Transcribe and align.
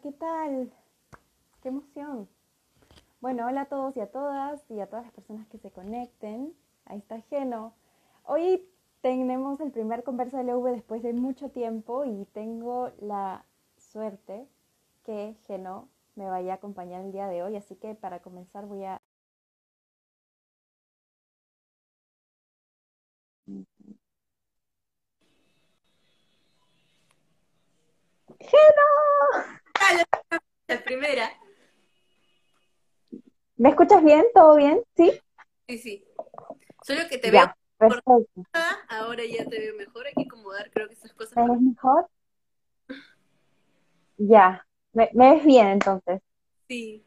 ¿qué 0.00 0.12
tal? 0.12 0.72
Qué 1.62 1.68
emoción. 1.68 2.28
Bueno, 3.20 3.46
hola 3.46 3.62
a 3.62 3.66
todos 3.66 3.96
y 3.96 4.00
a 4.00 4.10
todas 4.10 4.64
y 4.70 4.80
a 4.80 4.86
todas 4.88 5.04
las 5.04 5.14
personas 5.14 5.46
que 5.48 5.58
se 5.58 5.70
conecten. 5.70 6.54
Ahí 6.86 6.98
está 6.98 7.20
Geno. 7.22 7.74
Hoy 8.24 8.66
tenemos 9.02 9.60
el 9.60 9.70
primer 9.72 10.02
conversa 10.04 10.38
de 10.42 10.52
LV 10.52 10.72
después 10.72 11.02
de 11.02 11.12
mucho 11.12 11.50
tiempo 11.50 12.04
y 12.04 12.24
tengo 12.32 12.90
la 13.00 13.44
suerte 13.76 14.48
que 15.04 15.36
Geno 15.46 15.88
me 16.14 16.28
vaya 16.28 16.52
a 16.54 16.56
acompañar 16.56 17.02
el 17.04 17.12
día 17.12 17.26
de 17.28 17.42
hoy, 17.42 17.56
así 17.56 17.76
que 17.76 17.94
para 17.94 18.20
comenzar 18.20 18.66
voy 18.66 18.84
a 18.84 18.98
¡Geno! 28.40 29.61
La 30.68 30.82
primera. 30.84 31.30
¿Me 33.56 33.70
escuchas 33.70 34.02
bien? 34.02 34.24
¿Todo 34.34 34.56
bien? 34.56 34.80
¿Sí? 34.96 35.12
Sí, 35.68 35.78
sí. 35.78 36.04
Solo 36.82 37.00
que 37.08 37.18
te 37.18 37.30
Ya, 37.30 37.54
veo 37.80 38.02
perfecto. 38.02 38.42
ahora 38.88 39.24
ya 39.24 39.44
te 39.44 39.58
veo 39.58 39.74
mejor. 39.76 40.06
Hay 40.06 40.14
que 40.14 40.22
acomodar, 40.24 40.70
creo 40.70 40.88
que 40.88 40.94
esas 40.94 41.12
cosas. 41.12 41.36
¿Me 41.36 41.48
ves 41.48 41.60
mejor? 41.60 42.06
Ya. 44.18 44.64
¿Me, 44.92 45.10
me 45.14 45.34
ves 45.34 45.44
bien 45.44 45.66
entonces? 45.68 46.20
Sí. 46.68 47.04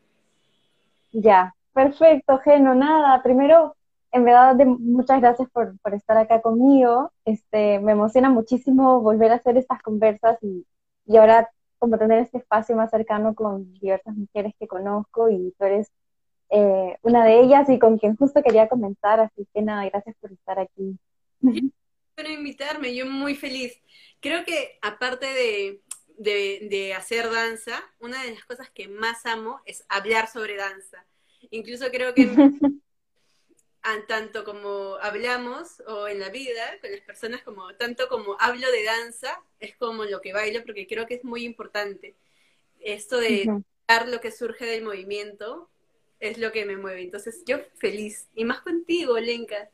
Ya. 1.11 1.53
Perfecto, 1.73 2.39
Geno. 2.39 2.73
Nada, 2.73 3.21
primero, 3.21 3.75
en 4.11 4.23
verdad, 4.23 4.55
de- 4.55 4.65
muchas 4.65 5.19
gracias 5.19 5.49
por, 5.49 5.77
por 5.79 5.93
estar 5.93 6.17
acá 6.17 6.41
conmigo. 6.41 7.11
Este, 7.25 7.79
me 7.79 7.91
emociona 7.91 8.29
muchísimo 8.29 9.01
volver 9.01 9.31
a 9.31 9.35
hacer 9.35 9.57
estas 9.57 9.81
conversas 9.81 10.37
y, 10.41 10.65
y 11.05 11.17
ahora 11.17 11.49
como 11.79 11.97
tener 11.97 12.19
este 12.19 12.37
espacio 12.37 12.75
más 12.75 12.89
cercano 12.89 13.35
con 13.35 13.73
diversas 13.73 14.15
mujeres 14.15 14.53
que 14.59 14.67
conozco 14.67 15.29
y 15.29 15.53
tú 15.57 15.65
eres 15.65 15.91
eh, 16.49 16.97
una 17.01 17.25
de 17.25 17.41
ellas 17.41 17.69
y 17.69 17.79
con 17.79 17.97
quien 17.97 18.15
justo 18.15 18.41
quería 18.43 18.69
comenzar, 18.69 19.19
así 19.19 19.47
que 19.53 19.61
nada, 19.61 19.85
gracias 19.89 20.15
por 20.19 20.31
estar 20.31 20.59
aquí. 20.59 20.97
Por 22.15 22.29
invitarme, 22.29 22.95
yo 22.95 23.05
muy 23.05 23.35
feliz. 23.35 23.81
Creo 24.21 24.45
que 24.45 24.77
aparte 24.81 25.25
de, 25.25 25.81
de, 26.17 26.67
de 26.69 26.93
hacer 26.93 27.29
danza, 27.29 27.81
una 27.99 28.23
de 28.23 28.31
las 28.31 28.45
cosas 28.45 28.69
que 28.69 28.87
más 28.87 29.25
amo 29.25 29.59
es 29.65 29.85
hablar 29.89 30.27
sobre 30.27 30.55
danza. 30.55 31.05
Incluso 31.49 31.85
creo 31.91 32.13
que 32.13 32.25
tanto 34.07 34.43
como 34.43 34.95
hablamos 35.01 35.81
o 35.87 36.07
en 36.07 36.19
la 36.19 36.29
vida 36.29 36.63
con 36.81 36.91
las 36.91 37.01
personas 37.01 37.43
como 37.43 37.73
tanto 37.75 38.07
como 38.09 38.35
hablo 38.39 38.71
de 38.71 38.83
danza 38.83 39.41
es 39.59 39.75
como 39.77 40.05
lo 40.05 40.21
que 40.21 40.33
bailo 40.33 40.63
porque 40.65 40.87
creo 40.87 41.05
que 41.05 41.15
es 41.15 41.23
muy 41.23 41.45
importante. 41.45 42.15
Esto 42.79 43.17
de 43.17 43.63
dar 43.87 44.07
lo 44.07 44.19
que 44.19 44.31
surge 44.31 44.65
del 44.65 44.83
movimiento 44.83 45.69
es 46.19 46.37
lo 46.37 46.51
que 46.51 46.65
me 46.65 46.77
mueve. 46.77 47.03
Entonces 47.03 47.43
yo 47.45 47.57
feliz 47.75 48.27
y 48.35 48.45
más 48.45 48.61
contigo 48.61 49.17
Lenka. 49.19 49.69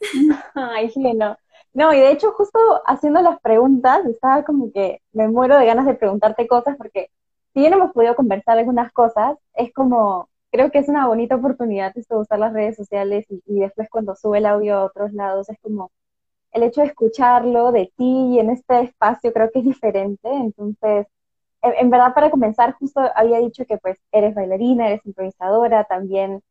Ay, 0.54 0.90
sí, 0.90 1.14
no. 1.14 1.36
No, 1.74 1.92
y 1.92 1.98
de 2.00 2.10
hecho, 2.10 2.32
justo 2.32 2.58
haciendo 2.86 3.20
las 3.20 3.40
preguntas, 3.40 4.04
estaba 4.06 4.44
como 4.44 4.72
que 4.72 5.02
me 5.12 5.28
muero 5.28 5.58
de 5.58 5.66
ganas 5.66 5.86
de 5.86 5.94
preguntarte 5.94 6.46
cosas, 6.48 6.76
porque 6.76 7.10
si 7.52 7.60
bien 7.60 7.72
hemos 7.72 7.92
podido 7.92 8.16
conversar 8.16 8.58
algunas 8.58 8.92
cosas, 8.92 9.38
es 9.54 9.72
como, 9.72 10.28
creo 10.50 10.70
que 10.70 10.78
es 10.78 10.88
una 10.88 11.06
bonita 11.08 11.36
oportunidad 11.36 11.96
esto 11.96 12.18
usar 12.18 12.38
las 12.38 12.52
redes 12.52 12.76
sociales 12.76 13.26
y, 13.30 13.42
y 13.46 13.60
después 13.60 13.88
cuando 13.90 14.14
sube 14.16 14.38
el 14.38 14.46
audio 14.46 14.76
a 14.76 14.84
otros 14.84 15.12
lados, 15.12 15.48
es 15.50 15.58
como 15.60 15.90
el 16.52 16.62
hecho 16.62 16.80
de 16.82 16.88
escucharlo 16.88 17.72
de 17.72 17.92
ti 17.96 18.04
y 18.34 18.38
en 18.40 18.50
este 18.50 18.80
espacio 18.82 19.32
creo 19.32 19.50
que 19.52 19.60
es 19.60 19.64
diferente. 19.66 20.28
Entonces, 20.30 21.06
en, 21.62 21.72
en 21.78 21.90
verdad, 21.90 22.14
para 22.14 22.30
comenzar, 22.30 22.74
justo 22.74 23.00
había 23.14 23.38
dicho 23.40 23.64
que 23.66 23.78
pues 23.78 23.98
eres 24.12 24.34
bailarina, 24.34 24.88
eres 24.88 25.04
improvisadora, 25.06 25.84
también 25.84 26.42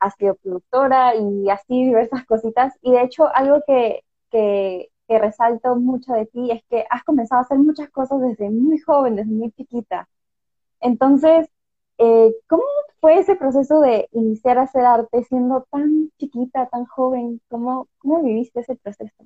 has 0.00 0.14
sido 0.16 0.34
productora 0.36 1.14
y 1.16 1.48
así 1.50 1.84
diversas 1.86 2.24
cositas. 2.26 2.74
Y 2.82 2.92
de 2.92 3.02
hecho, 3.02 3.28
algo 3.34 3.62
que, 3.66 4.02
que, 4.30 4.90
que 5.08 5.18
resalto 5.18 5.76
mucho 5.76 6.12
de 6.12 6.26
ti 6.26 6.50
es 6.50 6.62
que 6.68 6.84
has 6.90 7.04
comenzado 7.04 7.40
a 7.40 7.44
hacer 7.44 7.58
muchas 7.58 7.90
cosas 7.90 8.20
desde 8.20 8.50
muy 8.50 8.78
joven, 8.78 9.16
desde 9.16 9.30
muy 9.32 9.50
chiquita. 9.52 10.08
Entonces, 10.80 11.48
eh, 11.98 12.34
¿cómo 12.48 12.64
fue 13.00 13.18
ese 13.18 13.36
proceso 13.36 13.80
de 13.80 14.08
iniciar 14.12 14.58
a 14.58 14.62
hacer 14.62 14.84
arte 14.84 15.24
siendo 15.24 15.66
tan 15.70 16.10
chiquita, 16.18 16.68
tan 16.68 16.86
joven? 16.86 17.40
¿Cómo, 17.48 17.88
cómo 17.98 18.22
viviste 18.22 18.60
ese 18.60 18.76
proceso? 18.76 19.24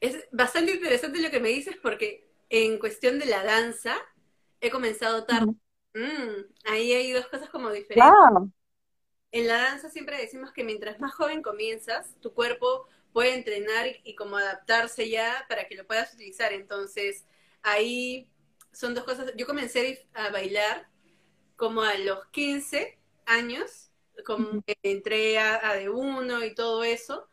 es 0.00 0.26
bastante 0.32 0.72
interesante 0.72 1.20
lo 1.20 1.30
que 1.30 1.40
me 1.40 1.50
dices 1.50 1.76
porque 1.82 2.28
en 2.48 2.78
cuestión 2.78 3.18
de 3.18 3.26
la 3.26 3.44
danza 3.44 3.94
he 4.60 4.70
comenzado 4.70 5.24
tarde. 5.24 5.52
Mm, 5.94 6.44
ahí 6.64 6.92
hay 6.92 7.12
dos 7.12 7.26
cosas 7.28 7.48
como 7.48 7.70
diferentes 7.70 8.04
Wow. 8.10 8.52
En 9.32 9.46
la 9.46 9.56
danza 9.58 9.90
siempre 9.90 10.16
decimos 10.16 10.52
que 10.52 10.64
mientras 10.64 11.00
más 11.00 11.14
joven 11.14 11.42
comienzas, 11.42 12.14
tu 12.20 12.32
cuerpo 12.32 12.86
puede 13.12 13.34
entrenar 13.34 13.86
y 14.04 14.14
como 14.14 14.36
adaptarse 14.36 15.10
ya 15.10 15.44
para 15.48 15.66
que 15.66 15.74
lo 15.74 15.86
puedas 15.86 16.14
utilizar. 16.14 16.52
Entonces, 16.52 17.26
ahí 17.62 18.30
son 18.72 18.94
dos 18.94 19.04
cosas. 19.04 19.32
Yo 19.36 19.46
comencé 19.46 20.06
a 20.14 20.30
bailar 20.30 20.88
como 21.56 21.82
a 21.82 21.96
los 21.98 22.26
15 22.26 22.98
años, 23.26 23.90
como 24.24 24.62
que 24.62 24.76
entré 24.82 25.38
a, 25.38 25.68
a 25.68 25.76
de 25.76 25.88
uno 25.88 26.44
y 26.44 26.54
todo 26.54 26.84
eso, 26.84 27.28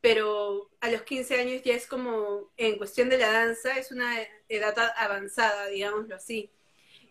pero 0.00 0.70
a 0.80 0.90
los 0.90 1.02
15 1.02 1.40
años 1.40 1.62
ya 1.62 1.74
es 1.74 1.86
como, 1.86 2.50
en 2.56 2.78
cuestión 2.78 3.08
de 3.08 3.18
la 3.18 3.32
danza, 3.32 3.76
es 3.78 3.90
una 3.92 4.16
edad 4.48 4.74
avanzada, 4.96 5.66
digámoslo 5.66 6.14
así. 6.14 6.50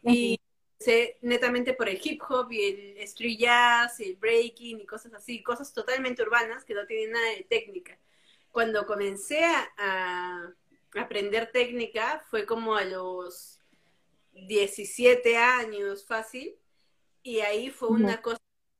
Y 0.03 0.39
sé 0.79 1.17
netamente 1.21 1.73
por 1.73 1.89
el 1.89 1.99
hip 2.01 2.21
hop 2.27 2.51
y 2.51 2.63
el 2.63 2.97
street 2.99 3.37
jazz 3.37 3.99
y 3.99 4.11
el 4.11 4.15
breaking 4.15 4.79
y 4.79 4.85
cosas 4.85 5.13
así, 5.13 5.43
cosas 5.43 5.73
totalmente 5.73 6.23
urbanas 6.23 6.63
que 6.63 6.73
no 6.73 6.85
tienen 6.87 7.11
nada 7.11 7.29
de 7.35 7.43
técnica. 7.43 7.99
Cuando 8.51 8.85
comencé 8.87 9.43
a, 9.43 9.69
a 9.77 10.53
aprender 10.95 11.51
técnica 11.51 12.23
fue 12.29 12.45
como 12.45 12.75
a 12.75 12.85
los 12.85 13.58
17 14.33 15.37
años 15.37 16.05
fácil 16.05 16.55
y 17.23 17.39
ahí 17.39 17.69
fue 17.69 17.89
una 17.89 18.21
cosa 18.21 18.39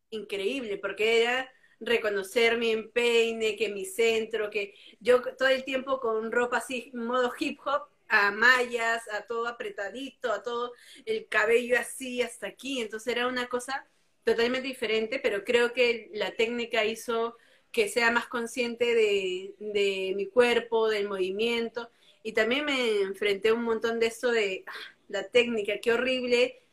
increíble 0.10 0.78
porque 0.78 1.22
era 1.22 1.52
reconocer 1.80 2.58
mi 2.58 2.72
empeine, 2.72 3.56
que 3.56 3.70
mi 3.70 3.86
centro, 3.86 4.50
que 4.50 4.74
yo 5.00 5.22
todo 5.38 5.48
el 5.48 5.64
tiempo 5.64 6.00
con 6.00 6.32
ropa 6.32 6.58
así, 6.58 6.92
modo 6.94 7.32
hip 7.40 7.60
hop, 7.66 7.84
a 8.10 8.32
mallas, 8.32 9.08
a 9.10 9.22
todo 9.22 9.48
apretadito, 9.48 10.32
a 10.32 10.42
todo 10.42 10.74
el 11.06 11.28
cabello 11.28 11.78
así 11.80 12.22
hasta 12.22 12.48
aquí, 12.48 12.81
entonces 12.81 13.14
era 13.14 13.28
una 13.28 13.48
cosa 13.48 13.88
totalmente 14.24 14.68
diferente, 14.68 15.20
pero 15.20 15.44
creo 15.44 15.74
que 15.74 16.10
la 16.14 16.31
técnica 16.31 16.84
hizo 16.86 17.38
que 17.72 17.88
sea 17.88 18.10
más 18.12 18.28
consciente 18.28 18.96
de, 18.96 19.54
de 19.60 20.14
mi 20.16 20.26
cuerpo, 20.28 20.90
del 20.90 21.08
movimiento, 21.08 21.92
y 22.24 22.34
también 22.34 22.66
me 22.66 23.02
enfrenté 23.02 23.50
a 23.50 23.54
un 23.54 23.64
montón 23.64 24.00
de 24.00 24.08
esto 24.08 24.31
de 24.31 24.64
ah, 24.68 24.96
la 25.09 25.28
técnica, 25.28 25.80
qué 25.81 25.92
horrible 25.92 26.64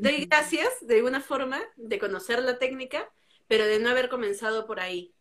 doy 0.00 0.26
gracias 0.26 0.68
de 0.80 0.96
alguna 0.96 1.20
forma 1.20 1.60
de 1.76 1.98
conocer 1.98 2.42
la 2.42 2.58
técnica, 2.58 3.10
pero 3.48 3.66
de 3.66 3.78
no 3.78 3.90
haber 3.90 4.08
comenzado 4.08 4.66
por 4.66 4.80
ahí, 4.80 5.14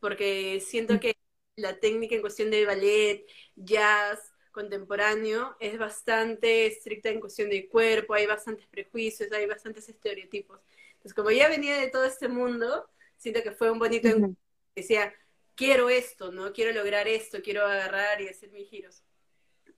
porque 0.00 0.60
siento 0.60 0.98
que 1.00 1.16
la 1.56 1.78
técnica 1.78 2.14
en 2.14 2.20
cuestión 2.20 2.50
de 2.50 2.66
ballet, 2.66 3.26
jazz, 3.56 4.32
contemporáneo, 4.50 5.56
es 5.60 5.78
bastante 5.78 6.66
estricta 6.66 7.10
en 7.10 7.20
cuestión 7.20 7.50
de 7.50 7.68
cuerpo, 7.68 8.14
hay 8.14 8.26
bastantes 8.26 8.66
prejuicios, 8.66 9.30
hay 9.32 9.46
bastantes 9.46 9.88
estereotipos. 9.88 10.60
Entonces, 10.94 11.14
como 11.14 11.30
ya 11.30 11.48
venía 11.48 11.76
de 11.80 11.88
todo 11.88 12.04
este 12.04 12.28
mundo, 12.28 12.88
siento 13.16 13.42
que 13.42 13.52
fue 13.52 13.70
un 13.70 13.78
bonito 13.78 14.08
encuentro. 14.08 14.30
Ujú. 14.30 14.36
Decía, 14.74 15.14
quiero 15.54 15.90
esto, 15.90 16.32
¿no? 16.32 16.52
Quiero 16.52 16.72
lograr 16.72 17.06
esto, 17.06 17.38
quiero 17.42 17.64
agarrar 17.64 18.20
y 18.20 18.28
hacer 18.28 18.50
mis 18.50 18.68
giros. 18.68 19.02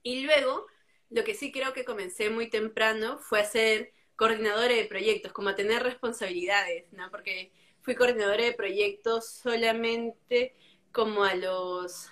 Y 0.01 0.23
luego, 0.23 0.65
lo 1.11 1.23
que 1.25 1.35
sí 1.35 1.51
creo 1.53 1.73
que 1.73 1.85
comencé 1.85 2.31
muy 2.31 2.49
temprano 2.49 3.19
fue 3.19 3.41
a 3.41 3.45
ser 3.45 3.93
coordinadora 4.17 4.75
de 4.75 4.85
proyectos, 4.85 5.33
como 5.33 5.49
a 5.49 5.55
tener 5.57 5.83
responsabilidades, 5.83 6.91
¿no? 6.93 7.11
Porque 7.11 7.53
fui 7.81 7.95
coordinadora 7.95 8.45
de 8.45 8.53
proyectos 8.53 9.27
solamente 9.29 10.55
como 10.93 11.25
a 11.25 11.35
los... 11.35 12.09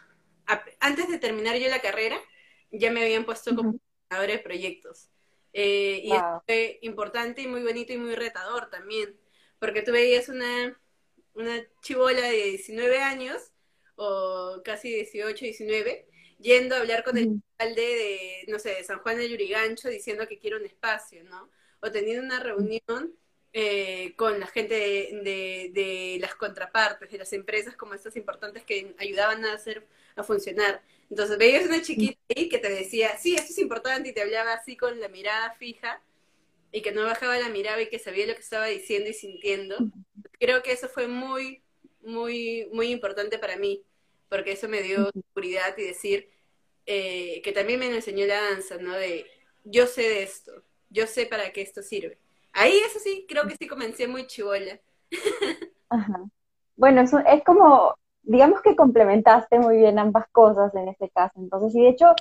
a- 0.47 0.65
antes 0.81 1.09
de 1.09 1.19
terminar 1.19 1.57
yo 1.57 1.69
la 1.69 1.81
carrera, 1.81 2.19
ya 2.71 2.91
me 2.91 3.01
habían 3.03 3.25
puesto 3.25 3.55
como 3.55 3.71
coordinadora 4.09 4.33
de 4.37 4.43
proyectos. 4.43 5.09
Eh, 5.53 6.01
y 6.03 6.15
eso 6.17 6.27
Wow. 6.27 6.41
fue 6.47 6.79
importante 6.81 7.41
y 7.43 7.47
muy 7.47 7.63
bonito 7.63 7.93
y 7.93 7.97
muy 7.97 8.15
retador 8.15 8.69
también, 8.69 9.15
porque 9.59 9.81
tú 9.81 9.91
veías 9.91 10.29
una, 10.29 10.79
una 11.33 11.61
chibola 11.81 12.21
de 12.21 12.31
19 12.45 12.99
años, 13.01 13.51
o 13.95 14.61
casi 14.63 14.89
18, 14.93 15.45
19, 15.45 16.07
yendo 16.39 16.75
a 16.75 16.79
hablar 16.79 17.03
con 17.03 17.17
el 17.17 17.29
alcalde 17.59 17.81
de, 17.81 18.45
no 18.51 18.59
sé, 18.59 18.69
de 18.75 18.83
San 18.83 18.99
Juan 18.99 19.17
de 19.17 19.29
Yurigancho 19.29 19.89
diciendo 19.89 20.27
que 20.27 20.39
quiere 20.39 20.57
un 20.57 20.65
espacio, 20.65 21.23
¿no? 21.25 21.49
O 21.81 21.91
teniendo 21.91 22.23
una 22.23 22.39
reunión 22.39 23.13
eh, 23.53 24.13
con 24.15 24.39
la 24.39 24.47
gente 24.47 24.75
de, 24.75 25.21
de, 25.23 25.71
de 25.73 26.17
las 26.21 26.35
contrapartes, 26.35 27.11
de 27.11 27.17
las 27.17 27.33
empresas 27.33 27.75
como 27.75 27.93
estas 27.93 28.15
importantes 28.15 28.63
que 28.63 28.95
ayudaban 28.99 29.43
a 29.45 29.53
hacer, 29.53 29.87
a 30.15 30.23
funcionar. 30.23 30.81
Entonces 31.09 31.37
veías 31.37 31.65
una 31.65 31.81
chiquita 31.81 32.19
ahí 32.35 32.49
que 32.49 32.59
te 32.59 32.69
decía, 32.69 33.17
sí, 33.17 33.35
esto 33.35 33.51
es 33.51 33.57
importante 33.59 34.09
y 34.09 34.13
te 34.13 34.21
hablaba 34.21 34.53
así 34.53 34.77
con 34.77 34.99
la 34.99 35.07
mirada 35.09 35.51
fija 35.53 36.01
y 36.71 36.81
que 36.81 36.91
no 36.91 37.03
bajaba 37.05 37.37
la 37.39 37.49
mirada 37.49 37.81
y 37.81 37.89
que 37.89 37.99
sabía 37.99 38.27
lo 38.27 38.35
que 38.35 38.41
estaba 38.41 38.67
diciendo 38.67 39.09
y 39.09 39.13
sintiendo. 39.13 39.77
Creo 40.39 40.61
que 40.63 40.71
eso 40.71 40.87
fue 40.89 41.07
muy, 41.07 41.63
muy, 42.01 42.67
muy 42.71 42.91
importante 42.91 43.39
para 43.39 43.57
mí, 43.57 43.83
porque 44.29 44.53
eso 44.53 44.69
me 44.69 44.81
dio 44.81 45.09
seguridad 45.11 45.77
y 45.77 45.83
decir 45.83 46.29
eh, 46.85 47.41
que 47.43 47.51
también 47.51 47.79
me 47.79 47.93
enseñó 47.93 48.25
la 48.25 48.41
danza, 48.41 48.77
¿no? 48.77 48.93
De 48.93 49.25
yo 49.63 49.87
sé 49.87 50.01
de 50.01 50.23
esto, 50.23 50.51
yo 50.89 51.07
sé 51.07 51.25
para 51.25 51.51
qué 51.51 51.61
esto 51.61 51.81
sirve. 51.81 52.17
Ahí 52.53 52.77
eso 52.85 52.99
sí, 52.99 53.25
creo 53.27 53.47
que 53.47 53.55
sí 53.59 53.67
comencé 53.67 54.07
muy 54.07 54.25
chivola. 54.27 54.79
Ajá. 55.89 56.23
Bueno, 56.75 57.01
eso 57.01 57.19
es 57.19 57.43
como, 57.43 57.95
digamos 58.23 58.61
que 58.61 58.75
complementaste 58.75 59.59
muy 59.59 59.77
bien 59.77 59.99
ambas 59.99 60.27
cosas 60.31 60.73
en 60.75 60.87
este 60.87 61.09
caso. 61.09 61.33
Entonces, 61.39 61.75
y 61.75 61.81
de 61.81 61.89
hecho, 61.89 62.13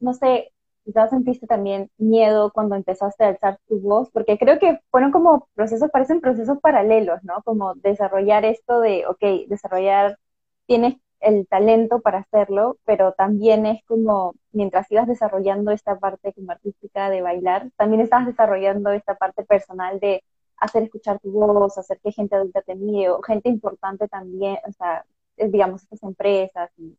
no 0.00 0.12
sé, 0.14 0.52
quizás 0.84 1.10
sentiste 1.10 1.46
también 1.46 1.90
miedo 1.98 2.52
cuando 2.52 2.74
empezaste 2.74 3.24
a 3.24 3.28
alzar 3.28 3.58
tu 3.68 3.80
voz, 3.80 4.10
porque 4.10 4.38
creo 4.38 4.58
que 4.58 4.80
fueron 4.90 5.12
como 5.12 5.48
procesos, 5.54 5.90
parecen 5.90 6.20
procesos 6.20 6.58
paralelos, 6.60 7.22
¿no? 7.22 7.42
Como 7.44 7.74
desarrollar 7.76 8.44
esto 8.44 8.80
de, 8.80 9.06
ok, 9.06 9.48
desarrollar, 9.48 10.18
tienes 10.66 10.96
el 11.20 11.46
talento 11.46 12.00
para 12.00 12.18
hacerlo, 12.20 12.78
pero 12.84 13.12
también 13.12 13.66
es 13.66 13.84
como, 13.84 14.34
mientras 14.52 14.90
ibas 14.90 15.06
desarrollando 15.06 15.70
esta 15.70 15.98
parte 15.98 16.32
como 16.32 16.52
artística 16.52 17.10
de 17.10 17.22
bailar, 17.22 17.70
también 17.76 18.00
estabas 18.00 18.26
desarrollando 18.26 18.90
esta 18.90 19.16
parte 19.16 19.44
personal 19.44 20.00
de 20.00 20.24
hacer 20.56 20.84
escuchar 20.84 21.20
tu 21.20 21.30
voz, 21.30 21.78
hacer 21.78 22.00
que 22.02 22.12
gente 22.12 22.36
adulta 22.36 22.62
te 22.62 22.74
mire, 22.74 23.10
o 23.10 23.22
gente 23.22 23.48
importante 23.48 24.08
también, 24.08 24.58
o 24.66 24.72
sea, 24.72 25.04
digamos, 25.36 25.82
estas 25.82 26.02
empresas 26.02 26.70
y, 26.76 26.96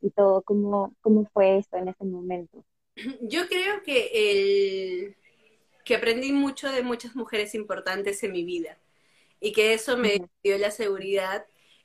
y 0.00 0.10
todo, 0.10 0.42
¿cómo, 0.42 0.94
¿cómo 1.00 1.24
fue 1.32 1.58
esto 1.58 1.76
en 1.76 1.88
ese 1.88 2.04
momento? 2.04 2.64
Yo 3.22 3.46
creo 3.48 3.82
que 3.84 4.10
el 4.14 5.16
que 5.84 5.96
aprendí 5.96 6.32
mucho 6.32 6.72
de 6.72 6.82
muchas 6.82 7.14
mujeres 7.14 7.54
importantes 7.54 8.22
en 8.24 8.32
mi 8.32 8.44
vida 8.44 8.78
y 9.38 9.52
que 9.52 9.74
eso 9.74 9.96
me 9.96 10.26
dio 10.42 10.58
la 10.58 10.70
seguridad 10.70 11.44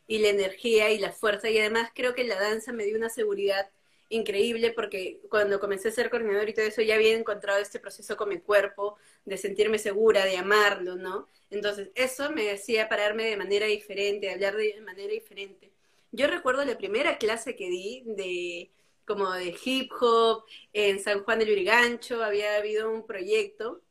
y 0.10 0.18
la 0.18 0.30
energía 0.30 0.92
y 0.92 0.98
la 0.98 1.12
fuerza 1.12 1.52
y 1.52 1.60
además 1.60 1.92
creo 1.94 2.16
que 2.16 2.24
la 2.24 2.40
danza 2.42 2.74
me 2.74 2.84
dio 2.84 2.98
una 2.98 3.10
seguridad 3.10 3.70
increíble 4.10 4.72
porque 4.72 5.22
cuando 5.30 5.60
comencé 5.60 5.90
a 5.90 5.92
ser 5.92 6.10
coordinador 6.10 6.50
y 6.50 6.54
todo 6.56 6.66
eso 6.66 6.82
ya 6.82 6.96
había 6.96 7.16
encontrado 7.16 7.60
este 7.60 7.80
proceso 7.80 8.18
con 8.18 8.30
mi 8.30 8.40
cuerpo 8.40 8.98
de 9.26 9.38
sentirme 9.38 9.78
segura, 9.78 10.26
de 10.26 10.36
amarlo, 10.38 10.96
¿no? 10.96 11.28
Entonces 11.52 11.90
eso 11.94 12.32
me 12.32 12.50
hacía 12.50 12.90
pararme 12.90 13.26
de 13.26 13.38
manera 13.38 13.68
diferente, 13.68 14.32
hablar 14.32 14.56
de 14.56 14.82
manera 14.82 15.14
diferente. 15.14 15.70
Yo 16.12 16.26
recuerdo 16.26 16.66
la 16.66 16.80
primera 16.80 17.20
clase 17.20 17.56
que 17.56 17.70
di 17.70 18.02
de 18.08 18.72
como 19.06 19.32
de 19.32 19.56
hip 19.64 19.92
hop, 20.02 20.44
en 20.74 21.00
San 21.00 21.24
Juan 21.24 21.38
del 21.38 21.52
Urigancho 21.52 22.24
había 22.24 22.58
habido 22.58 22.90
un 22.90 23.06
proyecto, 23.06 23.82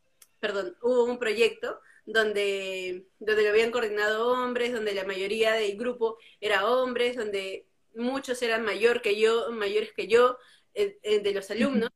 perdón, 0.41 0.77
hubo 0.83 1.05
un 1.05 1.19
proyecto 1.21 1.81
donde, 2.09 3.07
donde 3.19 3.43
lo 3.43 3.51
habían 3.51 3.71
coordinado 3.71 4.29
hombres, 4.29 4.73
donde 4.73 4.95
la 4.95 5.05
mayoría 5.05 5.53
del 5.53 5.77
grupo 5.77 6.17
era 6.41 6.67
hombres, 6.67 7.17
donde 7.17 7.67
muchos 7.95 8.41
eran 8.41 8.65
mayor 8.65 9.03
que 9.03 9.21
yo, 9.21 9.53
mayores 9.53 9.93
que 9.93 10.09
yo, 10.09 10.39
eh, 10.75 10.99
eh, 11.03 11.21
de 11.21 11.35
los 11.35 11.51
alumnos. 11.51 11.91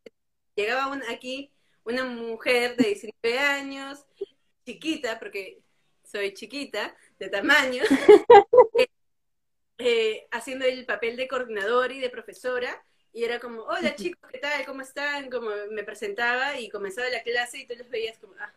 Llegaba 0.55 1.01
aquí 1.09 1.51
una 1.85 2.05
mujer 2.05 2.77
de 2.77 2.89
19 2.89 3.39
años, 3.39 4.05
chiquita, 4.67 5.19
porque 5.19 5.63
soy 6.05 6.35
chiquita, 6.35 6.95
de 7.19 7.31
tamaño, 7.31 7.83
eh, 9.79 10.27
haciendo 10.31 10.67
el 10.67 10.85
papel 10.85 11.17
de 11.17 11.27
coordinador 11.27 11.91
y 11.91 12.01
de 12.01 12.11
profesora, 12.11 12.85
y 13.15 13.25
era 13.25 13.41
como, 13.41 13.63
hola 13.63 13.95
chicos, 13.95 14.31
¿qué 14.31 14.39
tal? 14.39 14.67
¿Cómo 14.67 14.83
están? 14.83 15.31
Como 15.31 15.51
me 15.71 15.85
presentaba 15.85 16.59
y 16.61 16.69
comenzaba 16.69 17.09
la 17.09 17.23
clase 17.23 17.61
y 17.61 17.67
tú 17.67 17.75
los 17.77 17.89
veías 17.89 18.19
como, 18.19 18.35
ah, 18.39 18.53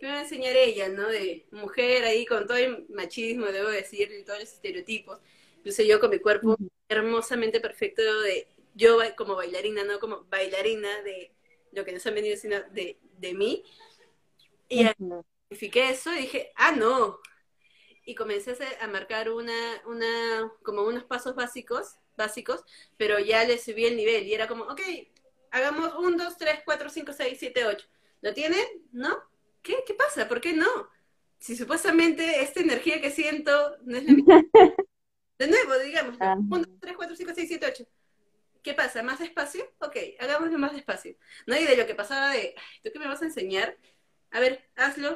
¿qué 0.00 0.06
me 0.06 0.12
va 0.12 0.18
a 0.20 0.22
enseñar 0.22 0.56
ella, 0.56 0.88
no? 0.88 1.06
De 1.08 1.46
mujer 1.50 2.04
ahí 2.04 2.24
con 2.24 2.46
todo 2.46 2.56
el 2.56 2.86
machismo, 2.88 3.46
debo 3.46 3.68
decir, 3.68 4.10
y 4.10 4.24
todos 4.24 4.40
los 4.40 4.52
estereotipos. 4.52 5.18
Incluso 5.58 5.82
yo 5.82 6.00
con 6.00 6.10
mi 6.10 6.18
cuerpo 6.18 6.56
hermosamente 6.88 7.60
perfecto 7.60 8.02
de 8.22 8.48
yo 8.74 8.98
como 9.14 9.36
bailarina, 9.36 9.84
no 9.84 10.00
como 10.00 10.24
bailarina 10.24 11.02
de 11.02 11.32
lo 11.72 11.84
que 11.84 11.92
nos 11.92 12.06
han 12.06 12.14
venido 12.14 12.36
sino 12.38 12.56
de, 12.70 12.98
de 13.18 13.34
mí. 13.34 13.62
Y 14.70 14.80
identifiqué 14.80 15.90
eso 15.90 16.14
y 16.14 16.22
dije, 16.22 16.50
ah, 16.56 16.72
no. 16.72 17.20
Y 18.06 18.14
comencé 18.14 18.56
a 18.80 18.88
marcar 18.88 19.30
una, 19.30 19.82
una, 19.86 20.50
como 20.62 20.82
unos 20.82 21.04
pasos 21.04 21.34
básicos 21.34 21.96
básicos, 22.16 22.64
pero 22.96 23.18
ya 23.18 23.44
le 23.44 23.58
subí 23.58 23.86
el 23.86 23.96
nivel 23.96 24.26
y 24.26 24.34
era 24.34 24.46
como, 24.46 24.64
ok, 24.64 24.80
hagamos 25.50 25.94
un, 25.98 26.16
dos, 26.16 26.36
tres, 26.36 26.60
cuatro, 26.64 26.88
cinco, 26.88 27.12
seis, 27.12 27.38
siete, 27.38 27.66
ocho. 27.66 27.86
¿Lo 28.20 28.34
tienen? 28.34 28.66
¿No? 28.92 29.29
¿Qué? 29.62 29.76
¿Qué 29.86 29.94
pasa? 29.94 30.28
¿Por 30.28 30.40
qué 30.40 30.52
no? 30.52 30.66
Si 31.38 31.56
supuestamente 31.56 32.42
esta 32.42 32.60
energía 32.60 33.00
que 33.00 33.10
siento 33.10 33.76
no 33.82 33.96
es 33.96 34.04
la 34.04 34.12
misma. 34.12 34.42
De 35.38 35.46
nuevo, 35.46 35.78
digamos, 35.78 36.16
un, 36.20 36.48
dos, 36.50 36.68
tres, 36.80 36.96
cuatro, 36.96 37.16
cinco, 37.16 37.32
seis, 37.34 37.48
siete, 37.48 37.66
ocho. 37.66 37.84
¿Qué 38.62 38.74
pasa? 38.74 39.02
¿Más 39.02 39.18
despacio? 39.18 39.64
Ok, 39.78 39.96
hagámoslo 40.18 40.58
más 40.58 40.74
despacio. 40.74 41.16
No, 41.46 41.56
y 41.56 41.64
de 41.64 41.76
lo 41.78 41.86
que 41.86 41.94
pasaba 41.94 42.30
de, 42.32 42.54
¿tú 42.84 42.90
qué 42.92 42.98
me 42.98 43.06
vas 43.08 43.22
a 43.22 43.24
enseñar? 43.24 43.74
A 44.32 44.40
ver, 44.40 44.68
hazlo. 44.76 45.14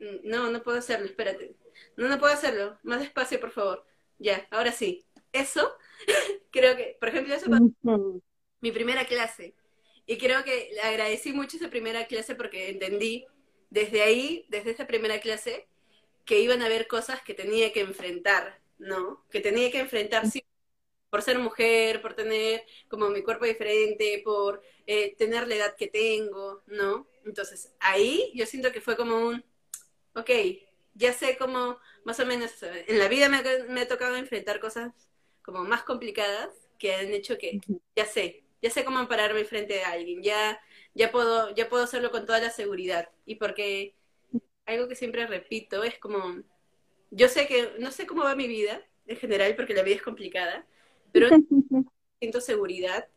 Mm, 0.00 0.28
no, 0.28 0.50
no 0.50 0.62
puedo 0.64 0.78
hacerlo, 0.78 1.06
espérate. 1.06 1.54
No, 1.96 2.08
no 2.08 2.18
puedo 2.18 2.32
hacerlo. 2.32 2.80
Más 2.82 2.98
despacio, 2.98 3.38
por 3.38 3.52
favor. 3.52 3.86
Ya, 4.18 4.48
ahora 4.50 4.72
sí 4.72 5.06
eso, 5.32 5.76
creo 6.50 6.76
que, 6.76 6.96
por 6.98 7.08
ejemplo, 7.08 7.34
eso 7.34 7.46
fue 7.46 7.58
mi 8.60 8.72
primera 8.72 9.06
clase. 9.06 9.54
Y 10.10 10.18
creo 10.18 10.42
que 10.42 10.70
le 10.74 10.80
agradecí 10.80 11.32
mucho 11.32 11.56
esa 11.56 11.70
primera 11.70 12.08
clase 12.08 12.34
porque 12.34 12.68
entendí 12.68 13.26
desde 13.70 14.02
ahí, 14.02 14.44
desde 14.48 14.72
esa 14.72 14.88
primera 14.88 15.20
clase, 15.20 15.68
que 16.24 16.40
iban 16.40 16.62
a 16.62 16.66
haber 16.66 16.88
cosas 16.88 17.22
que 17.22 17.32
tenía 17.32 17.72
que 17.72 17.78
enfrentar, 17.78 18.60
¿no? 18.78 19.24
Que 19.30 19.38
tenía 19.38 19.70
que 19.70 19.78
enfrentar 19.78 20.28
sí, 20.28 20.42
por 21.10 21.22
ser 21.22 21.38
mujer, 21.38 22.02
por 22.02 22.14
tener 22.14 22.64
como 22.88 23.08
mi 23.08 23.22
cuerpo 23.22 23.44
diferente, 23.44 24.20
por 24.24 24.60
eh, 24.84 25.14
tener 25.14 25.46
la 25.46 25.54
edad 25.54 25.76
que 25.76 25.86
tengo, 25.86 26.64
¿no? 26.66 27.06
Entonces 27.24 27.72
ahí 27.78 28.32
yo 28.34 28.46
siento 28.46 28.72
que 28.72 28.80
fue 28.80 28.96
como 28.96 29.16
un, 29.28 29.44
ok, 30.16 30.30
ya 30.94 31.12
sé 31.12 31.36
cómo, 31.36 31.78
más 32.02 32.18
o 32.18 32.26
menos, 32.26 32.50
en 32.64 32.98
la 32.98 33.06
vida 33.06 33.28
me, 33.28 33.44
me 33.68 33.82
ha 33.82 33.86
tocado 33.86 34.16
enfrentar 34.16 34.58
cosas 34.58 34.92
como 35.40 35.62
más 35.62 35.84
complicadas 35.84 36.50
que 36.80 36.96
han 36.96 37.12
hecho 37.12 37.38
que 37.38 37.60
ya 37.94 38.06
sé, 38.06 38.42
ya 38.62 38.70
sé 38.70 38.84
cómo 38.84 39.06
pararme 39.08 39.44
frente 39.44 39.82
a 39.82 39.92
alguien, 39.92 40.22
ya, 40.22 40.60
ya 40.94 41.10
puedo, 41.10 41.54
ya 41.54 41.68
puedo 41.68 41.84
hacerlo 41.84 42.10
con 42.10 42.26
toda 42.26 42.40
la 42.40 42.50
seguridad. 42.50 43.08
Y 43.24 43.36
porque 43.36 43.94
algo 44.66 44.88
que 44.88 44.96
siempre 44.96 45.26
repito 45.26 45.82
es 45.82 45.98
como, 45.98 46.42
yo 47.10 47.28
sé 47.28 47.46
que, 47.46 47.74
no 47.78 47.90
sé 47.90 48.06
cómo 48.06 48.24
va 48.24 48.34
mi 48.34 48.48
vida 48.48 48.82
en 49.06 49.16
general, 49.16 49.56
porque 49.56 49.74
la 49.74 49.82
vida 49.82 49.96
es 49.96 50.02
complicada, 50.02 50.66
pero 51.12 51.28
siento 52.20 52.40
seguridad 52.40 53.08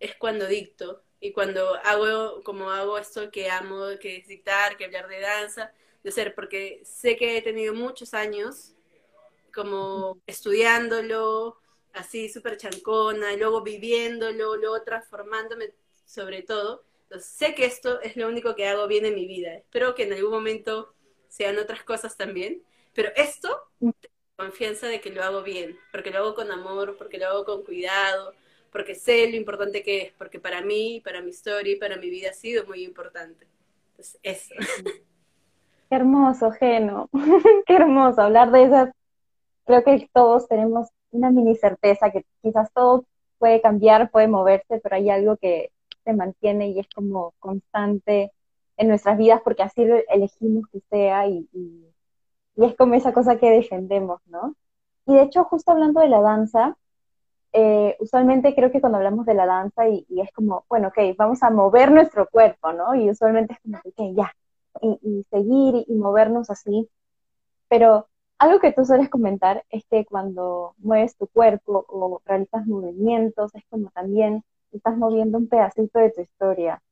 es 0.00 0.14
cuando 0.16 0.46
dicto 0.46 1.02
y 1.20 1.32
cuando 1.32 1.76
hago 1.76 2.42
como 2.42 2.70
hago 2.70 2.98
esto 2.98 3.30
que 3.30 3.50
amo, 3.50 3.86
que 4.00 4.16
es 4.16 4.28
dictar, 4.28 4.76
que 4.76 4.84
hablar 4.84 5.08
de 5.08 5.20
danza, 5.20 5.72
de 6.02 6.12
ser, 6.12 6.34
porque 6.34 6.80
sé 6.84 7.16
que 7.16 7.38
he 7.38 7.42
tenido 7.42 7.74
muchos 7.74 8.14
años 8.14 8.74
como 9.54 10.20
estudiándolo, 10.26 11.58
así 11.96 12.28
súper 12.28 12.56
chancona, 12.56 13.32
y 13.32 13.38
luego 13.38 13.62
viviéndolo, 13.62 14.56
luego 14.56 14.82
transformándome 14.82 15.74
sobre 16.04 16.42
todo. 16.42 16.84
Entonces, 17.04 17.28
sé 17.28 17.54
que 17.54 17.64
esto 17.64 18.00
es 18.00 18.16
lo 18.16 18.28
único 18.28 18.54
que 18.54 18.66
hago 18.66 18.86
bien 18.86 19.04
en 19.06 19.14
mi 19.14 19.26
vida. 19.26 19.54
Espero 19.54 19.94
que 19.94 20.04
en 20.04 20.12
algún 20.12 20.30
momento 20.30 20.94
sean 21.28 21.58
otras 21.58 21.82
cosas 21.82 22.16
también, 22.16 22.62
pero 22.94 23.10
esto, 23.16 23.48
confianza 24.36 24.86
de 24.88 25.00
que 25.00 25.10
lo 25.10 25.22
hago 25.22 25.42
bien, 25.42 25.78
porque 25.92 26.10
lo 26.10 26.18
hago 26.18 26.34
con 26.34 26.50
amor, 26.50 26.96
porque 26.96 27.18
lo 27.18 27.26
hago 27.26 27.44
con 27.44 27.62
cuidado, 27.62 28.32
porque 28.72 28.94
sé 28.94 29.28
lo 29.30 29.36
importante 29.36 29.82
que 29.82 30.02
es, 30.02 30.12
porque 30.12 30.40
para 30.40 30.62
mí, 30.62 31.00
para 31.04 31.22
mi 31.22 31.30
historia 31.30 31.74
y 31.74 31.76
para 31.76 31.96
mi 31.96 32.10
vida 32.10 32.30
ha 32.30 32.34
sido 32.34 32.66
muy 32.66 32.84
importante. 32.84 33.46
Entonces, 33.90 34.18
eso. 34.22 34.54
Qué 35.88 35.96
hermoso, 35.96 36.50
Geno. 36.52 37.08
Qué 37.66 37.74
hermoso 37.74 38.22
hablar 38.22 38.50
de 38.50 38.64
esas. 38.64 38.90
Creo 39.64 39.84
que 39.84 40.08
todos 40.12 40.48
tenemos 40.48 40.88
una 41.16 41.30
mini 41.30 41.54
certeza 41.56 42.10
que 42.10 42.24
quizás 42.42 42.72
todo 42.72 43.04
puede 43.38 43.60
cambiar, 43.60 44.10
puede 44.10 44.28
moverse, 44.28 44.80
pero 44.82 44.96
hay 44.96 45.10
algo 45.10 45.36
que 45.36 45.70
se 46.04 46.12
mantiene 46.12 46.68
y 46.68 46.78
es 46.80 46.86
como 46.94 47.34
constante 47.38 48.32
en 48.76 48.88
nuestras 48.88 49.18
vidas 49.18 49.40
porque 49.42 49.62
así 49.62 49.82
elegimos 50.08 50.66
que 50.72 50.80
sea 50.90 51.26
y, 51.28 51.48
y, 51.52 51.82
es 52.56 52.74
como 52.76 52.94
esa 52.94 53.12
cosa 53.12 53.36
que 53.38 53.50
defendemos, 53.50 54.20
¿no? 54.26 54.56
Y 55.06 55.14
de 55.14 55.22
hecho, 55.22 55.44
justo 55.44 55.72
hablando 55.72 56.00
de 56.00 56.08
la 56.08 56.20
danza, 56.22 56.76
eh, 57.52 57.96
usualmente 58.00 58.54
creo 58.54 58.70
que 58.72 58.80
cuando 58.80 58.98
hablamos 58.98 59.26
de 59.26 59.34
la 59.34 59.46
danza 59.46 59.88
y, 59.88 60.06
es 60.20 60.32
como, 60.32 60.64
bueno, 60.68 60.88
ok, 60.88 61.16
vamos 61.18 61.42
a 61.42 61.50
mover 61.50 61.90
nuestro 61.92 62.28
cuerpo, 62.28 62.72
¿no? 62.72 62.94
Y 62.94 63.10
usualmente 63.10 63.54
es 63.54 63.60
como, 63.60 63.78
ok, 63.78 64.16
ya, 64.16 64.32
y, 64.80 64.98
y 65.02 65.24
seguir 65.30 65.84
y 65.86 65.94
movernos 65.96 66.50
así, 66.50 66.88
pero 67.68 68.08
algo 68.38 68.60
que 68.60 68.72
tú 68.72 68.84
sueles 68.84 69.08
comentar 69.08 69.64
es 69.70 69.84
que 69.90 70.04
cuando 70.04 70.74
mueves 70.78 71.16
tu 71.16 71.26
cuerpo 71.26 71.86
o 71.88 72.20
realizas 72.24 72.66
movimientos, 72.66 73.54
es 73.54 73.64
como 73.70 73.90
también 73.90 74.44
estás 74.72 74.96
moviendo 74.96 75.38
un 75.38 75.48
pedacito 75.48 75.98
de 75.98 76.10
tu 76.10 76.20
historia. 76.20 76.82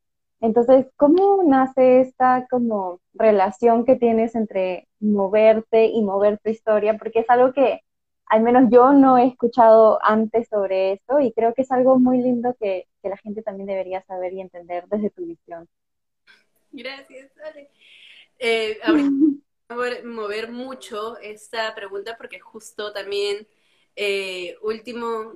Entonces, 0.41 0.87
¿cómo 0.97 1.43
nace 1.45 2.01
esta 2.01 2.47
como 2.51 3.01
relación 3.15 3.85
que 3.85 3.97
tienes 3.97 4.35
entre 4.35 4.89
moverte 5.01 5.87
y 5.87 6.03
mover 6.03 6.39
tu 6.39 6.51
historia? 6.51 6.97
Porque 6.99 7.21
es 7.21 7.31
algo 7.31 7.53
que 7.53 7.81
al 8.27 8.43
menos 8.43 8.71
yo 8.71 8.93
no 8.93 9.19
he 9.19 9.27
escuchado 9.27 9.99
antes 10.03 10.49
sobre 10.49 10.93
esto 10.93 11.21
y 11.21 11.33
creo 11.33 11.55
que 11.55 11.63
es 11.63 11.71
algo 11.71 11.99
muy 11.99 12.19
lindo 12.19 12.55
que, 12.59 12.87
la 13.03 13.19
gente 13.19 13.43
también 13.43 13.67
debería 13.67 14.03
saber 14.05 14.33
y 14.33 14.41
entender 14.41 14.87
desde 14.89 15.11
tu 15.11 15.27
visión. 15.27 15.69
Gracias, 16.73 17.31
Ale. 17.39 17.69
Eh, 18.39 18.79
mover, 19.75 20.05
mover 20.05 20.51
mucho 20.51 21.19
esta 21.19 21.75
pregunta 21.75 22.17
porque 22.17 22.41
justo 22.41 22.93
también 22.93 23.47
eh, 23.97 24.57
último 24.63 25.35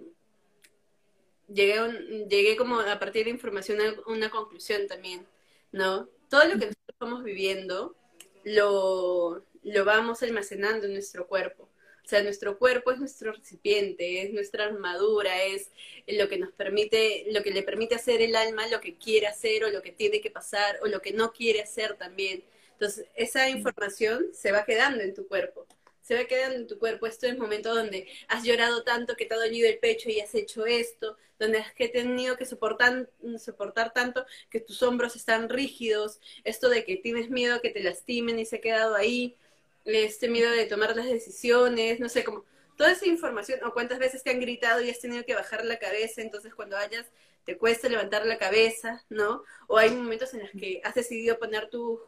llegué, 1.48 2.26
llegué 2.28 2.56
como 2.56 2.80
a 2.80 2.98
partir 2.98 3.24
de 3.24 3.30
información 3.30 3.80
a 3.80 4.10
una 4.10 4.30
conclusión 4.30 4.86
también, 4.86 5.26
¿no? 5.72 6.08
Todo 6.28 6.44
lo 6.44 6.58
que 6.58 6.66
nosotros 6.66 6.88
estamos 6.88 7.24
viviendo 7.24 7.96
lo, 8.44 9.44
lo 9.62 9.84
vamos 9.84 10.22
almacenando 10.22 10.86
en 10.86 10.92
nuestro 10.92 11.26
cuerpo. 11.26 11.68
O 12.08 12.10
sea, 12.10 12.22
nuestro 12.22 12.58
cuerpo 12.58 12.90
es 12.90 12.98
nuestro 12.98 13.32
recipiente, 13.32 14.22
es 14.22 14.32
nuestra 14.32 14.64
armadura, 14.64 15.44
es 15.44 15.70
lo 16.06 16.26
que 16.26 16.38
nos 16.38 16.50
permite, 16.52 17.26
lo 17.32 17.42
que 17.42 17.50
le 17.50 17.62
permite 17.62 17.96
hacer 17.96 18.22
el 18.22 18.34
alma 18.34 18.66
lo 18.68 18.80
que 18.80 18.96
quiere 18.96 19.26
hacer 19.26 19.64
o 19.64 19.70
lo 19.70 19.82
que 19.82 19.92
tiene 19.92 20.22
que 20.22 20.30
pasar 20.30 20.78
o 20.82 20.86
lo 20.86 21.02
que 21.02 21.12
no 21.12 21.32
quiere 21.32 21.60
hacer 21.60 21.98
también. 21.98 22.42
Entonces, 22.78 23.06
esa 23.16 23.48
información 23.48 24.28
se 24.32 24.52
va 24.52 24.64
quedando 24.64 25.02
en 25.02 25.12
tu 25.12 25.26
cuerpo. 25.26 25.66
Se 26.00 26.14
va 26.14 26.24
quedando 26.26 26.54
en 26.54 26.68
tu 26.68 26.78
cuerpo. 26.78 27.08
Esto 27.08 27.26
es 27.26 27.32
el 27.32 27.38
momento 27.38 27.74
donde 27.74 28.06
has 28.28 28.44
llorado 28.44 28.84
tanto 28.84 29.16
que 29.16 29.26
te 29.26 29.34
ha 29.34 29.38
dolido 29.38 29.68
el 29.68 29.78
pecho 29.78 30.08
y 30.08 30.20
has 30.20 30.32
hecho 30.36 30.64
esto, 30.64 31.16
donde 31.40 31.58
has 31.58 31.74
tenido 31.74 32.36
que 32.36 32.46
soportar, 32.46 33.10
soportar 33.38 33.92
tanto 33.92 34.24
que 34.48 34.60
tus 34.60 34.80
hombros 34.84 35.16
están 35.16 35.48
rígidos, 35.48 36.20
esto 36.44 36.68
de 36.68 36.84
que 36.84 36.96
tienes 36.96 37.30
miedo 37.30 37.56
a 37.56 37.60
que 37.60 37.70
te 37.70 37.82
lastimen 37.82 38.38
y 38.38 38.46
se 38.46 38.56
ha 38.56 38.60
quedado 38.60 38.94
ahí, 38.94 39.36
este 39.84 40.28
miedo 40.28 40.52
de 40.52 40.66
tomar 40.66 40.94
las 40.94 41.06
decisiones, 41.06 41.98
no 41.98 42.08
sé, 42.08 42.22
como 42.22 42.44
toda 42.76 42.92
esa 42.92 43.06
información, 43.06 43.58
o 43.64 43.72
cuántas 43.72 43.98
veces 43.98 44.22
te 44.22 44.30
han 44.30 44.40
gritado 44.40 44.82
y 44.82 44.90
has 44.90 45.00
tenido 45.00 45.24
que 45.24 45.34
bajar 45.34 45.64
la 45.64 45.80
cabeza, 45.80 46.22
entonces 46.22 46.54
cuando 46.54 46.76
vayas 46.76 47.06
te 47.44 47.58
cuesta 47.58 47.88
levantar 47.88 48.24
la 48.24 48.38
cabeza, 48.38 49.04
¿no? 49.08 49.42
O 49.66 49.78
hay 49.78 49.90
momentos 49.90 50.32
en 50.34 50.40
los 50.40 50.50
que 50.50 50.80
has 50.84 50.94
decidido 50.94 51.38
poner 51.38 51.68
tu, 51.70 52.00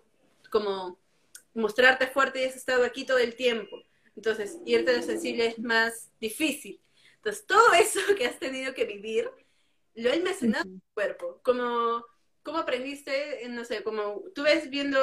como, 0.51 0.99
mostrarte 1.55 2.07
fuerte 2.07 2.43
y 2.43 2.45
has 2.45 2.57
estado 2.57 2.85
aquí 2.85 3.05
todo 3.05 3.19
el 3.19 3.35
tiempo. 3.35 3.83
Entonces, 4.17 4.59
irte 4.67 4.91
a 4.91 4.97
lo 4.97 5.03
sensible 5.03 5.47
es 5.47 5.59
más 5.59 6.11
difícil. 6.21 6.81
Entonces, 7.17 7.47
todo 7.47 7.73
eso 7.81 8.01
que 8.17 8.27
has 8.27 8.39
tenido 8.39 8.75
que 8.75 8.85
vivir, 8.85 9.31
lo 9.95 10.11
he 10.11 10.13
almacenado 10.13 10.65
en 10.65 10.81
tu 10.81 10.87
cuerpo. 10.95 11.41
Como, 11.43 12.05
¿Cómo 12.43 12.59
aprendiste? 12.59 13.47
No 13.49 13.65
sé, 13.65 13.83
como 13.83 14.23
tú 14.35 14.43
ves 14.43 14.71
viendo, 14.71 14.99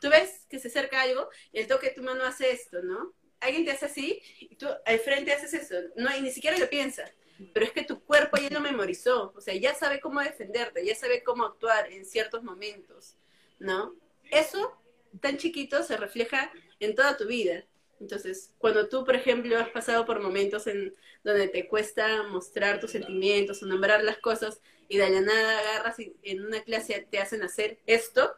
tú 0.00 0.08
ves 0.10 0.44
que 0.48 0.58
se 0.58 0.68
acerca 0.68 1.02
algo 1.02 1.28
y 1.52 1.60
el 1.60 1.68
toque 1.68 1.88
de 1.88 1.94
tu 1.94 2.02
mano 2.02 2.24
hace 2.24 2.50
esto, 2.50 2.82
¿no? 2.82 3.14
Alguien 3.40 3.64
te 3.64 3.70
hace 3.70 3.86
así 3.86 4.20
y 4.40 4.56
tú 4.56 4.66
al 4.84 4.98
frente 4.98 5.32
haces 5.32 5.54
eso, 5.54 5.76
no, 5.96 6.14
y 6.16 6.20
ni 6.20 6.32
siquiera 6.32 6.58
lo 6.58 6.68
piensas. 6.68 7.12
Pero 7.54 7.66
es 7.66 7.72
que 7.72 7.84
tu 7.84 8.02
cuerpo 8.02 8.36
ya 8.36 8.50
lo 8.50 8.60
memorizó, 8.60 9.32
o 9.36 9.40
sea, 9.40 9.54
ya 9.54 9.72
sabe 9.74 10.00
cómo 10.00 10.20
defenderte, 10.20 10.84
ya 10.84 10.96
sabe 10.96 11.22
cómo 11.22 11.44
actuar 11.44 11.92
en 11.92 12.04
ciertos 12.04 12.42
momentos, 12.42 13.14
¿no? 13.60 13.94
Eso 14.30 14.76
tan 15.20 15.36
chiquito 15.38 15.82
se 15.82 15.96
refleja 15.96 16.52
en 16.80 16.94
toda 16.94 17.16
tu 17.16 17.26
vida. 17.26 17.64
Entonces, 18.00 18.54
cuando 18.58 18.88
tú, 18.88 19.04
por 19.04 19.16
ejemplo, 19.16 19.58
has 19.58 19.70
pasado 19.70 20.06
por 20.06 20.20
momentos 20.20 20.66
en 20.66 20.94
donde 21.24 21.48
te 21.48 21.66
cuesta 21.66 22.22
mostrar 22.24 22.78
tus 22.78 22.92
sentimientos 22.92 23.62
o 23.62 23.66
nombrar 23.66 24.04
las 24.04 24.18
cosas 24.18 24.60
y 24.88 24.98
de 24.98 25.10
la 25.10 25.20
nada 25.20 25.58
agarras 25.58 25.98
y 25.98 26.16
en 26.22 26.44
una 26.46 26.62
clase 26.62 27.06
te 27.10 27.18
hacen 27.18 27.42
hacer 27.42 27.80
esto, 27.86 28.34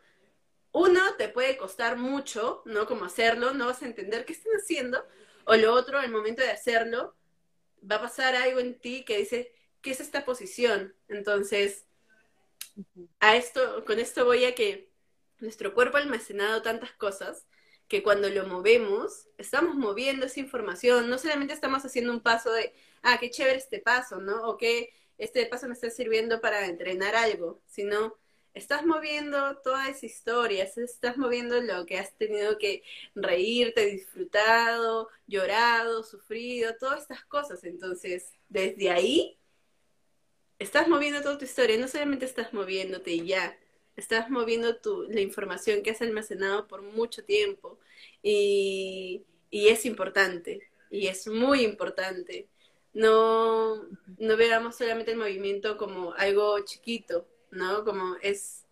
uno, 0.73 1.01
te 1.19 1.29
puede 1.29 1.57
costar 1.57 1.97
mucho, 1.97 2.63
¿no? 2.65 2.87
Como 2.87 3.05
hacerlo, 3.05 3.53
no 3.53 3.67
vas 3.67 3.83
a 3.83 3.87
entender 3.87 4.25
qué 4.25 4.33
están 4.33 4.53
haciendo, 4.55 5.05
o 5.45 5.57
lo 5.57 5.75
otro, 5.75 5.99
al 5.99 6.11
momento 6.11 6.43
de 6.43 6.51
hacerlo, 6.51 7.17
va 7.89 7.97
a 7.97 8.03
pasar 8.03 8.37
algo 8.37 8.61
en 8.61 8.79
ti 8.79 9.05
que 9.05 9.19
dice, 9.19 9.53
¿qué 9.83 9.91
es 9.91 10.01
esta 10.01 10.25
posición? 10.25 10.95
Entonces, 11.09 11.87
a 13.19 13.37
esto, 13.37 13.85
con 13.85 13.99
esto 13.99 14.25
voy 14.25 14.45
a 14.45 14.55
que 14.55 14.90
nuestro 15.41 15.75
cuerpo 15.75 15.97
ha 15.97 16.01
almacenado 16.01 16.63
tantas 16.63 16.93
cosas 16.93 17.47
que 17.89 18.03
cuando 18.03 18.29
lo 18.31 18.47
movemos, 18.47 19.29
estamos 19.37 19.75
moviendo 19.75 20.27
esa 20.27 20.41
información, 20.41 21.11
no 21.11 21.19
solamente 21.19 21.55
estamos 21.55 21.85
haciendo 21.85 22.13
un 22.13 22.21
paso 22.21 22.53
de, 22.53 22.73
ah, 23.03 23.19
qué 23.19 23.31
chévere 23.31 23.59
este 23.59 23.81
paso, 23.81 24.21
¿no? 24.21 24.49
O 24.49 24.57
que 24.57 24.93
este 25.19 25.45
paso 25.47 25.67
me 25.67 25.75
está 25.75 25.91
sirviendo 25.91 26.41
para 26.41 26.67
entrenar 26.67 27.17
algo, 27.17 27.61
sino 27.67 28.17
estás 28.55 28.87
moviendo 28.87 29.59
toda 29.59 29.89
esa 29.89 30.07
historia, 30.07 30.65
estás 30.65 31.17
moviendo 31.17 31.61
lo 31.61 31.87
que 31.87 31.99
has 31.99 32.17
tenido 32.17 32.59
que 32.59 32.83
reírte, 33.15 33.87
disfrutado, 33.87 35.09
llorado, 35.27 36.03
sufrido, 36.03 36.77
todas 36.79 37.03
estas 37.03 37.25
cosas. 37.25 37.65
Entonces, 37.65 38.33
desde 38.49 38.91
ahí, 38.91 39.39
estás 40.59 40.89
moviendo 40.89 41.23
toda 41.23 41.39
tu 41.39 41.45
historia, 41.45 41.77
no 41.79 41.89
solamente 41.89 42.25
estás 42.25 42.53
moviéndote 42.53 43.11
y 43.13 43.27
ya, 43.27 43.59
estás 43.97 44.31
moviendo 44.31 44.77
tu, 44.77 45.05
la 45.05 45.21
información 45.21 45.83
que 45.83 45.91
has 45.91 46.03
almacenado 46.03 46.67
por 46.69 46.83
mucho 46.83 47.25
tiempo 47.25 47.79
y, 48.23 49.23
y 49.51 49.69
es 49.69 49.85
importante, 49.87 50.71
y 50.91 51.09
es 51.09 51.27
muy 51.27 51.63
importante. 51.63 52.49
No, 52.93 53.77
no 54.19 54.37
veamos 54.37 54.77
solamente 54.77 55.13
el 55.13 55.19
movimiento 55.19 55.77
como 55.77 56.13
algo 56.15 56.59
chiquito, 56.65 57.27
¿no? 57.51 57.85
Como 57.85 58.17
es, 58.23 58.65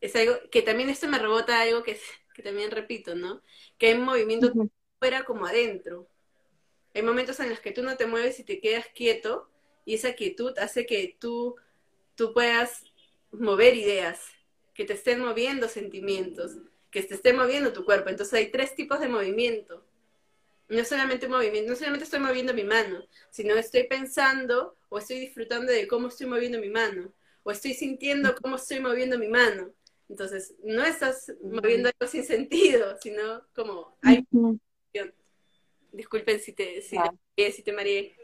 es 0.00 0.14
algo 0.16 0.34
que 0.50 0.62
también 0.62 0.90
esto 0.90 1.08
me 1.08 1.18
rebota 1.18 1.60
algo 1.60 1.82
que, 1.82 1.98
que 2.34 2.42
también 2.42 2.70
repito, 2.70 3.14
¿no? 3.14 3.42
Que 3.78 3.88
hay 3.88 3.98
movimiento 3.98 4.52
fuera 4.98 5.24
como 5.24 5.46
adentro. 5.46 6.08
Hay 6.94 7.02
momentos 7.02 7.40
en 7.40 7.50
los 7.50 7.60
que 7.60 7.72
tú 7.72 7.82
no 7.82 7.96
te 7.96 8.06
mueves 8.06 8.38
y 8.38 8.44
te 8.44 8.60
quedas 8.60 8.86
quieto 8.94 9.48
y 9.84 9.94
esa 9.94 10.14
quietud 10.14 10.58
hace 10.58 10.86
que 10.86 11.16
tú, 11.18 11.56
tú 12.14 12.32
puedas 12.32 12.84
mover 13.32 13.76
ideas, 13.76 14.20
que 14.74 14.84
te 14.84 14.94
estén 14.94 15.20
moviendo 15.20 15.68
sentimientos, 15.68 16.58
que 16.90 17.02
te 17.02 17.14
esté 17.14 17.32
moviendo 17.32 17.72
tu 17.72 17.84
cuerpo. 17.84 18.10
Entonces 18.10 18.34
hay 18.34 18.50
tres 18.50 18.74
tipos 18.74 19.00
de 19.00 19.08
movimiento. 19.08 19.84
No 20.68 20.84
solamente 20.84 21.28
movimiento, 21.28 21.70
no 21.70 21.76
solamente 21.76 22.04
estoy 22.04 22.20
moviendo 22.20 22.54
mi 22.54 22.64
mano, 22.64 23.04
sino 23.30 23.54
estoy 23.54 23.84
pensando 23.84 24.76
o 24.88 24.98
estoy 24.98 25.20
disfrutando 25.20 25.70
de 25.70 25.86
cómo 25.86 26.08
estoy 26.08 26.26
moviendo 26.26 26.58
mi 26.58 26.70
mano 26.70 27.12
o 27.42 27.50
estoy 27.50 27.74
sintiendo 27.74 28.34
cómo 28.42 28.56
estoy 28.56 28.80
moviendo 28.80 29.18
mi 29.18 29.28
mano. 29.28 29.70
Entonces, 30.08 30.54
no 30.62 30.84
estás 30.84 31.32
moviendo 31.42 31.88
algo 31.88 32.10
sin 32.10 32.24
sentido, 32.24 32.96
sino 33.00 33.42
como 33.54 33.96
hay 34.02 34.26
Disculpen 35.92 36.40
si 36.40 36.52
te, 36.52 36.82
si, 36.82 36.96
te, 37.36 37.52
si 37.52 37.62
te 37.62 37.72
mareé. 37.72 38.16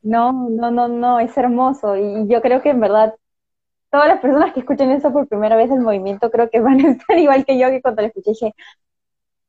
No, 0.00 0.48
no, 0.48 0.70
no, 0.70 0.86
no, 0.86 1.18
es 1.18 1.36
hermoso. 1.36 1.96
Y 1.96 2.28
yo 2.28 2.40
creo 2.40 2.62
que 2.62 2.70
en 2.70 2.78
verdad, 2.78 3.16
todas 3.92 4.08
las 4.08 4.20
personas 4.20 4.54
que 4.54 4.60
escuchen 4.60 4.90
eso 4.90 5.12
por 5.12 5.28
primera 5.28 5.54
vez, 5.54 5.70
el 5.70 5.80
movimiento, 5.80 6.30
creo 6.30 6.48
que 6.48 6.60
van 6.60 6.80
a 6.80 6.90
estar 6.92 7.18
igual 7.18 7.44
que 7.44 7.58
yo, 7.58 7.68
que 7.68 7.82
cuando 7.82 8.02
lo 8.02 8.08
escuché 8.08 8.30
dije, 8.30 8.54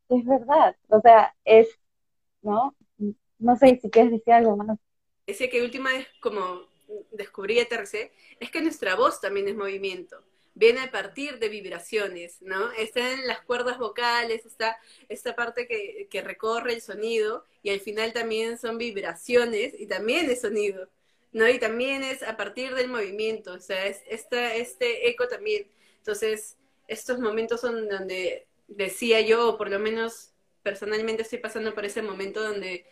es 0.09 0.25
verdad. 0.25 0.75
O 0.89 0.99
sea, 0.99 1.33
es, 1.45 1.69
¿no? 2.41 2.75
No 3.39 3.55
sé 3.55 3.79
si 3.81 3.89
quieres 3.89 4.11
decir 4.11 4.33
algo 4.33 4.57
más. 4.57 4.77
Decía 5.25 5.49
que 5.49 5.63
última 5.63 5.91
vez, 5.91 6.07
como 6.19 6.67
descubrí 7.11 7.59
aterricé, 7.59 8.11
es 8.41 8.51
que 8.51 8.61
nuestra 8.61 8.95
voz 8.95 9.21
también 9.21 9.47
es 9.47 9.55
movimiento. 9.55 10.21
Viene 10.55 10.81
a 10.81 10.91
partir 10.91 11.39
de 11.39 11.47
vibraciones, 11.47 12.41
¿no? 12.41 12.69
Está 12.73 13.13
en 13.13 13.25
las 13.25 13.41
cuerdas 13.41 13.79
vocales, 13.79 14.45
está 14.45 14.77
esta 15.07 15.35
parte 15.35 15.67
que 15.67 16.21
recorre 16.21 16.73
el 16.73 16.81
sonido 16.81 17.45
y 17.63 17.69
al 17.69 17.79
final 17.79 18.11
también 18.11 18.57
son 18.57 18.77
vibraciones 18.77 19.73
y 19.79 19.87
también 19.87 20.29
es 20.29 20.41
sonido, 20.41 20.89
¿no? 21.33 21.49
Y 21.49 21.59
también 21.59 22.03
es 22.03 22.23
a 22.23 22.37
partir 22.37 22.75
del 22.75 22.87
movimiento, 22.87 23.53
o 23.53 23.59
sea, 23.59 23.85
es 23.87 24.01
esta, 24.07 24.55
este 24.55 25.09
eco 25.09 25.27
también. 25.27 25.67
Entonces, 25.97 26.57
estos 26.87 27.19
momentos 27.19 27.61
son 27.61 27.89
donde 27.89 28.47
decía 28.67 29.21
yo, 29.21 29.49
o 29.49 29.57
por 29.57 29.69
lo 29.69 29.79
menos 29.79 30.31
personalmente 30.61 31.23
estoy 31.23 31.39
pasando 31.39 31.73
por 31.73 31.85
ese 31.85 32.01
momento 32.01 32.41
donde, 32.41 32.85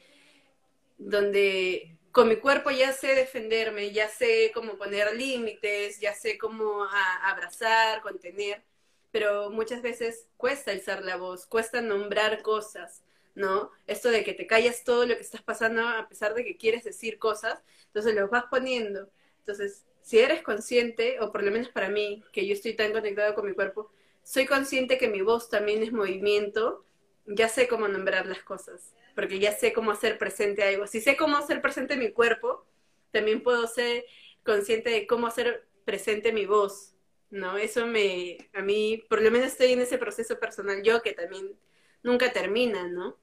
donde 0.98 1.96
con 2.12 2.28
mi 2.28 2.36
cuerpo 2.38 2.72
ya 2.72 2.92
sé 2.94 3.16
defenderme, 3.16 3.92
ya 3.92 4.10
sé 4.10 4.52
cómo 4.54 4.76
poner 4.78 5.16
límites, 5.16 6.00
ya 6.00 6.14
sé 6.14 6.38
cómo 6.38 6.86
abrazar, 7.24 8.02
contener, 8.02 8.64
pero 9.12 9.50
muchas 9.50 9.82
veces 9.82 10.28
cuesta 10.38 10.72
alzar 10.72 11.04
la 11.04 11.16
voz, 11.16 11.46
cuesta 11.46 11.82
nombrar 11.82 12.42
cosas, 12.42 13.04
¿no? 13.36 13.72
Esto 13.88 14.10
de 14.10 14.24
que 14.24 14.34
te 14.34 14.48
callas 14.48 14.84
todo 14.84 15.06
lo 15.06 15.16
que 15.16 15.22
estás 15.22 15.42
pasando 15.42 15.88
a 15.88 16.08
pesar 16.10 16.34
de 16.34 16.44
que 16.44 16.58
quieres 16.58 16.84
decir 16.84 17.18
cosas, 17.20 17.62
entonces 17.92 18.16
los 18.16 18.30
vas 18.30 18.46
poniendo. 18.50 19.10
Entonces, 19.40 19.86
si 20.02 20.20
eres 20.20 20.42
consciente, 20.42 21.20
o 21.20 21.32
por 21.32 21.44
lo 21.44 21.52
menos 21.52 21.70
para 21.70 21.90
mí, 21.90 22.24
que 22.32 22.48
yo 22.48 22.54
estoy 22.54 22.74
tan 22.74 22.94
conectado 22.94 23.36
con 23.36 23.46
mi 23.46 23.54
cuerpo, 23.54 23.92
soy 24.24 24.46
consciente 24.46 24.98
que 24.98 25.10
mi 25.10 25.22
voz 25.22 25.50
también 25.50 25.84
es 25.84 25.92
movimiento, 25.92 26.86
ya 27.26 27.50
sé 27.50 27.68
cómo 27.68 27.88
nombrar 27.88 28.28
las 28.28 28.44
cosas, 28.44 28.94
porque 29.16 29.40
ya 29.40 29.52
sé 29.52 29.74
cómo 29.74 29.92
hacer 29.92 30.18
presente 30.18 30.64
algo. 30.64 30.88
Si 30.88 31.02
sé 31.02 31.18
cómo 31.18 31.36
hacer 31.38 31.62
presente 31.62 31.98
mi 31.98 32.12
cuerpo, 32.12 32.66
también 33.12 33.44
puedo 33.44 33.68
ser 33.68 34.06
consciente 34.44 34.90
de 34.90 35.06
cómo 35.06 35.28
hacer 35.28 35.68
presente 35.86 36.32
mi 36.32 36.46
voz, 36.46 36.96
¿no? 37.30 37.58
Eso 37.58 37.86
me, 37.88 38.38
a 38.54 38.62
mí, 38.62 39.04
por 39.10 39.22
lo 39.22 39.32
menos 39.32 39.48
estoy 39.48 39.74
en 39.74 39.82
ese 39.82 39.98
proceso 39.98 40.40
personal 40.40 40.82
yo 40.84 41.02
que 41.02 41.14
también 41.14 41.60
nunca 42.04 42.32
termina, 42.32 42.88
¿no? 42.88 43.18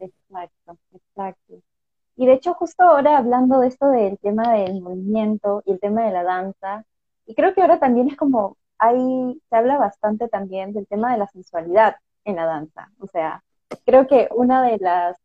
Exacto, 0.00 0.78
exacto. 0.92 1.62
Y 2.22 2.26
de 2.26 2.34
hecho, 2.34 2.54
justo 2.54 2.84
ahora 2.84 3.18
hablando 3.18 3.58
de 3.58 3.66
esto 3.66 3.88
del 3.90 4.16
tema 4.20 4.52
del 4.52 4.80
movimiento 4.80 5.60
y 5.66 5.72
el 5.72 5.80
tema 5.80 6.04
de 6.04 6.12
la 6.12 6.22
danza, 6.22 6.84
y 7.26 7.34
creo 7.34 7.52
que 7.52 7.62
ahora 7.62 7.80
también 7.80 8.08
es 8.08 8.16
como, 8.16 8.56
hay, 8.78 9.42
se 9.50 9.56
habla 9.56 9.76
bastante 9.76 10.28
también 10.28 10.72
del 10.72 10.86
tema 10.86 11.10
de 11.10 11.18
la 11.18 11.26
sensualidad 11.26 11.96
en 12.24 12.36
la 12.36 12.46
danza. 12.46 12.92
O 13.00 13.08
sea, 13.08 13.42
creo 13.84 14.06
que 14.06 14.28
una 14.36 14.62
de 14.62 14.78
las, 14.78 15.16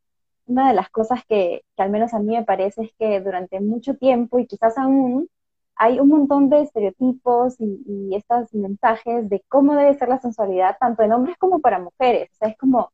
una 0.48 0.70
de 0.70 0.74
las 0.74 0.90
cosas 0.90 1.24
que, 1.30 1.64
que 1.76 1.84
al 1.84 1.92
menos 1.92 2.16
a 2.16 2.20
mí 2.20 2.36
me 2.36 2.44
parece 2.44 2.86
es 2.86 2.92
que 2.98 3.22
durante 3.22 3.60
mucho 3.60 3.96
tiempo, 3.96 4.40
y 4.40 4.48
quizás 4.48 4.76
aún, 4.80 5.30
hay 5.76 6.00
un 6.00 6.10
montón 6.10 6.50
de 6.50 6.62
estereotipos 6.64 7.60
y, 7.60 7.84
y, 7.86 8.16
estos 8.16 8.52
mensajes 8.56 9.30
de 9.30 9.44
cómo 9.50 9.76
debe 9.76 9.94
ser 9.94 10.10
la 10.10 10.20
sensualidad, 10.20 10.78
tanto 10.80 11.04
en 11.04 11.14
hombres 11.14 11.38
como 11.38 11.60
para 11.60 11.78
mujeres. 11.78 12.32
O 12.34 12.36
sea, 12.38 12.50
es 12.50 12.58
como, 12.58 12.92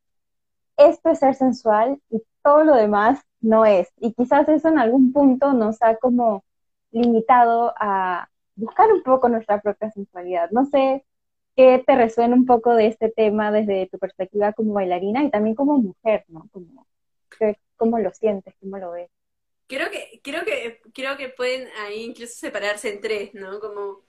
esto 0.78 1.10
es 1.10 1.20
ser 1.20 1.36
sensual 1.36 2.02
y 2.10 2.22
todo 2.44 2.64
lo 2.64 2.76
demás 2.76 3.22
no 3.42 3.66
es. 3.66 3.90
Y 4.00 4.14
quizás 4.14 4.48
eso 4.50 4.70
en 4.70 4.80
algún 4.80 5.14
punto 5.14 5.54
nos 5.54 5.82
ha 5.82 5.98
como 5.98 6.44
limitado 6.92 7.74
a 7.78 8.30
buscar 8.56 8.92
un 8.94 9.04
poco 9.04 9.30
nuestra 9.30 9.62
propia 9.62 9.92
sensualidad. 9.92 10.52
No 10.52 10.66
sé 10.66 11.06
qué 11.56 11.84
te 11.86 11.96
resuena 11.96 12.36
un 12.36 12.46
poco 12.46 12.74
de 12.76 12.88
este 12.88 13.10
tema 13.10 13.52
desde 13.52 13.88
tu 13.88 14.00
perspectiva 14.00 14.54
como 14.54 14.74
bailarina 14.74 15.24
y 15.24 15.30
también 15.30 15.56
como 15.56 15.78
mujer, 15.78 16.26
¿no? 16.28 16.48
Como, 16.52 16.88
¿Cómo 17.76 18.00
lo 18.00 18.12
sientes? 18.12 18.54
¿Cómo 18.60 18.78
lo 18.78 18.92
ves? 18.92 19.10
Creo 19.68 19.90
que, 19.90 20.22
creo 20.24 20.46
que, 20.46 20.80
creo 20.94 21.18
que 21.18 21.30
pueden 21.30 21.68
ahí 21.80 22.04
incluso 22.04 22.34
separarse 22.36 22.94
en 22.94 23.02
tres, 23.02 23.34
¿no? 23.34 23.60
Como, 23.60 24.02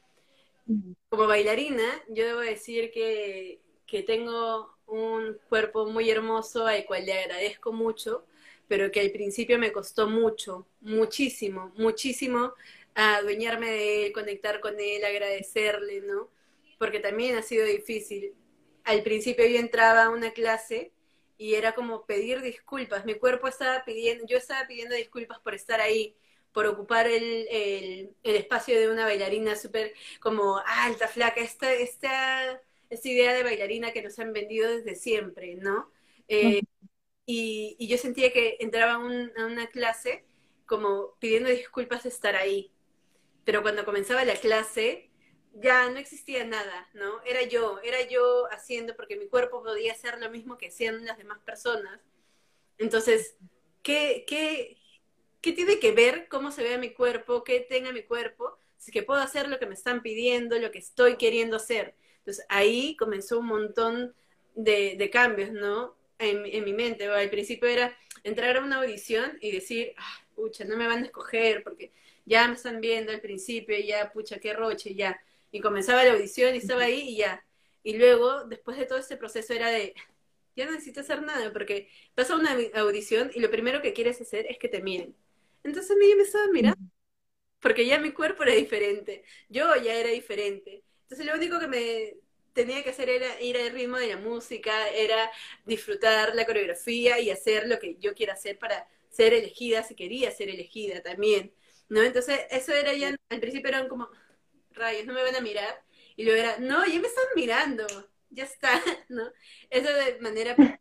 como 1.09 1.27
bailarina, 1.27 1.83
yo 2.09 2.25
debo 2.27 2.41
decir 2.41 2.91
que, 2.93 3.63
que 3.87 4.03
tengo 4.03 4.74
un 4.87 5.39
cuerpo 5.49 5.87
muy 5.87 6.11
hermoso 6.11 6.67
al 6.67 6.85
cual 6.85 7.07
le 7.07 7.15
agradezco 7.15 7.73
mucho, 7.73 8.27
pero 8.69 8.91
que 8.91 9.01
al 9.01 9.11
principio 9.11 9.59
me 9.59 9.73
costó 9.73 10.09
mucho, 10.09 10.67
muchísimo, 10.81 11.73
muchísimo 11.77 12.55
adueñarme 12.95 13.71
de 13.71 14.07
él, 14.07 14.13
conectar 14.13 14.61
con 14.61 14.79
él, 14.79 15.05
agradecerle, 15.05 16.01
¿no? 16.01 16.31
Porque 16.79 17.01
también 17.01 17.37
ha 17.37 17.43
sido 17.43 17.67
difícil. 17.67 18.35
Al 18.85 19.03
principio 19.03 19.47
yo 19.47 19.59
entraba 19.59 20.05
a 20.05 20.11
una 20.11 20.33
clase 20.33 20.93
y 21.39 21.55
era 21.55 21.75
como 21.75 22.07
pedir 22.07 22.43
disculpas. 22.43 23.05
Mi 23.05 23.15
cuerpo 23.15 23.49
estaba 23.49 23.85
pidiendo, 23.85 24.25
yo 24.27 24.37
estaba 24.37 24.67
pidiendo 24.67 24.95
disculpas 24.95 25.41
por 25.41 25.55
estar 25.55 25.81
ahí, 25.81 26.17
por 26.53 26.67
ocupar 26.67 27.07
el, 27.09 27.49
el, 27.51 28.37
espacio 28.37 28.79
de 28.79 28.89
una 28.89 29.05
bailarina 29.05 29.57
súper 29.57 29.93
como 30.21 30.61
alta, 30.65 31.09
flaca, 31.09 31.41
esta, 31.41 31.73
esta, 31.73 32.61
esta 32.95 33.09
idea 33.09 33.33
de 33.33 33.43
bailarina 33.43 33.93
que 33.93 34.03
nos 34.03 34.19
han 34.19 34.33
vendido 34.33 34.71
desde 34.71 34.95
siempre, 34.95 35.57
¿no? 35.57 35.91
Eh, 36.29 36.63
y, 37.27 37.77
y, 37.79 37.87
yo 37.87 37.99
sentía 37.99 38.33
que 38.33 38.57
entraba 38.61 38.95
a, 38.95 38.99
un, 38.99 39.33
a 39.37 39.47
una 39.47 39.67
clase 39.69 40.25
como 40.67 41.17
pidiendo 41.19 41.51
disculpas 41.51 42.03
de 42.03 42.09
estar 42.09 42.37
ahí. 42.37 42.73
Pero 43.45 43.63
cuando 43.63 43.85
comenzaba 43.85 44.25
la 44.25 44.37
clase, 44.37 45.11
ya 45.55 45.89
no 45.91 45.99
existía 45.99 46.45
nada, 46.45 46.89
¿no? 46.95 47.23
Era 47.25 47.43
yo, 47.43 47.79
era 47.83 48.03
yo 48.09 48.47
haciendo, 48.51 48.97
porque 48.97 49.17
mi 49.17 49.29
cuerpo 49.29 49.63
podía 49.63 49.93
hacer 49.93 50.19
lo 50.19 50.31
mismo 50.31 50.59
que 50.59 50.69
hacían 50.69 51.05
las 51.05 51.19
demás 51.19 51.39
personas. 51.41 52.01
Entonces, 52.79 53.37
¿qué, 53.83 54.25
qué, 54.27 54.79
qué 55.41 55.53
tiene 55.53 55.79
que 55.79 55.93
ver 55.93 56.29
cómo 56.29 56.51
se 56.51 56.63
vea 56.63 56.79
mi 56.79 56.93
cuerpo, 56.93 57.45
qué 57.45 57.61
tenga 57.61 57.93
mi 57.93 58.03
cuerpo, 58.03 58.59
si 58.79 58.91
que 58.91 59.03
puedo 59.03 59.21
hacer 59.21 59.49
lo 59.49 59.59
que 59.59 59.67
me 59.67 59.75
están 59.75 60.03
pidiendo, 60.03 60.59
lo 60.59 60.71
que 60.71 60.79
estoy 60.79 61.17
queriendo 61.17 61.57
hacer? 61.57 61.95
Entonces, 62.25 62.47
ahí 62.49 62.97
comenzó 62.97 63.39
un 63.41 63.47
montón 63.47 64.15
de, 64.55 65.11
cambios, 65.13 65.53
¿no? 65.53 65.95
En, 66.19 66.65
mi 66.65 66.73
mente. 66.73 67.07
Al 67.07 67.29
principio 67.29 67.69
era 67.69 67.95
entrar 68.23 68.57
a 68.57 68.65
una 68.65 68.77
audición 68.77 69.37
y 69.43 69.53
decir, 69.53 69.93
ah, 69.99 70.25
pucha, 70.35 70.65
no 70.65 70.77
me 70.77 70.87
van 70.87 71.03
a 71.03 71.07
escoger 71.07 71.63
porque 71.63 71.93
ya 72.25 72.49
me 72.49 72.55
están 72.55 72.81
viendo 72.81 73.13
al 73.13 73.21
principio, 73.21 73.77
ya, 73.79 74.11
pucha, 74.11 74.39
qué 74.39 74.55
roche, 74.55 74.95
ya. 74.95 75.21
Y 75.53 75.61
comenzaba 75.61 76.03
la 76.05 76.13
audición 76.13 76.55
y 76.55 76.59
estaba 76.59 76.85
ahí 76.85 77.11
y 77.11 77.17
ya. 77.19 77.45
Y 77.83 77.99
luego, 77.99 78.45
después 78.45 78.79
de 78.79 78.87
todo 78.87 78.99
ese 78.99 79.19
proceso, 79.19 79.53
era 79.53 79.69
de, 79.69 79.95
ya 80.57 80.65
no 80.67 80.73
necesito 80.73 81.01
hacer 81.01 81.23
nada, 81.23 81.53
porque 81.53 81.89
pasa 82.15 82.37
una 82.37 82.57
audición 82.75 83.31
y 83.35 83.41
lo 83.41 83.51
primero 83.51 83.83
que 83.83 83.93
quieres 83.93 84.21
hacer 84.21 84.47
es 84.49 84.59
que 84.59 84.69
te 84.69 84.83
miren. 84.83 85.15
Entonces 85.63 85.91
a 85.91 85.97
mí 85.97 86.09
ya 86.09 86.17
me 86.17 86.23
estaban 86.23 86.53
mirando, 86.53 86.91
porque 87.61 87.87
ya 87.87 87.99
mi 87.99 88.13
cuerpo 88.13 88.45
era 88.45 88.55
diferente, 88.55 89.25
yo 89.49 89.75
ya 89.77 89.95
era 89.95 90.11
diferente. 90.11 90.84
Entonces 91.05 91.27
lo 91.27 91.35
único 91.35 91.59
que 91.59 91.69
me 91.69 92.17
tenía 92.53 92.83
que 92.85 92.91
hacer 92.91 93.09
era 93.09 93.41
ir 93.41 93.57
al 93.57 93.71
ritmo 93.71 93.99
de 93.99 94.09
la 94.09 94.17
música, 94.17 94.89
era 94.89 95.31
disfrutar 95.67 96.35
la 96.35 96.47
coreografía 96.47 97.19
y 97.21 97.31
hacer 97.31 97.69
lo 97.69 97.79
que 97.79 97.97
yo 97.99 98.15
quiera 98.15 98.35
hacer 98.35 98.59
para 98.59 98.89
ser 99.11 99.35
elegida, 99.35 99.83
si 99.83 99.95
quería 99.95 100.31
ser 100.31 100.49
elegida 100.49 101.03
también. 101.03 101.53
¿no? 101.89 102.03
Entonces, 102.03 102.41
eso 102.51 102.73
era 102.73 102.93
ya, 102.95 103.15
al 103.29 103.41
principio 103.41 103.69
eran 103.69 103.89
como, 103.89 104.09
rayos, 104.73 105.07
no 105.07 105.15
me 105.15 105.23
van 105.23 105.37
a 105.37 105.41
mirar. 105.41 105.83
Y 106.17 106.25
luego 106.25 106.41
era, 106.41 106.59
no, 106.59 106.85
ya 106.87 107.01
me 107.01 107.09
están 107.09 107.25
mirando, 107.37 107.87
ya 108.31 108.45
está, 108.45 108.83
¿no? 109.09 109.33
Eso 109.71 109.93
de 109.93 110.19
manera 110.21 110.57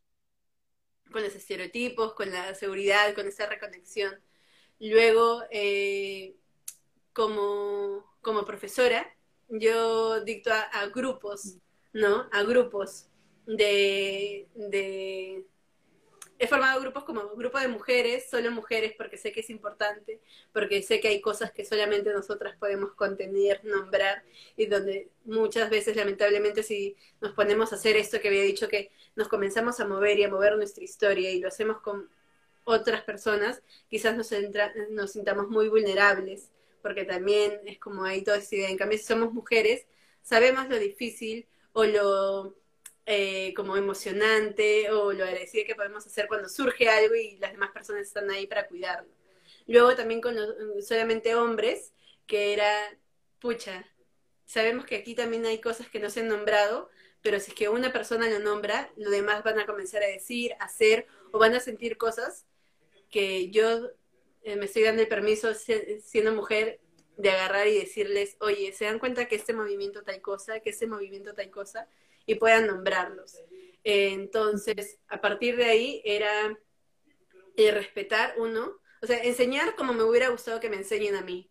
con 1.12 1.24
los 1.24 1.36
estereotipos, 1.36 2.14
con 2.14 2.32
la 2.32 2.56
seguridad, 2.56 3.14
con 3.16 3.28
esa 3.28 3.46
reconexión. 3.48 4.20
Luego, 4.80 5.44
eh, 5.52 6.36
como, 7.14 8.18
como 8.22 8.46
profesora, 8.46 9.16
yo 9.60 10.22
dicto 10.22 10.52
a, 10.52 10.88
grupos, 10.88 11.58
¿no? 11.94 12.28
A 12.32 12.44
grupos 12.44 13.08
de, 13.46 14.48
he 16.40 16.48
formado 16.48 16.82
grupos 16.82 17.04
como 17.04 17.30
grupo 17.36 17.60
de 17.60 17.68
mujeres, 17.68 18.30
solo 18.30 18.52
mujeres, 18.52 18.94
porque 18.98 19.18
sé 19.18 19.32
que 19.32 19.42
es 19.42 19.50
importante, 19.50 20.20
porque 20.52 20.82
sé 20.82 21.00
que 21.00 21.10
hay 21.10 21.22
cosas 21.22 21.52
que 21.52 21.66
solamente 21.66 22.12
nosotras 22.12 22.56
podemos 22.58 22.94
contener, 22.94 23.64
nombrar, 23.64 24.24
y 24.58 24.66
donde 24.66 25.10
muchas 25.26 25.70
veces, 25.70 25.96
lamentablemente, 25.96 26.64
si 26.64 26.96
nos 27.22 27.34
ponemos 27.34 27.72
a 27.72 27.76
hacer 27.76 27.96
esto 27.96 28.20
que 28.20 28.30
había 28.30 28.44
dicho, 28.44 28.68
que 28.68 28.92
nos 29.16 29.28
comenzamos 29.28 29.80
a 29.80 29.88
mover 29.88 30.20
y 30.20 30.24
a 30.24 30.30
mover 30.30 30.56
nuestra 30.58 30.84
historia 30.84 31.30
y 31.32 31.40
lo 31.40 31.48
hacemos 31.48 31.80
con 31.82 32.10
otras 32.64 33.04
personas, 33.04 33.62
quizás 33.88 34.18
nos, 34.18 34.32
entra, 34.32 34.74
nos 34.90 35.12
sintamos 35.12 35.50
muy 35.50 35.70
vulnerables, 35.70 36.50
porque 36.84 37.06
también 37.06 37.62
es 37.66 37.80
como 37.80 38.04
hay 38.04 38.24
toda 38.24 38.38
esa 38.38 38.56
idea. 38.56 38.70
En 38.70 38.78
cambio, 38.78 39.00
si 39.00 39.06
somos 39.06 39.34
mujeres, 39.34 39.88
sabemos 40.22 40.70
lo 40.70 40.78
difícil 40.78 41.48
o 41.72 41.86
lo 41.86 42.56
eh, 43.06 43.54
como 43.56 43.76
emocionante 43.78 44.92
o 44.92 45.12
lo 45.14 45.24
agradecida 45.24 45.66
que 45.66 45.76
podemos 45.76 46.06
hacer 46.06 46.28
cuando 46.28 46.48
surge 46.50 46.88
algo 46.90 47.16
y 47.16 47.38
las 47.38 47.54
demás 47.54 47.72
personas 47.72 48.04
están 48.04 48.30
ahí 48.30 48.46
para 48.46 48.68
cuidarlo. 48.68 49.12
Luego 49.66 49.96
también 49.96 50.22
con 50.22 50.36
solamente 50.82 51.36
hombres, 51.36 51.94
que 52.28 52.54
era, 52.54 52.72
pucha, 53.40 53.86
sabemos 54.46 54.86
que 54.86 54.98
aquí 54.98 55.16
también 55.16 55.46
hay 55.46 55.60
cosas 55.62 55.90
que 55.90 56.00
no 56.00 56.10
se 56.10 56.20
han 56.20 56.28
nombrado, 56.28 56.90
pero 57.22 57.40
si 57.40 57.52
es 57.52 57.56
que 57.56 57.70
una 57.70 57.94
persona 57.94 58.30
lo 58.30 58.40
nombra, 58.40 58.92
los 58.98 59.12
demás 59.12 59.44
van 59.44 59.60
a 59.60 59.66
comenzar 59.66 60.04
a 60.04 60.08
decir, 60.08 60.54
hacer 60.60 61.08
o 61.32 61.40
van 61.40 61.56
a 61.56 61.60
sentir 61.60 61.98
cosas 61.98 62.46
que 63.10 63.50
yo 63.52 63.90
eh, 64.44 64.56
me 64.56 64.66
estoy 64.66 64.84
dando 64.84 65.02
el 65.02 65.08
permiso 65.08 65.54
siendo 65.54 66.34
mujer 66.34 66.80
de 67.18 67.30
agarrar 67.30 67.68
y 67.68 67.78
decirles, 67.80 68.38
oye, 68.40 68.74
¿se 68.74 68.86
dan 68.86 69.00
cuenta 69.00 69.28
que 69.28 69.36
este 69.36 69.54
movimiento 69.54 70.04
tal 70.04 70.22
cosa, 70.22 70.60
que 70.60 70.72
este 70.72 70.88
movimiento 70.88 71.34
tal 71.34 71.50
cosa? 71.50 71.88
y 72.26 72.36
puedan 72.36 72.68
nombrarlos. 72.68 73.38
entonces, 73.84 75.00
a 75.08 75.20
partir 75.20 75.58
de 75.58 75.66
ahí 75.66 76.02
era 76.06 76.58
eh, 77.58 77.72
respetar 77.72 78.36
uno, 78.38 78.80
o 79.02 79.08
sea, 79.08 79.22
enseñar 79.24 79.76
como 79.76 79.94
me 79.94 80.04
hubiera 80.04 80.30
gustado 80.30 80.60
que 80.60 80.70
me 80.70 80.78
enseñen 80.78 81.16
a 81.16 81.22
mí. 81.22 81.50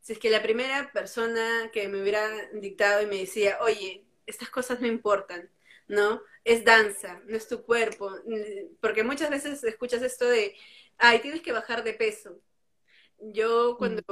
Si 0.00 0.12
es 0.12 0.18
que 0.18 0.30
la 0.30 0.42
primera 0.42 0.92
persona 0.92 1.70
que 1.72 1.88
me 1.88 2.00
hubiera 2.00 2.28
dictado 2.52 3.02
y 3.02 3.06
me 3.06 3.18
decía, 3.18 3.58
oye, 3.60 4.06
estas 4.26 4.50
cosas 4.50 4.80
no 4.80 4.86
importan, 4.86 5.50
¿no? 5.88 6.22
Es 6.44 6.64
danza, 6.64 7.22
no 7.26 7.36
es 7.36 7.48
tu 7.48 7.64
cuerpo, 7.64 8.12
porque 8.80 9.02
muchas 9.02 9.30
veces 9.30 9.64
escuchas 9.64 10.02
esto 10.02 10.28
de, 10.28 10.54
ay, 10.98 11.20
tienes 11.20 11.40
que 11.40 11.52
bajar 11.52 11.82
de 11.84 11.94
peso. 11.94 12.38
Yo 13.18 13.76
cuando 13.78 14.02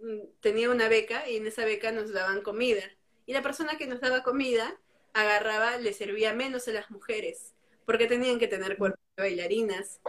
mm, 0.00 0.40
tenía 0.40 0.70
una 0.70 0.88
beca 0.88 1.28
y 1.28 1.36
en 1.36 1.46
esa 1.46 1.64
beca 1.64 1.92
nos 1.92 2.12
daban 2.12 2.42
comida, 2.42 2.82
y 3.26 3.32
la 3.32 3.42
persona 3.42 3.78
que 3.78 3.86
nos 3.86 4.00
daba 4.00 4.24
comida 4.24 4.76
agarraba, 5.12 5.76
le 5.78 5.92
servía 5.92 6.32
menos 6.32 6.66
a 6.68 6.72
las 6.72 6.90
mujeres, 6.90 7.54
porque 7.84 8.06
tenían 8.06 8.38
que 8.38 8.48
tener 8.48 8.76
cuerpo 8.76 8.98
de 9.16 9.22
bailarinas. 9.22 10.00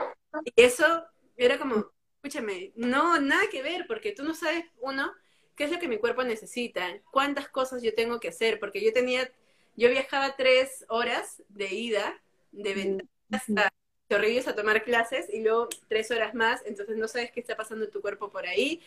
Y 0.44 0.62
eso 0.62 1.06
era 1.38 1.58
como, 1.58 1.92
escúchame, 2.16 2.72
no, 2.76 3.20
nada 3.20 3.44
que 3.52 3.62
ver, 3.62 3.86
porque 3.88 4.12
tú 4.12 4.24
no 4.24 4.34
sabes, 4.34 4.66
uno, 4.80 5.12
qué 5.56 5.66
es 5.66 5.72
lo 5.72 5.80
que 5.80 5.88
mi 5.88 5.98
cuerpo 5.98 6.24
necesita, 6.24 7.00
cuántas 7.12 7.50
cosas 7.50 7.84
yo 7.84 7.94
tengo 7.94 8.20
que 8.20 8.30
hacer, 8.30 8.60
porque 8.60 8.84
yo 8.84 8.94
tenía, 8.94 9.32
yo 9.76 9.90
viajaba 9.90 10.36
tres 10.36 10.86
horas 10.90 11.42
de 11.50 11.74
ida 11.74 12.22
de 12.52 12.74
ventanas 12.74 13.50
a 13.58 13.72
te 14.12 14.16
horribles 14.16 14.48
a 14.50 14.56
tomar 14.56 14.84
clases 14.84 15.30
y 15.32 15.42
luego 15.42 15.70
tres 15.88 16.12
horas 16.12 16.34
más, 16.34 16.62
entonces 16.66 16.98
no 16.98 17.08
sabes 17.08 17.32
qué 17.32 17.40
está 17.40 17.56
pasando 17.56 17.86
en 17.86 17.92
tu 17.92 18.02
cuerpo 18.02 18.30
por 18.30 18.46
ahí, 18.46 18.82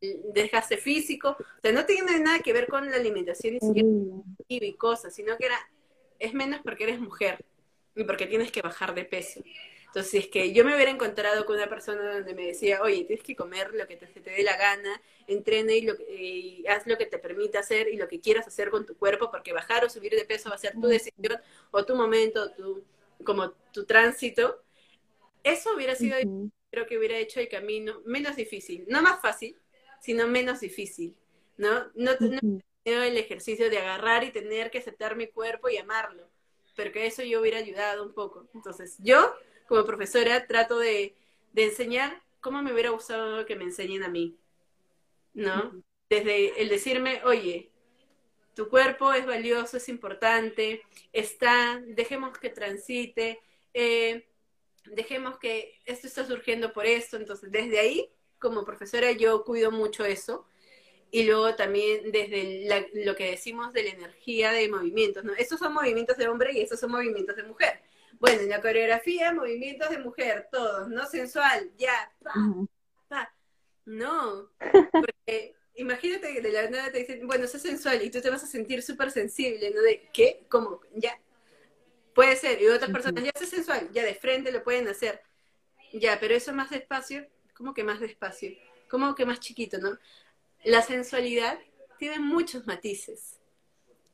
desgaste 0.00 0.78
físico, 0.78 1.36
o 1.38 1.60
sea, 1.62 1.70
no 1.70 1.86
tiene 1.86 2.18
nada 2.18 2.40
que 2.40 2.52
ver 2.52 2.66
con 2.66 2.90
la 2.90 2.96
alimentación 2.96 3.58
y 4.48 4.72
cosas, 4.74 5.14
sino 5.14 5.36
que 5.36 5.46
era, 5.46 5.58
es 6.18 6.34
menos 6.34 6.60
porque 6.64 6.82
eres 6.82 6.98
mujer 6.98 7.44
y 7.94 8.02
porque 8.02 8.26
tienes 8.26 8.50
que 8.50 8.62
bajar 8.62 8.96
de 8.96 9.04
peso. 9.04 9.44
Entonces, 9.92 10.24
es 10.24 10.28
que 10.28 10.54
yo 10.54 10.64
me 10.64 10.74
hubiera 10.74 10.90
encontrado 10.90 11.44
con 11.44 11.56
una 11.56 11.68
persona 11.68 12.14
donde 12.14 12.34
me 12.34 12.46
decía, 12.46 12.80
oye, 12.80 13.04
tienes 13.04 13.22
que 13.22 13.36
comer 13.36 13.74
lo 13.74 13.86
que 13.86 13.96
te, 13.96 14.06
te 14.06 14.30
dé 14.30 14.42
la 14.42 14.56
gana, 14.56 15.02
entrene 15.26 15.76
y, 15.76 15.82
lo, 15.82 15.92
y 16.08 16.64
haz 16.66 16.86
lo 16.86 16.96
que 16.96 17.04
te 17.04 17.18
permita 17.18 17.58
hacer 17.58 17.88
y 17.88 17.98
lo 17.98 18.08
que 18.08 18.18
quieras 18.18 18.46
hacer 18.46 18.70
con 18.70 18.86
tu 18.86 18.96
cuerpo, 18.96 19.30
porque 19.30 19.52
bajar 19.52 19.84
o 19.84 19.90
subir 19.90 20.12
de 20.12 20.24
peso 20.24 20.48
va 20.48 20.54
a 20.54 20.58
ser 20.58 20.72
tu 20.72 20.86
decisión 20.86 21.38
o 21.72 21.84
tu 21.84 21.94
momento, 21.94 22.52
tu, 22.52 22.82
como 23.22 23.50
tu 23.70 23.84
tránsito. 23.84 24.62
Eso 25.44 25.74
hubiera 25.76 25.94
sido, 25.94 26.16
creo 26.70 26.86
que 26.86 26.96
hubiera 26.96 27.18
hecho 27.18 27.40
el 27.40 27.50
camino 27.50 28.00
menos 28.06 28.34
difícil, 28.34 28.86
no 28.88 29.02
más 29.02 29.20
fácil, 29.20 29.58
sino 30.00 30.26
menos 30.26 30.60
difícil, 30.60 31.14
¿no? 31.58 31.90
No, 31.94 32.12
no 32.18 32.50
el 32.84 33.18
ejercicio 33.18 33.68
de 33.68 33.76
agarrar 33.76 34.24
y 34.24 34.32
tener 34.32 34.70
que 34.70 34.78
aceptar 34.78 35.16
mi 35.16 35.26
cuerpo 35.26 35.68
y 35.68 35.76
amarlo, 35.76 36.30
pero 36.74 36.92
que 36.92 37.04
eso 37.04 37.22
yo 37.22 37.42
hubiera 37.42 37.58
ayudado 37.58 38.02
un 38.02 38.14
poco. 38.14 38.48
Entonces, 38.54 38.96
yo 38.98 39.34
como 39.72 39.86
profesora 39.86 40.46
trato 40.46 40.78
de, 40.78 41.14
enseñar 41.56 42.22
cómo 42.40 42.60
me 42.62 42.74
hubiera 42.74 42.90
gustado 42.90 43.46
que 43.46 43.56
me 43.56 43.64
enseñen 43.64 44.02
a 44.02 44.08
mí, 44.08 44.36
¿no? 45.32 45.82
Desde 46.10 46.60
el 46.60 46.68
decirme, 46.68 47.22
oye, 47.24 47.70
tu 48.54 48.68
cuerpo 48.68 49.14
es 49.14 49.24
valioso, 49.24 49.78
es 49.78 49.88
importante, 49.88 50.82
está, 51.10 51.80
dejemos 51.86 52.36
que 52.36 52.50
transite, 52.50 53.40
eh, 53.72 54.28
dejemos 54.84 55.38
que 55.38 55.80
esto 55.86 56.06
está 56.06 56.26
surgiendo 56.26 56.74
por 56.74 56.84
esto, 56.84 57.16
entonces 57.16 57.50
desde 57.50 57.78
ahí, 57.78 58.10
como 58.38 58.66
profesora, 58.66 59.12
yo 59.12 59.42
cuido 59.42 59.70
mucho 59.70 60.04
eso. 60.04 60.46
Y 61.10 61.24
luego 61.24 61.54
también 61.56 62.12
desde 62.12 62.68
lo 63.06 63.16
que 63.16 63.30
decimos 63.30 63.72
de 63.72 63.84
la 63.84 63.90
energía 63.90 64.52
de 64.52 64.68
movimientos, 64.68 65.24
¿no? 65.24 65.32
Estos 65.32 65.58
son 65.58 65.72
movimientos 65.72 66.18
de 66.18 66.28
hombre 66.28 66.52
y 66.52 66.60
estos 66.60 66.78
son 66.78 66.90
movimientos 66.90 67.36
de 67.36 67.44
mujer. 67.44 67.80
Bueno, 68.22 68.42
en 68.42 68.50
la 68.50 68.60
coreografía, 68.60 69.32
movimientos 69.32 69.90
de 69.90 69.98
mujer, 69.98 70.46
todos, 70.52 70.88
¿no? 70.88 71.04
Sensual, 71.06 71.72
ya, 71.76 72.08
pa, 72.22 73.34
No, 73.84 74.48
porque 74.92 75.56
imagínate 75.74 76.32
que 76.32 76.40
de 76.40 76.52
la 76.52 76.70
nada 76.70 76.92
te 76.92 76.98
dicen, 76.98 77.26
bueno, 77.26 77.46
es 77.46 77.50
sensual 77.50 78.00
y 78.00 78.12
tú 78.12 78.20
te 78.20 78.30
vas 78.30 78.44
a 78.44 78.46
sentir 78.46 78.80
súper 78.80 79.10
sensible, 79.10 79.72
¿no? 79.74 79.82
De, 79.82 80.08
¿qué? 80.12 80.46
¿Cómo? 80.48 80.82
Ya. 80.94 81.18
Puede 82.14 82.36
ser. 82.36 82.62
Y 82.62 82.68
otras 82.68 82.92
personas, 82.92 83.24
ya 83.24 83.32
es 83.34 83.48
sensual, 83.48 83.90
ya 83.92 84.04
de 84.04 84.14
frente 84.14 84.52
lo 84.52 84.62
pueden 84.62 84.86
hacer. 84.86 85.20
Ya, 85.92 86.20
pero 86.20 86.32
eso 86.36 86.52
más 86.52 86.70
despacio, 86.70 87.26
¿cómo 87.54 87.74
que 87.74 87.82
más 87.82 87.98
despacio? 87.98 88.52
¿Cómo 88.88 89.16
que 89.16 89.26
más 89.26 89.40
chiquito, 89.40 89.78
no? 89.78 89.98
La 90.62 90.82
sensualidad 90.82 91.58
tiene 91.98 92.20
muchos 92.20 92.68
matices. 92.68 93.40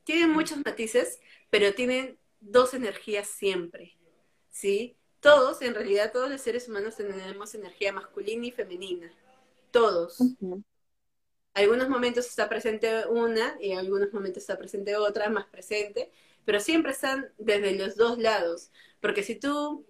Tiene 0.04 0.28
muchos 0.28 0.56
matices, 0.64 1.20
pero 1.50 1.74
tienen 1.74 2.18
dos 2.40 2.72
energías 2.72 3.28
siempre. 3.28 3.97
¿Sí? 4.58 4.96
Todos, 5.20 5.62
en 5.62 5.74
realidad, 5.74 6.10
todos 6.12 6.28
los 6.28 6.40
seres 6.40 6.68
humanos 6.68 6.96
tenemos 6.96 7.54
energía 7.54 7.92
masculina 7.92 8.46
y 8.46 8.50
femenina. 8.50 9.12
Todos. 9.70 10.18
Algunos 11.54 11.88
momentos 11.88 12.26
está 12.26 12.48
presente 12.48 13.06
una 13.06 13.56
y 13.60 13.70
en 13.70 13.78
algunos 13.78 14.12
momentos 14.12 14.42
está 14.42 14.58
presente 14.58 14.96
otra, 14.96 15.28
más 15.28 15.46
presente, 15.46 16.10
pero 16.44 16.58
siempre 16.58 16.92
están 16.92 17.32
desde 17.38 17.76
los 17.76 17.96
dos 17.96 18.18
lados. 18.18 18.70
Porque 19.00 19.22
si 19.22 19.36
tú 19.36 19.86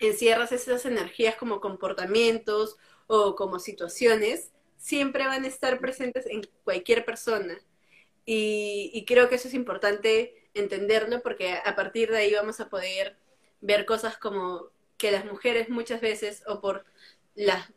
encierras 0.00 0.50
esas 0.50 0.84
energías 0.86 1.36
como 1.36 1.60
comportamientos 1.60 2.76
o 3.06 3.36
como 3.36 3.60
situaciones, 3.60 4.50
siempre 4.76 5.26
van 5.26 5.44
a 5.44 5.48
estar 5.48 5.78
presentes 5.78 6.26
en 6.26 6.42
cualquier 6.64 7.04
persona. 7.04 7.58
Y, 8.26 8.90
y, 8.92 9.04
creo 9.04 9.28
que 9.28 9.34
eso 9.34 9.48
es 9.48 9.54
importante 9.54 10.48
entenderlo 10.54 11.22
porque 11.22 11.58
a 11.64 11.76
partir 11.76 12.10
de 12.10 12.16
ahí 12.18 12.32
vamos 12.32 12.58
a 12.58 12.70
poder 12.70 13.18
ver 13.64 13.86
cosas 13.86 14.18
como 14.18 14.70
que 14.98 15.10
las 15.10 15.24
mujeres 15.24 15.70
muchas 15.70 16.00
veces, 16.00 16.42
o 16.46 16.60
por 16.60 16.84
las, 17.34 17.68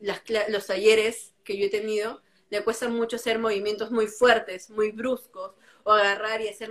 los 0.00 0.66
talleres 0.66 1.34
que 1.44 1.56
yo 1.56 1.66
he 1.66 1.70
tenido, 1.70 2.22
le 2.50 2.64
cuesta 2.64 2.88
mucho 2.88 3.16
hacer 3.16 3.38
movimientos 3.38 3.90
muy 3.92 4.08
fuertes, 4.08 4.68
muy 4.70 4.90
bruscos, 4.90 5.54
o 5.84 5.92
agarrar 5.92 6.40
y 6.40 6.48
hacer 6.48 6.70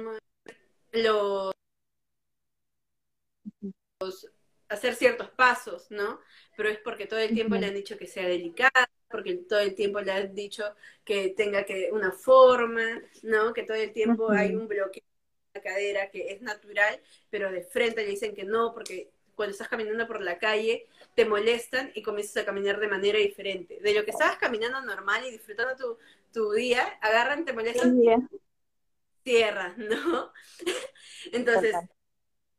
los, 0.91 1.53
hacer 4.67 4.95
ciertos 4.95 5.29
pasos, 5.29 5.89
¿no? 5.89 6.19
Pero 6.57 6.69
es 6.69 6.79
porque 6.79 7.07
todo 7.07 7.19
el 7.19 7.33
tiempo 7.33 7.55
le 7.55 7.67
han 7.67 7.73
dicho 7.73 7.97
que 7.97 8.07
sea 8.07 8.27
delicada, 8.27 8.89
porque 9.09 9.35
todo 9.35 9.59
el 9.61 9.75
tiempo 9.75 10.01
le 10.01 10.11
han 10.11 10.35
dicho 10.35 10.75
que 11.05 11.29
tenga 11.29 11.63
que 11.63 11.89
una 11.93 12.11
forma, 12.11 13.01
¿no? 13.23 13.53
Que 13.53 13.63
todo 13.63 13.77
el 13.77 13.93
tiempo 13.93 14.29
hay 14.31 14.55
un 14.55 14.67
bloqueo 14.67 15.03
cadera 15.61 16.09
que 16.09 16.31
es 16.31 16.41
natural, 16.41 16.99
pero 17.29 17.51
de 17.51 17.61
frente 17.61 18.03
le 18.03 18.09
dicen 18.09 18.35
que 18.35 18.43
no, 18.43 18.73
porque 18.73 19.09
cuando 19.37 19.51
estás 19.51 19.69
caminando 19.69 20.07
por 20.07 20.21
la 20.21 20.39
calle 20.39 20.87
te 21.13 21.23
molestan 21.23 21.91
y 21.93 22.01
comienzas 22.01 22.43
a 22.43 22.45
caminar 22.45 22.79
de 22.79 22.87
manera 22.87 23.19
diferente. 23.19 23.79
De 23.81 23.93
lo 23.93 24.03
que 24.03 24.11
estabas 24.11 24.37
caminando 24.37 24.81
normal 24.81 25.25
y 25.25 25.31
disfrutando 25.31 25.75
tu, 25.75 25.97
tu 26.33 26.51
día, 26.51 26.83
agarran, 27.01 27.45
te 27.45 27.53
molestan, 27.53 27.99
tierra, 29.23 29.73
¿no? 29.77 30.31
Entonces, 31.31 31.75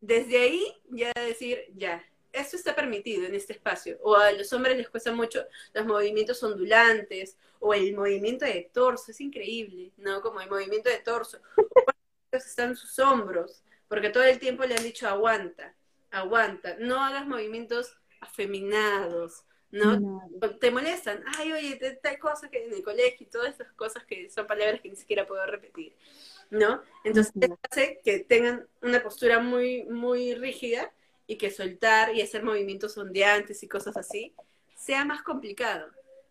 desde 0.01 0.39
ahí 0.39 0.75
ya 0.91 1.13
decir, 1.15 1.65
ya, 1.75 2.05
esto 2.33 2.57
está 2.57 2.75
permitido 2.75 3.27
en 3.27 3.35
este 3.35 3.55
espacio. 3.55 3.99
O 4.03 4.15
a 4.15 4.33
los 4.33 4.53
hombres 4.53 4.77
les 4.77 4.89
cuesta 4.89 5.13
mucho 5.13 5.45
los 5.73 5.87
movimientos 5.87 6.43
ondulantes 6.43 7.37
o 7.59 7.75
el 7.75 7.95
movimiento 7.95 8.45
de 8.45 8.71
torso, 8.73 9.11
es 9.11 9.21
increíble, 9.21 9.93
¿no? 9.97 10.21
Como 10.21 10.41
el 10.41 10.49
movimiento 10.49 10.91
de 10.91 10.99
torso 10.99 11.41
están 12.33 12.77
sus 12.77 12.99
hombros, 12.99 13.63
porque 13.89 14.11
todo 14.11 14.25
el 14.25 14.39
tiempo 14.39 14.65
le 14.65 14.75
han 14.75 14.83
dicho 14.83 15.09
aguanta, 15.09 15.75
aguanta, 16.11 16.77
no 16.79 17.03
hagas 17.03 17.27
movimientos 17.27 17.97
afeminados, 18.21 19.45
¿no? 19.71 20.23
Te 20.61 20.71
molestan, 20.71 21.23
ay, 21.39 21.53
oye, 21.53 21.99
tal 22.03 22.19
cosa 22.19 22.51
que 22.51 22.65
en 22.65 22.73
el 22.73 22.83
colegio 22.83 23.27
y 23.27 23.31
todas 23.31 23.55
esas 23.55 23.73
cosas 23.73 24.05
que 24.05 24.31
son 24.31 24.47
palabras 24.47 24.81
que 24.81 24.89
ni 24.89 24.97
siquiera 24.97 25.27
puedo 25.27 25.45
repetir, 25.47 25.95
¿no? 26.51 26.83
Entonces, 27.05 27.33
hace 27.71 28.01
que 28.05 28.21
tengan 28.21 28.67
una 28.83 29.03
postura 29.03 29.41
muy, 29.41 29.85
muy 29.85 30.35
rígida 30.35 30.93
y 31.27 31.37
que 31.37 31.51
soltar 31.51 32.15
y 32.15 32.23
hacer 32.23 32.43
movimientos 32.43 32.97
ondeantes 32.97 33.63
y 33.63 33.69
cosas 33.69 33.97
así 33.97 34.35
sea 34.75 35.05
más 35.05 35.23
complicado. 35.23 35.91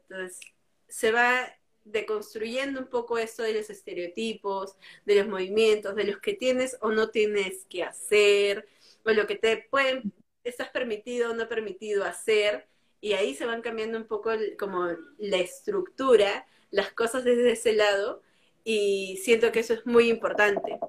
Entonces, 0.10 0.39
se 0.88 1.12
va 1.12 1.53
deconstruyendo 1.91 2.80
un 2.80 2.88
poco 2.88 3.17
esto 3.17 3.43
de 3.43 3.54
los 3.54 3.69
estereotipos, 3.69 4.76
de 5.06 5.15
los 5.15 5.28
movimientos, 5.28 5.95
de 5.95 6.06
los 6.06 6.19
que 6.19 6.34
tienes 6.34 6.78
o 6.82 6.91
no 6.91 7.10
tienes 7.10 7.65
que 7.69 7.84
hacer, 7.84 8.67
o 9.06 9.12
lo 9.12 9.28
que 9.28 9.36
te 9.36 9.67
pueden, 9.69 10.13
estás 10.43 10.69
permitido 10.69 11.32
o 11.32 11.34
no 11.34 11.47
permitido 11.47 12.04
hacer, 12.04 12.67
y 13.00 13.13
ahí 13.13 13.36
se 13.36 13.45
van 13.45 13.62
cambiando 13.62 13.97
un 13.97 14.08
poco 14.08 14.32
como 14.58 14.88
la 15.17 15.38
estructura, 15.38 16.47
las 16.71 16.91
cosas 16.93 17.23
desde 17.23 17.52
ese 17.52 17.73
lado, 17.73 18.21
y 18.63 19.17
siento 19.23 19.52
que 19.52 19.60
eso 19.60 19.73
es 19.73 19.86
muy 19.86 20.10
importante, 20.10 20.80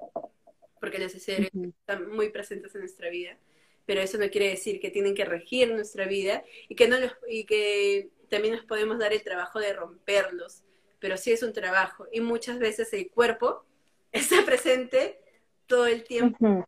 porque 0.79 0.99
los 0.99 1.13
estereotipos 1.15 1.73
están 1.79 2.09
muy 2.09 2.29
presentes 2.29 2.73
en 2.75 2.81
nuestra 2.81 3.09
vida, 3.09 3.37
pero 3.85 4.01
eso 4.01 4.17
no 4.17 4.29
quiere 4.29 4.49
decir 4.49 4.79
que 4.79 4.91
tienen 4.91 5.15
que 5.15 5.25
regir 5.25 5.71
nuestra 5.71 6.05
vida 6.05 6.43
y 6.67 6.75
que 6.75 6.87
no 6.87 6.99
los, 6.99 7.13
y 7.27 7.45
que 7.45 8.09
también 8.29 8.55
nos 8.55 8.65
podemos 8.65 8.99
dar 8.99 9.13
el 9.13 9.23
trabajo 9.23 9.59
de 9.59 9.73
romperlos 9.73 10.63
pero 10.99 11.17
sí 11.17 11.31
es 11.31 11.43
un 11.43 11.53
trabajo 11.53 12.07
y 12.11 12.21
muchas 12.21 12.59
veces 12.59 12.91
el 12.93 13.09
cuerpo 13.09 13.65
está 14.11 14.43
presente 14.45 15.19
todo 15.67 15.85
el 15.87 16.03
tiempo. 16.03 16.65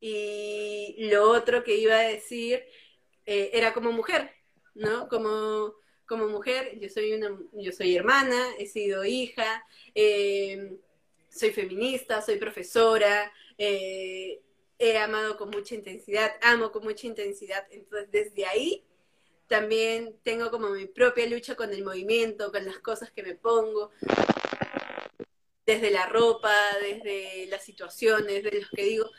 Y 0.00 1.08
lo 1.10 1.30
otro 1.30 1.62
que 1.62 1.76
iba 1.76 1.96
a 1.96 2.08
decir 2.08 2.64
eh, 3.26 3.50
era 3.52 3.74
como 3.74 3.92
mujer, 3.92 4.30
¿no? 4.74 5.08
Como, 5.08 5.74
como 6.06 6.26
mujer, 6.28 6.78
yo 6.80 6.88
soy, 6.88 7.12
una, 7.12 7.38
yo 7.52 7.72
soy 7.72 7.94
hermana, 7.96 8.54
he 8.58 8.66
sido 8.66 9.04
hija, 9.04 9.64
eh, 9.94 10.78
soy 11.28 11.50
feminista, 11.50 12.22
soy 12.22 12.36
profesora, 12.36 13.30
eh, 13.58 14.40
he 14.78 14.96
amado 14.96 15.36
con 15.36 15.50
mucha 15.50 15.74
intensidad, 15.74 16.32
amo 16.40 16.72
con 16.72 16.82
mucha 16.82 17.06
intensidad, 17.06 17.66
entonces 17.70 18.10
desde 18.10 18.46
ahí 18.46 18.84
también 19.50 20.16
tengo 20.22 20.48
como 20.52 20.70
mi 20.70 20.86
propia 20.86 21.26
lucha 21.26 21.56
con 21.56 21.72
el 21.72 21.82
movimiento, 21.82 22.52
con 22.52 22.64
las 22.64 22.78
cosas 22.78 23.10
que 23.10 23.24
me 23.24 23.34
pongo, 23.34 23.90
desde 25.66 25.90
la 25.90 26.06
ropa, 26.06 26.54
desde 26.80 27.48
las 27.48 27.64
situaciones, 27.64 28.44
de 28.44 28.60
los 28.60 28.70
que 28.70 28.84
digo. 28.84 29.10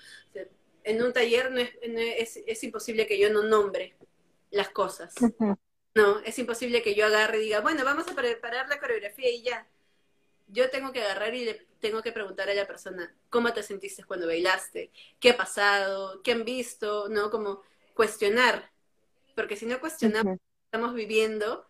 En 0.85 1.03
un 1.03 1.11
taller 1.11 1.51
no 1.51 1.59
es, 1.59 2.37
es, 2.47 2.63
imposible 2.63 3.05
que 3.05 3.19
yo 3.19 3.29
no 3.29 3.43
nombre 3.43 3.97
las 4.51 4.69
cosas. 4.69 5.15
No, 5.95 6.19
es 6.19 6.39
imposible 6.39 6.81
que 6.81 6.95
yo 6.95 7.07
agarre 7.07 7.39
y 7.39 7.43
diga, 7.47 7.59
bueno, 7.59 7.83
vamos 7.83 8.07
a 8.07 8.15
preparar 8.15 8.69
la 8.69 8.79
coreografía 8.79 9.29
y 9.29 9.43
ya. 9.43 9.67
Yo 10.47 10.69
tengo 10.69 10.93
que 10.93 11.01
agarrar 11.03 11.35
y 11.35 11.45
tengo 11.81 12.01
que 12.01 12.13
preguntar 12.13 12.49
a 12.49 12.53
la 12.53 12.65
persona, 12.65 13.13
¿cómo 13.29 13.51
te 13.51 13.63
sentiste 13.63 14.05
cuando 14.05 14.27
bailaste? 14.27 14.93
¿Qué 15.19 15.31
ha 15.31 15.37
pasado? 15.37 16.21
¿Qué 16.23 16.31
han 16.31 16.45
visto? 16.45 17.09
¿No? 17.09 17.29
Como 17.29 17.63
cuestionar. 17.93 18.70
Porque 19.41 19.55
si 19.55 19.65
no 19.65 19.79
cuestionamos, 19.79 20.37
estamos 20.65 20.93
viviendo, 20.93 21.65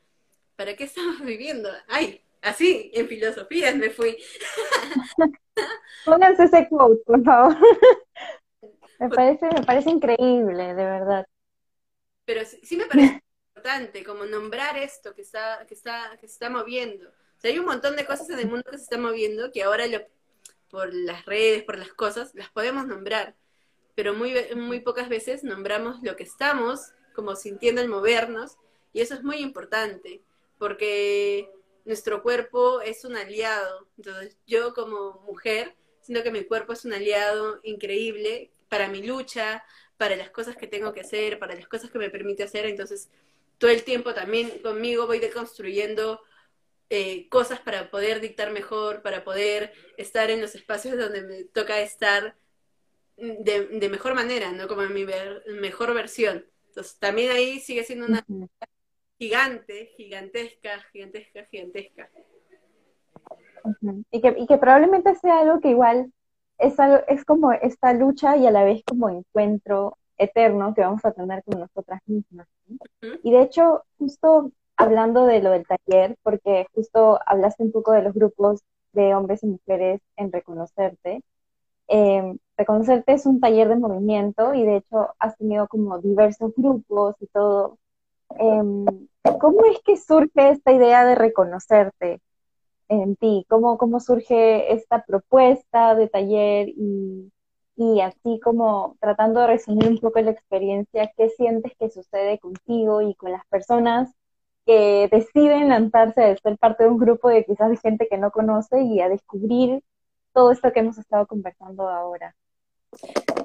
¿para 0.58 0.76
qué 0.76 0.84
estamos 0.84 1.22
viviendo? 1.26 1.70
Ay, 1.88 2.22
así, 2.42 2.92
en 2.94 3.08
filosofía 3.08 3.74
me 3.74 3.90
fui. 3.90 4.18
Pónganse 6.06 6.44
ese 6.44 6.68
quote, 6.68 7.02
por 7.06 7.24
favor. 7.24 7.56
me 9.00 9.08
parece, 9.08 9.46
me 9.56 9.64
parece 9.64 9.90
increíble, 9.90 10.74
de 10.74 10.84
verdad. 10.84 11.26
Pero 12.26 12.42
sí, 12.44 12.76
me 12.76 12.88
parece 12.88 13.22
importante, 13.56 14.04
como 14.04 14.26
nombrar 14.26 14.78
esto 14.78 15.16
que 15.16 15.22
está, 15.22 15.66
que 15.66 15.74
está, 15.74 16.18
que 16.20 16.28
se 16.28 16.34
está 16.34 16.50
moviendo. 16.50 17.08
O 17.08 17.40
sea, 17.40 17.52
hay 17.52 17.60
un 17.60 17.68
montón 17.68 17.96
de 17.96 18.06
cosas 18.06 18.30
en 18.32 18.40
el 18.40 18.50
mundo 18.50 18.70
que 18.70 18.80
se 18.80 18.84
están 18.84 19.02
moviendo 19.02 19.50
que 19.54 19.64
ahora 19.64 19.86
por 20.70 20.94
las 20.94 21.26
redes, 21.26 21.64
por 21.64 21.78
las 21.78 21.94
cosas, 21.94 22.36
las 22.36 22.50
podemos 22.50 22.86
nombrar. 22.86 23.38
Pero 23.96 24.14
muy, 24.14 24.36
muy 24.58 24.82
pocas 24.82 25.08
veces 25.08 25.46
nombramos 25.46 26.04
lo 26.04 26.18
que 26.18 26.24
estamos 26.24 26.92
como 27.14 27.36
sintiendo 27.36 27.82
el 27.82 27.90
movernos. 27.90 28.58
Y 28.94 29.02
eso 29.02 29.14
es 29.14 29.24
muy 29.24 29.38
importante, 29.38 30.22
porque 30.58 31.50
nuestro 31.86 32.22
cuerpo 32.22 32.82
es 32.82 33.06
un 33.06 33.16
aliado. 33.16 33.88
Entonces, 33.98 34.38
yo 34.46 34.74
como 34.74 35.22
mujer, 35.22 35.76
siento 36.02 36.24
que 36.24 36.32
mi 36.32 36.44
cuerpo 36.44 36.74
es 36.74 36.86
un 36.86 36.94
aliado 36.94 37.60
increíble 37.64 38.52
para 38.70 38.88
mi 38.88 39.04
lucha, 39.04 39.64
para 39.98 40.16
las 40.16 40.30
cosas 40.30 40.56
que 40.56 40.68
tengo 40.68 40.94
que 40.94 41.02
hacer, 41.02 41.40
para 41.40 41.56
las 41.56 41.68
cosas 41.68 41.92
que 41.92 42.00
me 42.00 42.10
permite 42.10 42.44
hacer. 42.44 42.66
Entonces, 42.66 43.10
todo 43.58 43.72
el 43.72 43.84
tiempo 43.84 44.14
también 44.14 44.60
conmigo 44.64 45.08
voy 45.08 45.20
deconstruyendo 45.20 46.22
eh, 46.90 47.30
cosas 47.30 47.60
para 47.60 47.90
poder 47.90 48.20
dictar 48.20 48.52
mejor, 48.52 49.02
para 49.02 49.24
poder 49.24 49.72
estar 49.98 50.30
en 50.30 50.42
los 50.42 50.56
espacios 50.56 50.98
donde 50.98 51.22
me 51.22 51.44
toca 51.46 51.80
estar 51.80 52.36
de, 53.18 53.90
mejor 53.90 54.16
manera, 54.16 54.52
¿no? 54.52 54.68
Como 54.68 54.82
en 54.82 54.94
mi 54.94 55.06
mejor 55.60 55.94
versión. 55.94 56.46
Entonces, 56.72 56.98
también 57.00 57.32
ahí 57.32 57.60
sigue 57.60 57.84
siendo 57.84 58.06
una 58.06 58.26
gigante, 59.20 59.92
gigantesca, 59.98 60.82
gigantesca, 60.94 61.46
gigantesca. 61.52 62.10
y, 64.10 64.22
que, 64.22 64.36
y 64.38 64.48
que 64.48 64.58
probablemente 64.58 65.14
sea 65.16 65.40
algo 65.42 65.60
que 65.60 65.70
igual 65.72 66.14
es, 66.58 66.80
algo, 66.80 67.04
es 67.10 67.26
como 67.26 67.52
esta 67.52 67.92
lucha 67.92 68.38
y 68.38 68.48
a 68.48 68.52
la 68.52 68.64
vez 68.64 68.84
como 68.86 69.10
encuentro 69.10 69.98
eterno 70.18 70.74
que 70.74 70.80
vamos 70.80 71.04
a 71.04 71.12
tener 71.12 71.44
con 71.44 71.60
nosotras 71.60 72.00
mismas. 72.06 72.48
Y 73.22 73.32
de 73.34 73.42
hecho, 73.42 73.84
justo 73.98 74.54
hablando 74.78 75.26
de 75.26 75.42
lo 75.42 75.52
del 75.52 75.68
taller, 75.68 76.16
porque 76.24 76.68
justo 76.74 77.20
hablaste 77.26 77.64
un 77.64 77.74
poco 77.74 77.92
de 77.92 78.04
los 78.04 78.14
grupos 78.14 78.62
de 78.94 79.14
hombres 79.14 79.44
y 79.44 79.48
mujeres 79.48 80.00
en 80.16 80.32
Reconocerte. 80.32 81.22
Em, 81.88 82.38
Reconocerte 82.62 83.14
es 83.14 83.26
un 83.26 83.40
taller 83.40 83.70
de 83.70 83.76
movimiento 83.76 84.54
y 84.54 84.64
de 84.64 84.78
hecho 84.78 85.16
has 85.18 85.36
tenido 85.38 85.68
como 85.68 85.98
diversos 85.98 86.54
grupos 86.56 87.16
y 87.20 87.26
todo. 87.28 87.80
Em, 88.38 88.86
¿Cómo 89.40 89.66
es 89.66 89.80
que 89.84 89.98
surge 89.98 90.50
esta 90.52 90.72
idea 90.72 91.04
de 91.06 91.16
reconocerte 91.16 92.22
en 92.90 93.16
ti? 93.16 93.46
¿Cómo, 93.50 93.80
cómo 93.80 94.00
surge 94.00 94.74
esta 94.74 95.04
propuesta 95.06 95.96
de 95.96 96.08
taller 96.08 96.70
y, 96.70 97.32
y 97.78 98.02
así 98.02 98.40
como 98.44 98.96
tratando 99.00 99.42
de 99.42 99.48
resumir 99.48 99.90
un 99.90 99.98
poco 99.98 100.20
la 100.22 100.32
experiencia, 100.32 101.12
¿qué 101.18 101.30
sientes 101.30 101.74
que 101.80 101.90
sucede 101.90 102.38
contigo 102.40 103.02
y 103.02 103.16
con 103.16 103.32
las 103.32 103.46
personas 103.48 104.14
que 104.68 105.10
deciden 105.12 105.70
lanzarse 105.70 106.24
a 106.24 106.38
ser 106.38 106.60
parte 106.60 106.84
de 106.84 106.90
un 106.92 107.00
grupo 107.00 107.30
de 107.30 107.44
quizás 107.44 107.82
gente 107.82 108.08
que 108.08 108.20
no 108.20 108.30
conoce 108.30 108.82
y 108.84 109.02
a 109.02 109.10
descubrir 109.10 109.82
todo 110.34 110.52
esto 110.52 110.72
que 110.72 110.80
hemos 110.80 110.98
estado 110.98 111.28
conversando 111.28 111.88
ahora. 111.90 112.36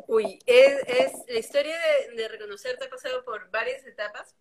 Uy, 0.08 0.38
es, 0.46 1.12
la 1.28 1.38
historia 1.38 1.76
de, 2.14 2.28
reconocerte 2.28 2.84
ha 2.84 2.90
pasado 2.90 3.24
por 3.24 3.50
varias 3.50 3.84
etapas, 3.86 4.34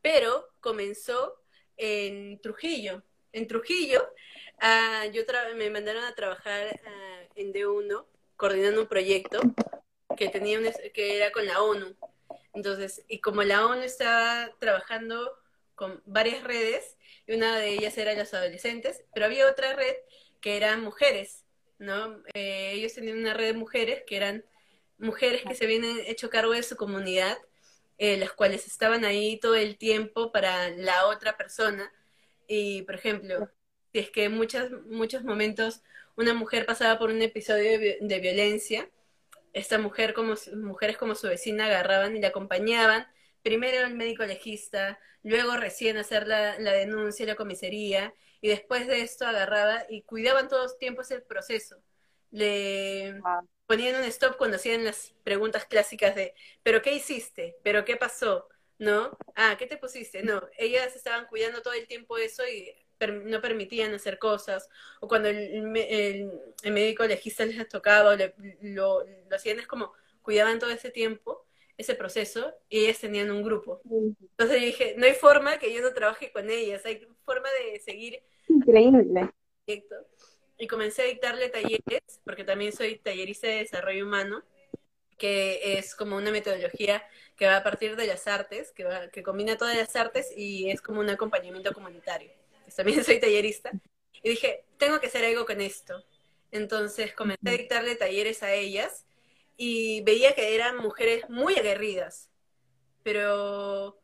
pero 0.00 0.48
comenzó 0.60 1.40
en 1.76 2.40
Trujillo. 2.40 3.02
En 3.32 3.46
Trujillo, 3.48 4.08
uh, 4.62 5.10
yo 5.10 5.22
me 5.56 5.70
mandaron 5.70 6.04
a 6.04 6.14
trabajar 6.14 6.80
ah, 6.86 7.22
en 7.34 7.52
D1, 7.52 8.06
coordinando 8.36 8.82
un 8.82 8.88
proyecto 8.88 9.40
que, 10.16 10.28
tenía 10.28 10.58
que 10.92 11.16
era 11.16 11.32
con 11.32 11.46
la 11.46 11.62
ONU. 11.62 11.96
Entonces, 12.52 13.04
y 13.08 13.20
como 13.20 13.42
la 13.42 13.66
ONU 13.66 13.82
estaba 13.82 14.50
trabajando 14.60 15.32
con 15.74 16.00
varias 16.06 16.44
redes, 16.44 16.96
y 17.26 17.34
una 17.34 17.56
de 17.58 17.70
ellas 17.70 17.98
era 17.98 18.14
los 18.14 18.32
adolescentes, 18.34 19.04
pero 19.12 19.26
había 19.26 19.50
otra 19.50 19.74
red 19.74 19.96
que 20.40 20.56
eran 20.56 20.82
mujeres, 20.82 21.43
¿no? 21.84 22.22
Eh, 22.34 22.72
ellos 22.74 22.94
tenían 22.94 23.18
una 23.18 23.34
red 23.34 23.46
de 23.48 23.52
mujeres 23.54 24.02
que 24.06 24.16
eran 24.16 24.44
mujeres 24.98 25.42
que 25.42 25.54
se 25.54 25.64
habían 25.64 25.84
hecho 26.06 26.30
cargo 26.30 26.52
de 26.52 26.62
su 26.62 26.76
comunidad, 26.76 27.38
eh, 27.98 28.16
las 28.16 28.32
cuales 28.32 28.66
estaban 28.66 29.04
ahí 29.04 29.38
todo 29.40 29.56
el 29.56 29.78
tiempo 29.78 30.32
para 30.32 30.70
la 30.70 31.06
otra 31.06 31.36
persona. 31.36 31.92
Y, 32.48 32.82
por 32.82 32.96
ejemplo, 32.96 33.50
si 33.92 34.00
es 34.00 34.10
que 34.10 34.24
en 34.24 34.32
muchos, 34.36 34.70
muchos 34.86 35.24
momentos 35.24 35.82
una 36.16 36.34
mujer 36.34 36.66
pasaba 36.66 36.98
por 36.98 37.10
un 37.10 37.22
episodio 37.22 37.78
de, 37.78 37.98
de 38.00 38.20
violencia, 38.20 38.88
esta 39.52 39.78
mujer 39.78 40.14
como 40.14 40.34
mujeres 40.56 40.96
como 40.98 41.14
su 41.14 41.28
vecina 41.28 41.66
agarraban 41.66 42.16
y 42.16 42.20
la 42.20 42.28
acompañaban 42.28 43.06
primero 43.44 43.86
el 43.86 43.94
médico 43.94 44.24
legista, 44.24 44.98
luego 45.22 45.56
recién 45.56 45.98
hacer 45.98 46.26
la, 46.26 46.56
denuncia 46.58 47.22
en 47.22 47.28
la 47.28 47.34
comisaría, 47.36 48.14
y 48.44 48.48
después 48.48 48.86
de 48.86 49.00
esto 49.00 49.26
agarraba 49.26 49.86
y 49.88 50.02
cuidaban 50.02 50.48
todos 50.48 50.64
los 50.64 50.78
tiempos 50.78 51.10
el 51.10 51.22
proceso. 51.22 51.82
Le 52.30 53.18
ponían 53.64 53.96
un 53.96 54.04
stop 54.04 54.36
cuando 54.36 54.56
hacían 54.56 54.84
las 54.84 55.14
preguntas 55.24 55.64
clásicas 55.64 56.14
de, 56.14 56.34
¿pero 56.62 56.82
qué 56.82 56.92
hiciste? 56.92 57.56
¿pero 57.62 57.86
qué 57.86 57.96
pasó? 57.96 58.46
¿No? 58.78 59.16
Ah, 59.34 59.56
¿qué 59.58 59.66
te 59.66 59.78
pusiste? 59.78 60.22
No, 60.22 60.46
ellas 60.58 60.94
estaban 60.94 61.24
cuidando 61.26 61.62
todo 61.62 61.72
el 61.72 61.86
tiempo 61.86 62.18
eso 62.18 62.42
y 62.46 62.70
no 63.24 63.40
permitían 63.40 63.94
hacer 63.94 64.18
cosas, 64.18 64.68
o 65.00 65.08
cuando 65.08 65.30
el, 65.30 66.30
médico 66.64 67.04
legista 67.06 67.46
les 67.46 67.66
tocaba, 67.66 68.14
lo, 68.14 69.06
lo 69.06 69.34
hacían 69.34 69.58
es 69.58 69.66
como 69.66 69.94
cuidaban 70.20 70.58
todo 70.58 70.70
ese 70.70 70.90
tiempo 70.90 71.46
ese 71.76 71.94
proceso 71.94 72.54
y 72.68 72.84
ellas 72.84 73.00
tenían 73.00 73.30
un 73.30 73.42
grupo. 73.42 73.80
Entonces 73.84 74.60
dije, 74.60 74.94
no 74.96 75.06
hay 75.06 75.14
forma 75.14 75.58
que 75.58 75.72
yo 75.72 75.82
no 75.82 75.92
trabaje 75.92 76.30
con 76.30 76.50
ellas, 76.50 76.84
hay 76.84 77.06
forma 77.24 77.48
de 77.62 77.80
seguir. 77.80 78.22
Increíble. 78.48 79.30
Y 80.58 80.66
comencé 80.66 81.02
a 81.02 81.06
dictarle 81.06 81.48
talleres, 81.48 82.02
porque 82.24 82.44
también 82.44 82.72
soy 82.72 82.98
tallerista 82.98 83.46
de 83.46 83.58
desarrollo 83.58 84.04
humano, 84.04 84.42
que 85.18 85.78
es 85.78 85.94
como 85.94 86.16
una 86.16 86.30
metodología 86.30 87.02
que 87.36 87.46
va 87.46 87.56
a 87.56 87.62
partir 87.62 87.96
de 87.96 88.06
las 88.06 88.26
artes, 88.26 88.72
que, 88.72 88.84
va, 88.84 89.08
que 89.08 89.22
combina 89.22 89.56
todas 89.56 89.76
las 89.76 89.94
artes 89.96 90.32
y 90.36 90.70
es 90.70 90.80
como 90.80 91.00
un 91.00 91.10
acompañamiento 91.10 91.72
comunitario. 91.72 92.30
también 92.76 93.04
soy 93.04 93.20
tallerista. 93.20 93.72
Y 94.22 94.30
dije, 94.30 94.64
tengo 94.78 95.00
que 95.00 95.08
hacer 95.08 95.24
algo 95.24 95.44
con 95.44 95.60
esto. 95.60 96.04
Entonces 96.50 97.14
comencé 97.14 97.48
a 97.48 97.52
dictarle 97.52 97.96
talleres 97.96 98.42
a 98.42 98.52
ellas 98.52 99.06
y 99.56 100.02
veía 100.02 100.34
que 100.34 100.54
eran 100.54 100.76
mujeres 100.76 101.28
muy 101.28 101.56
aguerridas, 101.56 102.30
pero 103.02 104.00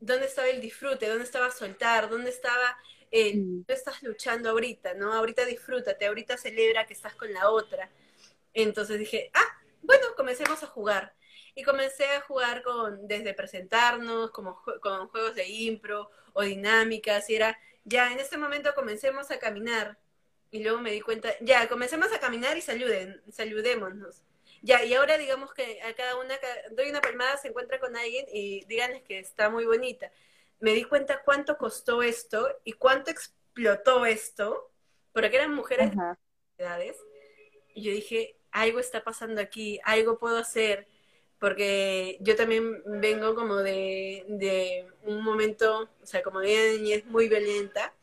¿dónde 0.00 0.26
estaba 0.26 0.48
el 0.48 0.60
disfrute? 0.60 1.08
¿Dónde 1.08 1.24
estaba 1.24 1.50
soltar? 1.50 2.08
¿Dónde 2.08 2.30
estaba 2.30 2.76
el, 3.10 3.42
mm. 3.42 3.64
tú 3.64 3.72
estás 3.72 4.02
luchando 4.02 4.50
ahorita, 4.50 4.94
¿no? 4.94 5.12
Ahorita 5.12 5.44
disfrútate, 5.44 6.06
ahorita 6.06 6.36
celebra 6.36 6.86
que 6.86 6.94
estás 6.94 7.14
con 7.14 7.32
la 7.32 7.50
otra. 7.50 7.90
Entonces 8.54 8.98
dije, 8.98 9.30
ah, 9.34 9.58
bueno, 9.82 10.06
comencemos 10.16 10.62
a 10.62 10.66
jugar. 10.66 11.14
Y 11.54 11.62
comencé 11.62 12.06
a 12.06 12.20
jugar 12.20 12.62
con, 12.62 13.08
desde 13.08 13.34
presentarnos, 13.34 14.30
como 14.30 14.62
con 14.82 15.08
juegos 15.08 15.34
de 15.34 15.48
impro 15.48 16.10
o 16.34 16.42
dinámicas, 16.42 17.30
y 17.30 17.36
era, 17.36 17.58
ya, 17.84 18.12
en 18.12 18.20
este 18.20 18.36
momento 18.36 18.74
comencemos 18.74 19.30
a 19.30 19.38
caminar. 19.38 19.98
Y 20.50 20.62
luego 20.62 20.80
me 20.80 20.92
di 20.92 21.00
cuenta, 21.00 21.30
ya, 21.40 21.68
comencemos 21.68 22.12
a 22.12 22.20
caminar 22.20 22.56
y 22.56 22.62
saluden, 22.62 23.22
saludémonos. 23.30 24.22
Ya, 24.62 24.84
y 24.84 24.94
ahora 24.94 25.18
digamos 25.18 25.54
que 25.54 25.80
a 25.82 25.94
cada 25.94 26.16
una, 26.16 26.38
doy 26.72 26.90
una 26.90 27.00
palmada, 27.00 27.36
se 27.36 27.48
encuentra 27.48 27.78
con 27.78 27.96
alguien 27.96 28.26
y 28.32 28.64
díganles 28.66 29.02
que 29.02 29.18
está 29.18 29.50
muy 29.50 29.64
bonita. 29.64 30.10
Me 30.58 30.72
di 30.72 30.84
cuenta 30.84 31.22
cuánto 31.24 31.58
costó 31.58 32.02
esto 32.02 32.48
y 32.64 32.72
cuánto 32.72 33.10
explotó 33.10 34.06
esto, 34.06 34.70
porque 35.12 35.36
eran 35.36 35.54
mujeres 35.54 35.90
de 35.94 36.64
edades. 36.64 36.96
Y 37.74 37.82
yo 37.82 37.92
dije, 37.92 38.36
algo 38.50 38.78
está 38.78 39.04
pasando 39.04 39.40
aquí, 39.40 39.80
algo 39.84 40.18
puedo 40.18 40.38
hacer, 40.38 40.86
porque 41.38 42.18
yo 42.20 42.36
también 42.36 42.82
vengo 42.86 43.34
como 43.34 43.56
de, 43.56 44.24
de 44.28 44.88
un 45.02 45.22
momento, 45.22 45.90
o 46.02 46.06
sea, 46.06 46.22
como 46.22 46.40
de 46.40 46.78
niñez 46.78 47.04
muy 47.06 47.28
violenta, 47.28 47.94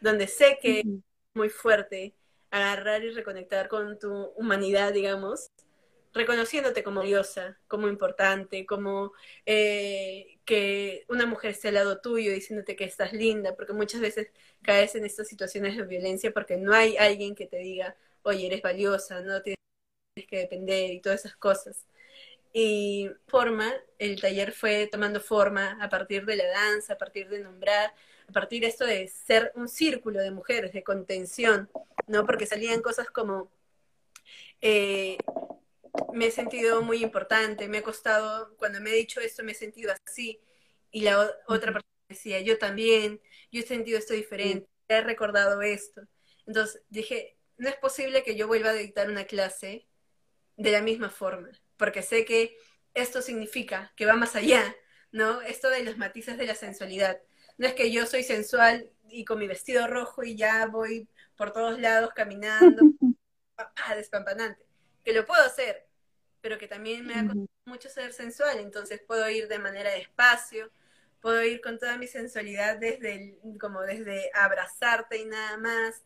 donde 0.00 0.26
sé 0.26 0.58
que 0.60 0.80
es 0.80 0.86
muy 1.34 1.48
fuerte 1.48 2.14
agarrar 2.50 3.02
y 3.02 3.10
reconectar 3.10 3.68
con 3.68 3.98
tu 3.98 4.26
humanidad, 4.36 4.92
digamos, 4.92 5.50
reconociéndote 6.14 6.84
como 6.84 7.02
diosa, 7.02 7.58
como 7.68 7.88
importante, 7.88 8.64
como 8.66 9.12
eh, 9.46 10.38
que 10.44 11.04
una 11.08 11.26
mujer 11.26 11.50
esté 11.50 11.68
al 11.68 11.74
lado 11.74 12.00
tuyo 12.00 12.32
diciéndote 12.32 12.76
que 12.76 12.84
estás 12.84 13.12
linda, 13.12 13.56
porque 13.56 13.72
muchas 13.72 14.00
veces 14.00 14.30
caes 14.62 14.94
en 14.94 15.04
estas 15.04 15.28
situaciones 15.28 15.76
de 15.76 15.82
violencia 15.84 16.32
porque 16.32 16.56
no 16.56 16.72
hay 16.72 16.96
alguien 16.96 17.34
que 17.34 17.46
te 17.46 17.58
diga, 17.58 17.96
oye, 18.22 18.46
eres 18.46 18.62
valiosa, 18.62 19.20
no 19.22 19.42
tienes 19.42 19.58
que 20.28 20.38
depender 20.38 20.92
y 20.92 21.00
todas 21.00 21.20
esas 21.20 21.36
cosas. 21.36 21.86
Y 22.52 23.10
forma, 23.26 23.72
el 23.98 24.20
taller 24.20 24.52
fue 24.52 24.86
tomando 24.86 25.20
forma 25.20 25.76
a 25.82 25.88
partir 25.88 26.24
de 26.24 26.36
la 26.36 26.46
danza, 26.46 26.94
a 26.94 26.98
partir 26.98 27.28
de 27.28 27.40
nombrar, 27.40 27.92
a 28.28 28.32
partir 28.32 28.62
de 28.62 28.68
esto 28.68 28.86
de 28.86 29.08
ser 29.08 29.52
un 29.56 29.68
círculo 29.68 30.20
de 30.20 30.30
mujeres, 30.30 30.72
de 30.72 30.84
contención, 30.84 31.68
¿no? 32.06 32.24
Porque 32.24 32.46
salían 32.46 32.80
cosas 32.82 33.10
como, 33.10 33.50
eh, 34.60 35.18
me 36.12 36.26
he 36.26 36.30
sentido 36.30 36.82
muy 36.82 37.02
importante, 37.02 37.68
me 37.68 37.78
ha 37.78 37.82
costado, 37.82 38.54
cuando 38.56 38.80
me 38.80 38.90
he 38.90 38.94
dicho 38.94 39.20
esto 39.20 39.42
me 39.42 39.52
he 39.52 39.54
sentido 39.54 39.92
así, 40.06 40.40
y 40.90 41.02
la 41.02 41.20
otra 41.46 41.72
persona 41.72 41.82
decía, 42.08 42.40
yo 42.40 42.58
también, 42.58 43.20
yo 43.50 43.60
he 43.60 43.66
sentido 43.66 43.98
esto 43.98 44.14
diferente, 44.14 44.68
he 44.88 45.00
recordado 45.00 45.62
esto. 45.62 46.02
Entonces 46.46 46.82
dije, 46.88 47.36
no 47.56 47.68
es 47.68 47.76
posible 47.76 48.22
que 48.22 48.36
yo 48.36 48.46
vuelva 48.46 48.70
a 48.70 48.74
dictar 48.74 49.08
una 49.10 49.24
clase 49.24 49.86
de 50.56 50.70
la 50.70 50.82
misma 50.82 51.10
forma, 51.10 51.50
porque 51.76 52.02
sé 52.02 52.24
que 52.24 52.56
esto 52.94 53.22
significa 53.22 53.92
que 53.96 54.06
va 54.06 54.14
más 54.14 54.36
allá, 54.36 54.74
¿no? 55.10 55.40
Esto 55.42 55.68
de 55.70 55.82
los 55.82 55.98
matices 55.98 56.38
de 56.38 56.46
la 56.46 56.54
sensualidad. 56.54 57.20
No 57.58 57.66
es 57.66 57.74
que 57.74 57.90
yo 57.90 58.06
soy 58.06 58.22
sensual 58.22 58.90
y 59.08 59.24
con 59.24 59.38
mi 59.38 59.46
vestido 59.46 59.86
rojo 59.86 60.22
y 60.22 60.36
ya 60.36 60.66
voy 60.66 61.08
por 61.36 61.52
todos 61.52 61.80
lados 61.80 62.10
caminando, 62.14 62.82
despampanante, 63.96 64.64
que 65.04 65.12
lo 65.12 65.26
puedo 65.26 65.42
hacer, 65.44 65.86
pero 66.40 66.58
que 66.58 66.68
también 66.68 67.06
me 67.06 67.14
ha 67.14 67.22
costado 67.22 67.46
mucho 67.66 67.88
ser 67.88 68.12
sensual, 68.12 68.58
entonces 68.58 69.00
puedo 69.06 69.28
ir 69.30 69.48
de 69.48 69.58
manera 69.58 69.90
despacio, 69.90 70.70
puedo 71.20 71.42
ir 71.42 71.60
con 71.60 71.78
toda 71.78 71.96
mi 71.96 72.06
sensualidad 72.06 72.78
desde 72.78 73.38
como 73.60 73.82
desde 73.82 74.30
abrazarte 74.34 75.18
y 75.18 75.24
nada 75.24 75.56
más, 75.56 76.02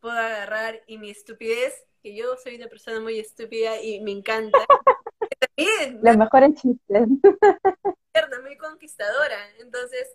puedo 0.00 0.16
agarrar 0.16 0.82
y 0.86 0.98
mi 0.98 1.10
estupidez, 1.10 1.86
que 2.02 2.14
yo 2.14 2.36
soy 2.36 2.56
una 2.56 2.68
persona 2.68 3.00
muy 3.00 3.18
estúpida 3.18 3.80
y 3.80 4.00
me 4.00 4.12
encanta. 4.12 4.58
También. 5.56 6.00
Los 6.02 6.16
mejores 6.16 6.54
chistes. 6.54 7.08
Muy 8.42 8.56
conquistadora. 8.58 9.38
Entonces, 9.58 10.06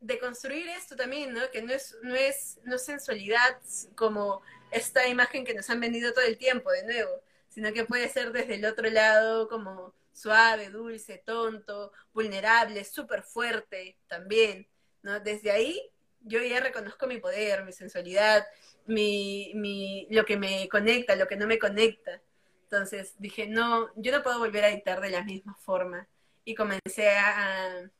de 0.00 0.18
construir 0.18 0.68
esto 0.68 0.96
también, 0.96 1.32
¿no? 1.32 1.40
Que 1.50 1.62
no 1.62 1.72
es, 1.72 1.96
no 2.02 2.14
es, 2.14 2.60
no 2.64 2.76
sensualidad 2.76 3.58
como 3.96 4.42
esta 4.74 5.06
imagen 5.08 5.44
que 5.44 5.54
nos 5.54 5.68
han 5.70 5.80
vendido 5.80 6.12
todo 6.12 6.24
el 6.24 6.38
tiempo, 6.38 6.70
de 6.70 6.84
nuevo, 6.84 7.22
sino 7.48 7.72
que 7.72 7.84
puede 7.84 8.08
ser 8.08 8.32
desde 8.32 8.54
el 8.56 8.64
otro 8.64 8.88
lado 8.90 9.48
como 9.48 9.94
suave, 10.12 10.70
dulce, 10.70 11.22
tonto, 11.24 11.92
vulnerable, 12.12 12.84
súper 12.84 13.22
fuerte 13.22 13.98
también, 14.06 14.68
¿no? 15.02 15.20
Desde 15.20 15.50
ahí 15.50 15.90
yo 16.24 16.42
ya 16.42 16.60
reconozco 16.60 17.06
mi 17.06 17.18
poder, 17.18 17.64
mi 17.64 17.72
sensualidad, 17.72 18.46
mi, 18.86 19.52
mi, 19.54 20.06
lo 20.10 20.24
que 20.24 20.36
me 20.36 20.68
conecta, 20.68 21.16
lo 21.16 21.28
que 21.28 21.36
no 21.36 21.46
me 21.46 21.58
conecta. 21.58 22.20
Entonces 22.64 23.14
dije, 23.18 23.46
no, 23.46 23.90
yo 23.96 24.10
no 24.10 24.22
puedo 24.22 24.38
volver 24.38 24.64
a 24.64 24.68
dictar 24.68 25.00
de 25.00 25.10
la 25.10 25.22
misma 25.22 25.54
forma. 25.56 26.08
Y 26.44 26.54
comencé 26.54 27.10
a, 27.10 27.90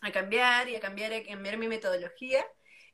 a 0.00 0.12
cambiar 0.12 0.68
y 0.68 0.76
a 0.76 0.80
cambiar, 0.80 1.12
a 1.12 1.22
cambiar 1.22 1.58
mi 1.58 1.68
metodología. 1.68 2.44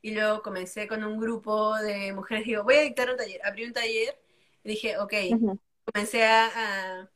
Y 0.03 0.11
luego 0.11 0.43
comencé 0.43 0.85
con 0.87 1.03
un 1.03 1.17
grupo 1.17 1.75
de 1.77 2.11
mujeres, 2.13 2.45
digo, 2.45 2.63
voy 2.63 2.75
a 2.75 2.81
dictar 2.81 3.09
un 3.09 3.17
taller. 3.17 3.41
Abrí 3.43 3.65
un 3.65 3.73
taller 3.73 4.19
y 4.63 4.69
dije, 4.69 4.97
ok, 4.99 5.13
comencé 5.85 6.25
a, 6.25 7.09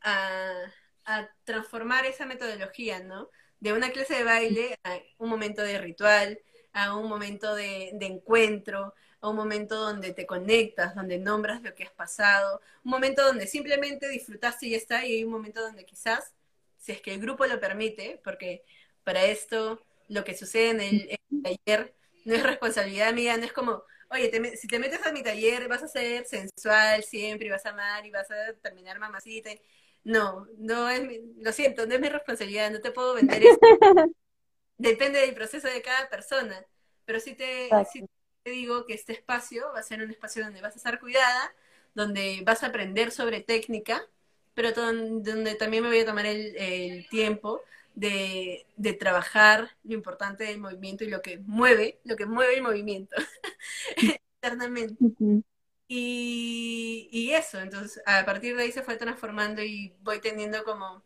a, 0.00 0.72
a, 1.04 1.28
transformar 1.44 2.06
esa 2.06 2.26
metodología, 2.26 3.00
¿no? 3.00 3.28
De 3.60 3.72
una 3.72 3.90
clase 3.90 4.14
de 4.14 4.24
baile 4.24 4.78
a 4.82 4.98
un 5.18 5.28
momento 5.28 5.62
de 5.62 5.78
ritual, 5.78 6.40
a 6.72 6.96
un 6.96 7.08
momento 7.08 7.54
de, 7.54 7.90
de 7.94 8.06
encuentro, 8.06 8.94
a 9.20 9.28
un 9.28 9.36
momento 9.36 9.76
donde 9.76 10.14
te 10.14 10.26
conectas, 10.26 10.94
donde 10.94 11.18
nombras 11.18 11.62
lo 11.62 11.74
que 11.74 11.84
has 11.84 11.92
pasado, 11.92 12.60
un 12.82 12.92
momento 12.92 13.24
donde 13.24 13.46
simplemente 13.46 14.08
disfrutaste 14.08 14.66
y 14.66 14.70
ya 14.70 14.78
está, 14.78 15.06
y 15.06 15.16
hay 15.16 15.24
un 15.24 15.30
momento 15.30 15.60
donde 15.60 15.84
quizás, 15.84 16.32
si 16.78 16.92
es 16.92 17.02
que 17.02 17.12
el 17.12 17.20
grupo 17.20 17.46
lo 17.46 17.60
permite, 17.60 18.20
porque 18.24 18.64
para 19.04 19.24
esto 19.24 19.80
lo 20.08 20.24
que 20.24 20.36
sucede 20.36 20.70
en 20.70 20.80
el, 20.80 21.18
taller 21.42 21.94
no 22.24 22.34
es 22.34 22.42
responsabilidad 22.42 23.12
mía, 23.12 23.36
no 23.36 23.44
es 23.44 23.52
como, 23.52 23.84
oye, 24.10 24.56
si 24.56 24.68
te 24.68 24.78
metes 24.78 25.04
a 25.06 25.12
mi 25.12 25.22
taller 25.22 25.68
vas 25.68 25.82
a 25.82 25.88
ser 25.88 26.24
sensual 26.26 27.02
siempre 27.02 27.46
y 27.46 27.50
vas 27.50 27.66
a 27.66 27.70
amar 27.70 28.04
y 28.06 28.10
vas 28.10 28.30
a 28.30 28.52
terminar 28.62 28.98
mamacita. 28.98 29.50
No, 30.04 30.46
no 30.58 30.88
es 30.88 31.02
lo 31.38 31.52
siento, 31.52 31.86
no 31.86 31.94
es 31.94 32.00
mi 32.00 32.08
responsabilidad, 32.08 32.70
no 32.70 32.80
te 32.80 32.90
puedo 32.90 33.14
vender 33.14 33.42
eso. 33.42 33.58
Depende 34.78 35.20
del 35.20 35.34
proceso 35.34 35.68
de 35.68 35.82
cada 35.82 36.08
persona, 36.08 36.66
pero 37.04 37.20
sí 37.20 37.34
te, 37.34 37.68
te 38.42 38.50
digo 38.50 38.84
que 38.84 38.94
este 38.94 39.12
espacio 39.12 39.70
va 39.72 39.78
a 39.80 39.82
ser 39.82 40.02
un 40.02 40.10
espacio 40.10 40.44
donde 40.44 40.60
vas 40.60 40.74
a 40.74 40.78
estar 40.78 40.98
cuidada, 40.98 41.54
donde 41.94 42.42
vas 42.44 42.62
a 42.62 42.68
aprender 42.68 43.12
sobre 43.12 43.42
técnica, 43.42 44.04
pero 44.54 44.72
donde 44.72 45.54
también 45.54 45.84
me 45.84 45.88
voy 45.88 46.00
a 46.00 46.06
tomar 46.06 46.26
el, 46.26 46.56
el 46.56 47.08
tiempo 47.08 47.62
de, 47.94 48.66
de, 48.76 48.92
trabajar 48.94 49.70
lo 49.84 49.94
importante 49.94 50.44
del 50.44 50.58
movimiento 50.60 51.04
y 51.04 51.08
lo 51.08 51.22
que 51.22 51.38
mueve, 51.38 52.00
lo 52.04 52.16
que 52.16 52.26
mueve 52.26 52.54
el 52.56 52.62
movimiento 52.62 53.14
internamente. 54.42 54.96
y, 55.88 57.08
y, 57.12 57.30
eso, 57.32 57.60
entonces 57.60 58.02
a 58.06 58.24
partir 58.24 58.56
de 58.56 58.62
ahí 58.64 58.72
se 58.72 58.82
fue 58.82 58.96
transformando 58.96 59.62
y 59.62 59.94
voy 60.00 60.20
teniendo 60.20 60.64
como 60.64 61.02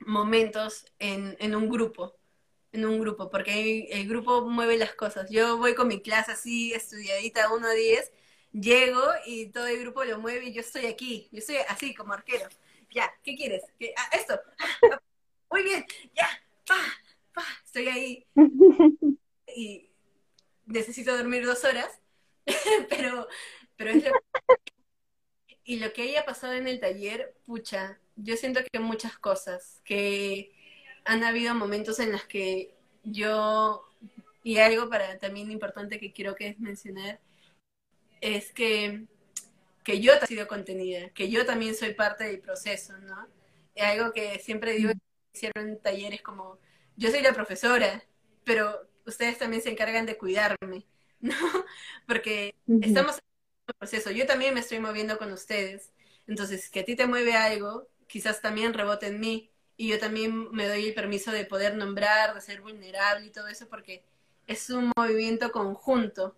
momentos 0.00 0.86
en, 0.98 1.36
en 1.40 1.54
un 1.54 1.68
grupo, 1.68 2.16
en 2.72 2.86
un 2.86 3.00
grupo, 3.00 3.30
porque 3.30 3.88
el 3.90 4.08
grupo 4.08 4.42
mueve 4.42 4.76
las 4.76 4.94
cosas. 4.94 5.30
Yo 5.30 5.56
voy 5.58 5.74
con 5.74 5.88
mi 5.88 6.00
clase 6.00 6.32
así, 6.32 6.72
estudiadita 6.72 7.52
1 7.52 7.66
a 7.66 7.72
10, 7.72 8.12
llego 8.52 9.02
y 9.26 9.46
todo 9.50 9.66
el 9.66 9.80
grupo 9.80 10.04
lo 10.04 10.18
mueve 10.18 10.46
y 10.46 10.52
yo 10.52 10.60
estoy 10.60 10.86
aquí, 10.86 11.28
yo 11.32 11.38
estoy 11.38 11.56
así 11.68 11.94
como 11.94 12.12
arquero. 12.12 12.48
Ya, 12.90 13.12
¿qué 13.22 13.36
quieres? 13.36 13.62
¿Qué? 13.78 13.92
Ah, 13.96 14.08
esto. 14.12 14.40
Ah, 14.90 15.00
muy 15.56 15.64
bien, 15.64 15.86
ya, 16.14 16.28
pa, 16.66 16.76
pa, 17.32 17.42
estoy 17.64 17.88
ahí. 17.88 18.26
Y 19.58 19.88
necesito 20.66 21.16
dormir 21.16 21.46
dos 21.46 21.64
horas, 21.64 21.98
pero, 22.90 23.26
pero 23.76 23.90
es 23.90 24.04
lo 24.04 24.10
Y 25.64 25.78
lo 25.78 25.94
que 25.94 26.02
haya 26.02 26.26
pasado 26.26 26.52
en 26.52 26.68
el 26.68 26.78
taller, 26.78 27.34
pucha, 27.46 27.98
yo 28.16 28.36
siento 28.36 28.60
que 28.70 28.80
muchas 28.80 29.16
cosas, 29.18 29.80
que 29.82 30.52
han 31.06 31.24
habido 31.24 31.54
momentos 31.54 31.98
en 32.00 32.12
los 32.12 32.24
que 32.24 32.74
yo, 33.02 33.88
y 34.42 34.58
algo 34.58 34.90
para 34.90 35.18
también 35.18 35.50
importante 35.50 35.98
que 35.98 36.12
quiero 36.12 36.34
que 36.34 36.48
es 36.48 36.58
mencionar, 36.58 37.18
es 38.20 38.52
que, 38.52 39.06
que 39.84 40.00
yo 40.00 40.12
he 40.12 40.26
sido 40.26 40.46
contenida, 40.48 41.08
que 41.14 41.30
yo 41.30 41.46
también 41.46 41.74
soy 41.74 41.94
parte 41.94 42.24
del 42.24 42.40
proceso, 42.40 42.98
¿no? 42.98 43.26
Algo 43.78 44.12
que 44.12 44.38
siempre 44.40 44.72
digo 44.72 44.92
hicieron 45.36 45.78
talleres 45.80 46.22
como, 46.22 46.58
yo 46.96 47.10
soy 47.10 47.20
la 47.20 47.32
profesora, 47.32 48.02
pero 48.44 48.88
ustedes 49.04 49.38
también 49.38 49.62
se 49.62 49.70
encargan 49.70 50.06
de 50.06 50.16
cuidarme, 50.16 50.86
¿no? 51.20 51.34
Porque 52.06 52.54
estamos 52.80 53.16
en 53.16 53.22
un 53.68 53.74
proceso, 53.78 54.10
yo 54.10 54.26
también 54.26 54.54
me 54.54 54.60
estoy 54.60 54.80
moviendo 54.80 55.18
con 55.18 55.32
ustedes, 55.32 55.92
entonces 56.26 56.70
que 56.70 56.80
a 56.80 56.84
ti 56.84 56.96
te 56.96 57.06
mueve 57.06 57.34
algo, 57.34 57.88
quizás 58.06 58.40
también 58.40 58.74
rebote 58.74 59.08
en 59.08 59.20
mí, 59.20 59.50
y 59.76 59.88
yo 59.88 59.98
también 59.98 60.50
me 60.52 60.66
doy 60.66 60.86
el 60.86 60.94
permiso 60.94 61.30
de 61.32 61.44
poder 61.44 61.76
nombrar, 61.76 62.34
de 62.34 62.40
ser 62.40 62.62
vulnerable 62.62 63.26
y 63.26 63.30
todo 63.30 63.48
eso, 63.48 63.68
porque 63.68 64.04
es 64.46 64.70
un 64.70 64.90
movimiento 64.96 65.52
conjunto, 65.52 66.34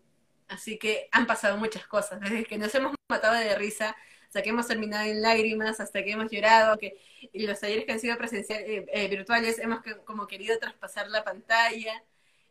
así 0.48 0.78
que 0.78 1.08
han 1.12 1.26
pasado 1.26 1.56
muchas 1.56 1.86
cosas, 1.86 2.20
desde 2.20 2.44
que 2.44 2.58
nos 2.58 2.74
hemos 2.74 2.94
matado 3.08 3.34
de 3.34 3.54
risa 3.54 3.94
hasta 4.28 4.42
que 4.42 4.50
hemos 4.50 4.66
terminado 4.66 5.06
en 5.06 5.22
lágrimas, 5.22 5.80
hasta 5.80 6.04
que 6.04 6.12
hemos 6.12 6.30
llorado, 6.30 6.78
que 6.78 7.00
los 7.32 7.58
talleres 7.58 7.86
que 7.86 7.92
han 7.92 8.00
sido 8.00 8.18
presenciales, 8.18 8.68
eh, 8.68 8.86
eh, 8.92 9.08
virtuales, 9.08 9.58
hemos 9.58 9.80
como 10.04 10.26
querido 10.26 10.58
traspasar 10.58 11.08
la 11.08 11.24
pantalla 11.24 12.04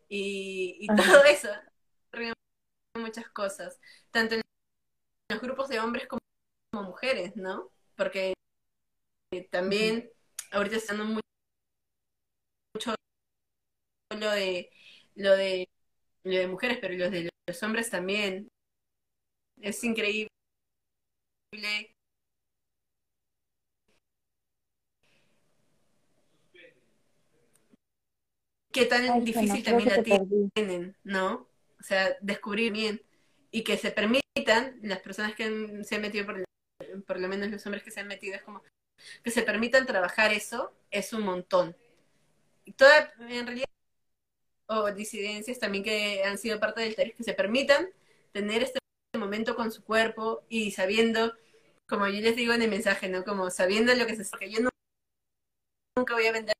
y, 0.09 0.87
todo 0.87 1.23
eso. 1.25 1.49
Muchas 2.95 3.29
cosas, 3.29 3.79
tanto 4.09 4.33
en 4.33 4.41
los 5.29 5.39
grupos 5.39 5.69
de 5.69 5.79
hombres 5.79 6.07
como, 6.07 6.19
mujeres, 6.83 7.35
¿no? 7.35 7.71
Porque 7.95 8.33
también 9.51 10.09
ahorita 10.51 10.77
está 10.77 10.95
dando 10.95 11.21
mucho 12.73 12.95
lo 14.19 14.31
de 14.31 14.71
lo 15.15 15.35
de 15.35 15.69
lo 16.23 16.37
de 16.37 16.47
mujeres, 16.47 16.79
pero 16.81 16.95
los 16.95 17.11
de 17.11 17.29
los 17.47 17.63
hombres 17.63 17.89
también. 17.91 18.49
Es 19.61 19.83
increíble 19.83 20.36
qué 28.71 28.85
tan 28.85 29.23
difícil 29.23 29.63
también 29.63 29.89
la 29.89 30.03
tienen, 30.53 30.95
¿no? 31.03 31.47
O 31.79 31.83
sea, 31.83 32.17
descubrir 32.21 32.71
bien 32.71 33.01
y 33.49 33.63
que 33.63 33.77
se 33.77 33.91
permitan, 33.91 34.79
las 34.81 34.99
personas 34.99 35.35
que 35.35 35.83
se 35.83 35.95
han 35.95 36.01
metido, 36.01 36.25
por, 36.25 36.43
por 37.05 37.19
lo 37.19 37.27
menos 37.27 37.49
los 37.49 37.65
hombres 37.65 37.83
que 37.83 37.91
se 37.91 38.01
han 38.01 38.07
metido, 38.07 38.35
es 38.35 38.43
como 38.43 38.61
que 39.23 39.31
se 39.31 39.41
permitan 39.43 39.85
trabajar 39.85 40.33
eso, 40.33 40.73
es 40.91 41.13
un 41.13 41.21
montón. 41.21 41.75
Toda, 42.75 43.13
en 43.19 43.47
realidad, 43.47 43.65
o 44.67 44.91
disidencias 44.91 45.59
también 45.59 45.83
que 45.83 46.23
han 46.23 46.37
sido 46.37 46.59
parte 46.59 46.81
del 46.81 46.95
TERES, 46.95 47.15
que 47.15 47.23
se 47.23 47.33
permitan 47.33 47.87
tener 48.33 48.63
este 48.63 48.79
momento 49.17 49.55
con 49.55 49.71
su 49.71 49.83
cuerpo 49.83 50.43
y 50.49 50.71
sabiendo, 50.71 51.33
como 51.87 52.07
yo 52.07 52.21
les 52.21 52.35
digo 52.35 52.53
en 52.53 52.61
el 52.61 52.69
mensaje, 52.69 53.09
¿no? 53.09 53.23
Como 53.23 53.49
sabiendo 53.49 53.93
lo 53.95 54.05
que 54.05 54.15
se 54.15 54.37
que 54.37 54.51
yo 54.51 54.59
nunca 55.95 56.13
voy 56.13 56.27
a 56.27 56.31
vender 56.31 56.53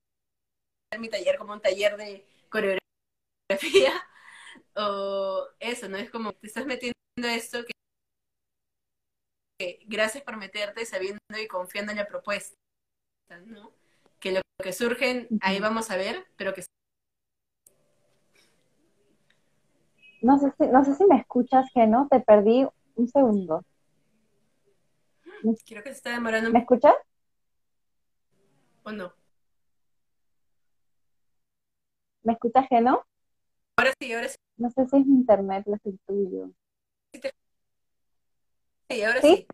mi 0.98 1.08
taller 1.08 1.38
como 1.38 1.52
un 1.52 1.60
taller 1.60 1.96
de 1.96 2.26
coreografía 2.48 3.92
o 4.76 5.46
eso, 5.60 5.88
¿no? 5.88 5.96
Es 5.98 6.10
como 6.10 6.32
te 6.32 6.46
estás 6.46 6.66
metiendo 6.66 6.94
esto 7.22 7.64
que, 7.64 7.72
que 9.58 9.80
gracias 9.86 10.24
por 10.24 10.36
meterte 10.36 10.84
sabiendo 10.86 11.20
y 11.40 11.46
confiando 11.46 11.92
en 11.92 11.98
la 11.98 12.06
propuesta, 12.06 12.56
¿no? 13.46 13.72
Que 14.20 14.32
lo 14.32 14.40
que 14.62 14.72
surgen, 14.72 15.28
ahí 15.42 15.60
vamos 15.60 15.90
a 15.90 15.96
ver, 15.96 16.26
pero 16.36 16.54
que 16.54 16.62
No 20.20 20.38
sé 20.38 20.52
si, 20.58 20.66
no 20.66 20.84
sé 20.84 20.94
si 20.94 21.06
me 21.06 21.16
escuchas, 21.16 21.66
no 21.74 22.08
te 22.10 22.20
perdí 22.20 22.66
un 22.96 23.08
segundo. 23.08 23.62
Creo 25.66 25.82
que 25.82 25.90
se 25.90 25.96
está 25.96 26.10
demorando. 26.10 26.50
¿Me 26.50 26.58
escuchas? 26.60 26.94
¿O 28.82 28.90
no? 28.90 29.12
¿Me 32.22 32.32
escuchas, 32.32 32.66
no 32.82 33.04
Ahora 33.76 33.92
sí, 34.00 34.12
ahora 34.12 34.28
sí. 34.28 34.36
No 34.56 34.70
sé 34.70 34.86
si 34.86 34.96
es 34.96 35.06
mi 35.06 35.14
internet 35.14 35.64
o 35.68 35.74
es 35.76 35.86
el 35.86 35.98
tuyo. 36.00 36.50
Sí, 38.90 39.02
ahora 39.02 39.22
sí. 39.22 39.46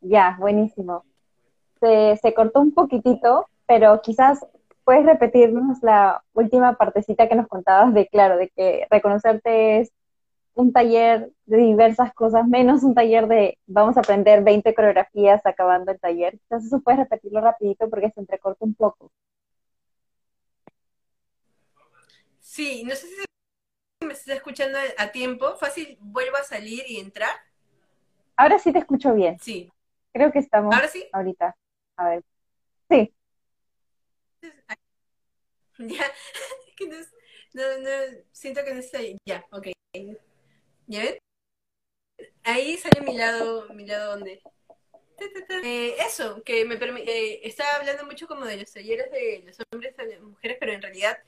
Ya, 0.00 0.36
buenísimo. 0.38 1.04
Se, 1.80 2.18
se 2.20 2.34
cortó 2.34 2.60
un 2.60 2.72
poquitito, 2.72 3.48
pero 3.66 4.02
quizás 4.02 4.44
puedes 4.84 5.06
repetirnos 5.06 5.82
la 5.82 6.22
última 6.34 6.76
partecita 6.76 7.28
que 7.28 7.34
nos 7.34 7.48
contabas 7.48 7.94
de, 7.94 8.08
claro, 8.08 8.36
de 8.36 8.50
que 8.50 8.86
reconocerte 8.90 9.80
es 9.80 9.92
un 10.54 10.72
taller 10.72 11.30
de 11.46 11.56
diversas 11.56 12.12
cosas, 12.14 12.46
menos 12.46 12.82
un 12.82 12.94
taller 12.94 13.26
de 13.26 13.58
vamos 13.66 13.96
a 13.96 14.00
aprender 14.00 14.42
20 14.42 14.74
coreografías 14.74 15.44
acabando 15.44 15.92
el 15.92 16.00
taller. 16.00 16.34
Entonces 16.34 16.68
eso 16.68 16.80
puedes 16.80 17.00
repetirlo 17.00 17.40
rapidito 17.40 17.88
porque 17.88 18.10
se 18.10 18.20
entrecorta 18.20 18.64
un 18.64 18.74
poco. 18.74 19.10
Sí, 22.40 22.84
no 22.84 22.94
sé 22.94 23.06
si 23.06 24.06
me 24.06 24.12
estás 24.12 24.36
escuchando 24.36 24.78
a 24.98 25.12
tiempo. 25.12 25.56
Fácil, 25.56 25.96
vuelvo 26.00 26.36
a 26.36 26.42
salir 26.42 26.82
y 26.86 26.98
entrar. 26.98 27.30
Ahora 28.36 28.58
sí 28.58 28.72
te 28.72 28.80
escucho 28.80 29.14
bien. 29.14 29.38
Sí. 29.40 29.72
Creo 30.12 30.32
que 30.32 30.40
estamos 30.40 30.74
¿Ahora 30.74 30.88
sí? 30.88 31.06
ahorita. 31.12 31.56
A 31.96 32.08
ver. 32.08 32.22
Sí. 32.90 33.14
Ya, 35.78 36.04
no, 37.54 37.78
no, 37.78 37.90
siento 38.30 38.62
que 38.64 38.74
no 38.74 38.80
estoy. 38.80 39.18
Ya, 39.26 39.44
ok. 39.50 39.68
¿Ya 40.86 41.02
ven? 41.02 41.18
Ahí 42.44 42.76
sale 42.76 43.00
mi 43.00 43.16
lado, 43.16 43.68
mi 43.74 43.86
lado 43.86 44.12
donde. 44.12 44.42
Eh, 45.64 45.94
eso, 46.00 46.42
que 46.42 46.64
me. 46.64 46.74
Eh, 46.74 47.40
estaba 47.44 47.76
hablando 47.76 48.04
mucho 48.06 48.26
como 48.26 48.44
de 48.44 48.56
los 48.56 48.72
talleres 48.72 49.10
de 49.12 49.44
los 49.46 49.56
hombres 49.70 49.96
a 49.98 50.04
las 50.04 50.20
mujeres, 50.20 50.56
pero 50.58 50.72
en 50.72 50.82
realidad 50.82 51.18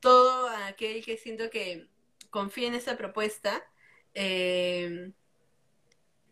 todo 0.00 0.48
aquel 0.48 1.04
que 1.04 1.16
siento 1.16 1.50
que 1.50 1.88
confía 2.30 2.68
en 2.68 2.74
esa 2.74 2.96
propuesta 2.96 3.64
eh, 4.14 5.10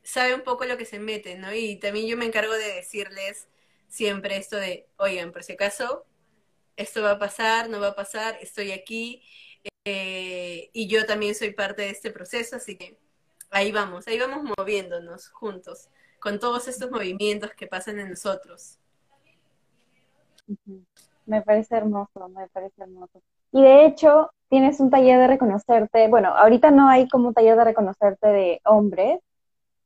sabe 0.03 0.35
un 0.35 0.43
poco 0.43 0.65
lo 0.65 0.79
que 0.79 0.85
se 0.85 0.99
mete, 0.99 1.37
¿no? 1.37 1.53
Y 1.55 1.77
también 1.77 2.07
yo 2.07 2.17
me 2.17 2.27
encargo 2.27 2.53
de 2.55 2.75
decirles 2.75 3.49
siempre 3.89 4.37
esto 4.37 4.57
de, 4.57 4.87
oigan, 4.97 5.33
por 5.33 5.43
si 5.43 5.53
acaso, 5.53 6.05
esto 6.77 7.03
va 7.03 7.13
a 7.13 7.19
pasar, 7.19 7.69
no 7.69 7.81
va 7.81 7.89
a 7.89 7.95
pasar, 7.95 8.39
estoy 8.41 8.73
aquí, 8.73 9.23
eh, 9.85 10.71
y 10.73 10.89
yo 10.89 11.05
también 11.07 11.35
soy 11.35 11.53
parte 11.53 11.83
de 11.83 11.91
este 11.91 12.11
proceso, 12.11 12.57
así 12.57 12.77
que 12.77 12.99
ahí 13.51 13.71
vamos, 13.71 14.07
ahí 14.09 14.19
vamos 14.19 14.51
moviéndonos 14.57 15.29
juntos 15.29 15.89
con 16.19 16.39
todos 16.39 16.69
estos 16.69 16.91
movimientos 16.91 17.53
que 17.53 17.67
pasan 17.67 18.01
en 18.01 18.11
nosotros. 18.11 18.79
Me 21.27 21.43
parece 21.43 21.77
hermoso, 21.77 22.29
me 22.31 22.49
parece 22.49 22.83
hermoso. 22.83 23.21
Y 23.53 23.63
de 23.63 23.87
hecho, 23.87 24.31
tienes 24.49 24.81
un 24.81 24.91
taller 24.91 25.19
de 25.19 25.27
reconocerte, 25.27 26.09
bueno, 26.09 26.29
ahorita 26.29 26.71
no 26.71 26.89
hay 26.89 27.09
como 27.09 27.29
un 27.29 27.35
taller 27.35 27.57
de 27.57 27.65
reconocerte 27.65 28.29
de 28.29 28.61
hombres, 28.65 29.21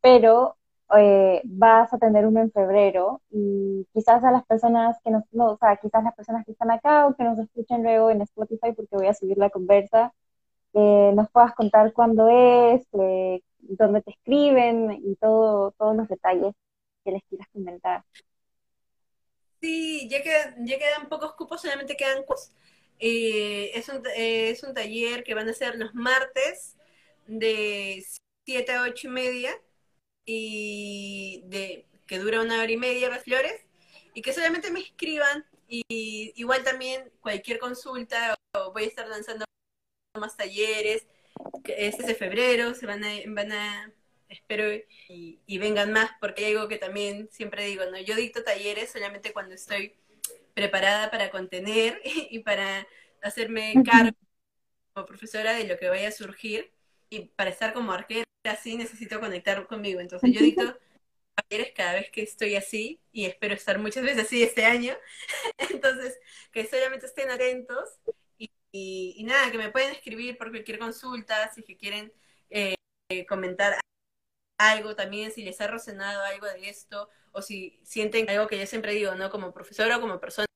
pero 0.01 0.58
eh, 0.97 1.43
vas 1.45 1.93
a 1.93 1.99
tener 1.99 2.27
uno 2.27 2.41
en 2.41 2.51
febrero 2.51 3.21
y 3.31 3.87
quizás 3.93 4.25
a 4.25 4.31
las 4.31 4.45
personas 4.47 4.97
que 5.05 5.11
nos, 5.11 5.25
no, 5.33 5.53
o 5.53 5.59
sea, 5.59 5.77
quizás 5.77 6.03
las 6.03 6.15
personas 6.15 6.47
que 6.47 6.53
están 6.53 6.71
acá 6.71 7.07
o 7.07 7.15
que 7.15 7.25
nos 7.25 7.39
escuchen 7.39 7.83
luego 7.83 8.11
en 8.11 8.23
Spotify 8.23 8.73
porque 8.73 8.97
voy 8.97 9.07
a 9.07 9.15
subir 9.15 9.37
la 9.37 9.51
conversa, 9.51 10.15
eh, 10.75 11.13
nos 11.15 11.31
puedas 11.31 11.55
contar 11.55 11.93
cuándo 11.93 12.29
es, 12.29 12.87
eh, 12.93 13.43
dónde 13.61 14.03
te 14.03 14.13
escriben 14.13 14.93
y 15.05 15.17
todo, 15.17 15.73
todos 15.73 15.95
los 15.95 16.09
detalles 16.09 16.55
que 17.05 17.13
les 17.13 17.23
quieras 17.25 17.49
comentar. 17.53 18.05
Sí, 19.61 20.09
ya, 20.09 20.23
quedan, 20.23 20.67
ya 20.67 20.79
quedan 20.79 21.09
pocos 21.09 21.35
cupos, 21.35 21.61
solamente 21.61 21.97
quedan 21.97 22.23
cupos. 22.23 22.53
es, 22.99 23.89
un, 23.89 24.03
es 24.17 24.63
un 24.63 24.73
taller 24.73 25.23
que 25.25 25.35
van 25.35 25.49
a 25.49 25.53
ser 25.53 25.77
los 25.77 25.95
martes 25.95 26.77
de 27.27 28.03
7 28.45 28.73
a 28.73 28.83
8 28.83 29.09
y 29.09 29.11
media 29.11 29.51
y 30.31 31.43
de 31.47 31.87
que 32.07 32.19
dura 32.19 32.43
una 32.43 32.61
hora 32.61 32.71
y 32.71 32.77
media 32.77 33.09
las 33.09 33.25
flores 33.25 33.65
y 34.13 34.21
que 34.21 34.35
solamente 34.35 34.71
me 34.71 34.81
escriban 34.81 35.47
y 35.67 36.35
igual 36.37 36.63
también 36.65 37.11
cualquier 37.21 37.59
consulta 37.59 38.39
o 38.53 38.73
voy 38.73 38.85
a 38.85 38.89
estar 38.89 39.09
lanzando 39.09 39.47
más 40.21 40.37
talleres 40.37 41.07
este 41.65 42.03
es 42.03 42.07
de 42.09 42.15
febrero 42.15 42.75
se 42.75 42.85
van 42.85 43.05
a 43.05 43.09
van 43.29 43.53
a 43.53 43.91
espero 44.29 44.65
y, 45.09 45.59
vengan 45.59 45.93
más 45.93 46.11
porque 46.21 46.45
hay 46.45 46.53
algo 46.53 46.69
que 46.69 46.77
también 46.77 47.31
siempre 47.33 47.65
digo 47.65 47.85
no 47.87 47.99
yo 47.99 48.15
dicto 48.15 48.45
talleres 48.45 48.91
solamente 48.91 49.33
cuando 49.33 49.55
estoy 49.55 49.95
preparada 50.53 51.11
para 51.11 51.31
contener 51.31 52.03
y 52.05 52.41
para 52.41 52.87
hacerme 53.23 53.73
cargo 53.83 54.19
como 54.93 55.07
profesora 55.07 55.55
de 55.55 55.65
lo 55.65 55.79
que 55.79 55.89
vaya 55.89 56.09
a 56.09 56.13
surgir 56.13 56.71
y 57.09 57.29
para 57.29 57.49
estar 57.49 57.73
como 57.73 57.93
arquera 57.93 58.28
así 58.45 58.77
necesito 58.77 59.21
conectar 59.21 59.67
conmigo. 59.67 60.01
Entonces 60.01 60.33
yo 60.33 60.41
dicto 60.41 60.63
talleres 61.35 61.73
cada 61.75 61.95
vez 61.95 62.11
que 62.11 62.23
estoy 62.23 62.57
así 62.57 63.01
y 63.13 63.27
espero 63.27 63.55
estar 63.55 63.79
muchas 63.79 64.05
veces 64.05 64.27
así 64.27 64.43
este 64.43 64.65
año. 64.65 64.95
Entonces, 65.71 66.19
que 66.53 66.67
solamente 66.67 67.07
estén 67.07 67.31
atentos 67.31 67.99
y, 68.71 69.25
nada, 69.25 69.51
que 69.51 69.59
me 69.59 69.71
pueden 69.71 69.93
escribir 69.93 70.37
por 70.37 70.51
cualquier 70.51 70.79
consulta, 70.79 71.51
si 71.53 71.63
que 71.63 71.77
quieren 71.77 72.13
eh, 72.51 72.77
comentar 73.29 73.79
algo 74.59 74.95
también, 74.95 75.33
si 75.33 75.43
les 75.43 75.61
ha 75.61 75.69
resonado 75.69 76.23
algo 76.23 76.47
de 76.47 76.69
esto 76.69 77.09
o 77.33 77.43
si 77.43 77.81
sienten 77.85 78.29
algo 78.29 78.47
que 78.47 78.59
yo 78.59 78.67
siempre 78.67 78.93
digo, 78.93 79.15
¿no? 79.15 79.31
Como 79.31 79.53
profesora 79.53 79.99
o 79.99 80.01
como 80.01 80.21
persona, 80.21 80.47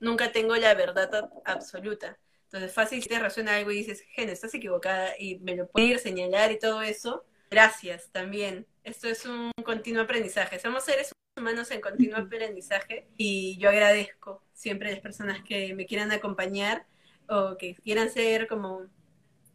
nunca 0.00 0.32
tengo 0.32 0.56
la 0.56 0.74
verdad 0.74 1.30
absoluta. 1.44 2.18
Entonces, 2.56 2.74
fácil 2.74 3.02
si 3.02 3.08
te 3.10 3.18
resuena 3.18 3.56
algo 3.56 3.70
y 3.70 3.76
dices, 3.76 4.00
Gen, 4.12 4.30
estás 4.30 4.54
equivocada 4.54 5.12
y 5.18 5.38
me 5.40 5.54
lo 5.54 5.68
puedes 5.68 6.00
señalar 6.00 6.50
y 6.52 6.58
todo 6.58 6.80
eso. 6.80 7.26
Gracias 7.50 8.10
también. 8.12 8.66
Esto 8.82 9.08
es 9.08 9.26
un 9.26 9.52
continuo 9.62 10.02
aprendizaje. 10.02 10.58
Somos 10.58 10.84
seres 10.84 11.12
humanos 11.36 11.70
en 11.70 11.82
continuo 11.82 12.18
aprendizaje 12.18 13.08
y 13.18 13.58
yo 13.58 13.68
agradezco 13.68 14.42
siempre 14.54 14.88
a 14.88 14.92
las 14.92 15.00
personas 15.02 15.42
que 15.42 15.74
me 15.74 15.84
quieran 15.84 16.12
acompañar 16.12 16.86
o 17.28 17.58
que 17.58 17.74
quieran 17.74 18.08
ser 18.08 18.48
como 18.48 18.86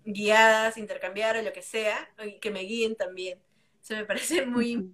guiadas, 0.05 0.77
intercambiar 0.77 1.37
o 1.37 1.41
lo 1.41 1.53
que 1.53 1.63
sea, 1.63 2.07
y 2.23 2.39
que 2.39 2.51
me 2.51 2.61
guíen 2.61 2.95
también. 2.95 3.39
Eso 3.81 3.95
me 3.95 4.05
parece 4.05 4.45
muy... 4.45 4.93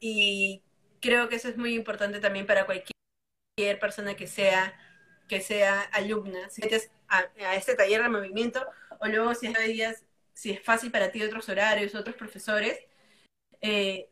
Y 0.00 0.62
creo 1.02 1.28
que 1.28 1.36
eso 1.36 1.48
es 1.48 1.58
muy 1.58 1.74
importante 1.74 2.18
también 2.18 2.46
para 2.46 2.64
cualquier 2.64 3.78
persona 3.78 4.16
que 4.16 4.26
sea 4.26 4.74
que 5.28 5.40
sea 5.40 5.82
alumna, 5.82 6.50
si 6.50 6.62
metes 6.62 6.90
a, 7.08 7.22
este 7.54 7.74
taller 7.74 8.02
de 8.02 8.08
movimiento, 8.08 8.66
o 9.00 9.06
luego 9.08 9.34
si 9.34 9.46
es, 9.46 10.04
si 10.32 10.52
es 10.52 10.62
fácil 10.62 10.90
para 10.90 11.10
ti 11.10 11.22
otros 11.22 11.48
horarios, 11.48 11.94
otros 11.94 12.16
profesores, 12.16 12.78
eh, 13.60 14.08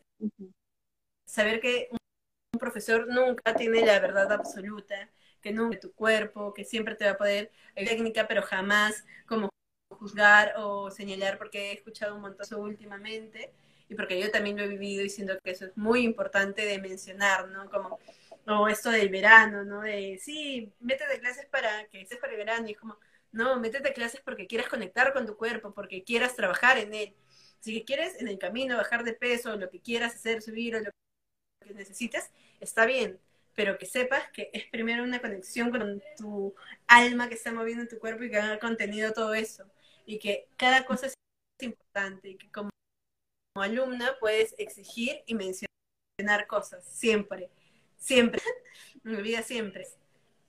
saber 1.27 1.61
que 1.61 1.89
un 1.91 2.59
profesor 2.59 3.07
nunca 3.09 3.55
tiene 3.55 3.85
la 3.85 3.99
verdad 4.01 4.31
absoluta, 4.33 5.11
que 5.41 5.53
nunca 5.53 5.81
tu 5.81 5.93
cuerpo, 5.93 6.55
que 6.55 6.65
siempre 6.65 6.95
te 6.95 7.05
va 7.05 7.13
a 7.13 7.19
poder 7.19 7.51
técnica, 7.75 8.29
pero 8.29 8.43
jamás 8.43 9.05
como 9.27 9.51
juzgar 9.91 10.55
o 10.59 10.91
señalar, 10.91 11.39
porque 11.39 11.71
he 11.71 11.73
escuchado 11.75 12.15
un 12.15 12.23
montón 12.23 12.43
eso 12.45 12.61
últimamente 12.61 13.53
y 13.89 13.95
porque 13.95 14.21
yo 14.21 14.31
también 14.31 14.57
lo 14.57 14.65
he 14.65 14.69
vivido 14.69 15.05
y 15.05 15.11
siento 15.11 15.39
que 15.43 15.51
eso 15.51 15.67
es 15.67 15.77
muy 15.77 16.03
importante 16.03 16.65
de 16.65 16.79
mencionar, 16.79 17.49
¿no? 17.49 17.69
Como 17.71 17.99
o 18.47 18.69
esto 18.69 18.91
del 18.91 19.09
verano, 19.09 19.65
¿no? 19.65 19.83
De, 19.83 20.19
sí, 20.21 20.73
métete 20.81 21.21
clases 21.21 21.47
para 21.47 21.87
que 21.89 22.03
estés 22.03 22.19
para 22.19 22.33
el 22.33 22.39
verano. 22.39 22.69
Y 22.69 22.73
es 22.73 22.79
como, 22.79 22.99
no, 23.33 23.59
métete 23.61 23.93
clases 23.93 24.21
porque 24.25 24.47
quieras 24.47 24.69
conectar 24.69 25.13
con 25.13 25.27
tu 25.27 25.37
cuerpo, 25.37 25.73
porque 25.73 26.05
quieras 26.05 26.37
trabajar 26.37 26.79
en 26.79 26.95
él. 26.95 27.17
Si 27.61 27.85
quieres 27.85 28.21
en 28.21 28.29
el 28.29 28.39
camino 28.39 28.77
bajar 28.77 29.05
de 29.05 29.13
peso, 29.15 29.57
lo 29.57 29.71
que 29.71 29.81
quieras 29.81 30.15
hacer, 30.17 30.43
subir 30.43 30.77
o 30.77 30.81
lo 30.81 30.91
que 31.61 31.75
necesites, 31.75 32.31
está 32.61 32.87
bien. 32.87 33.21
Pero 33.55 33.79
que 33.79 33.87
sepas 33.87 34.31
que 34.33 34.51
es 34.53 34.67
primero 34.67 35.05
una 35.05 35.21
conexión 35.21 35.71
con 35.71 36.03
tu 36.17 36.55
alma 36.87 37.29
que 37.29 37.35
está 37.35 37.53
moviendo 37.53 37.83
en 37.83 37.89
tu 37.89 37.99
cuerpo 37.99 38.25
y 38.25 38.31
que 38.31 38.39
ha 38.39 38.59
contenido 38.59 39.13
todo 39.13 39.35
eso. 39.35 39.65
Y 40.07 40.19
que 40.19 40.49
cada 40.57 40.85
cosa 40.87 41.07
es 41.07 41.15
importante 41.61 42.31
y 42.31 42.37
que 42.37 42.51
como 42.51 42.71
alumna 43.55 44.17
puedes 44.19 44.55
exigir 44.59 45.23
y 45.27 45.35
mencionar 45.35 46.47
cosas, 46.49 46.85
siempre, 46.85 47.51
siempre, 48.03 48.43
en 49.05 49.17
mi 49.17 49.23
vida 49.23 49.43
siempre. 49.43 49.87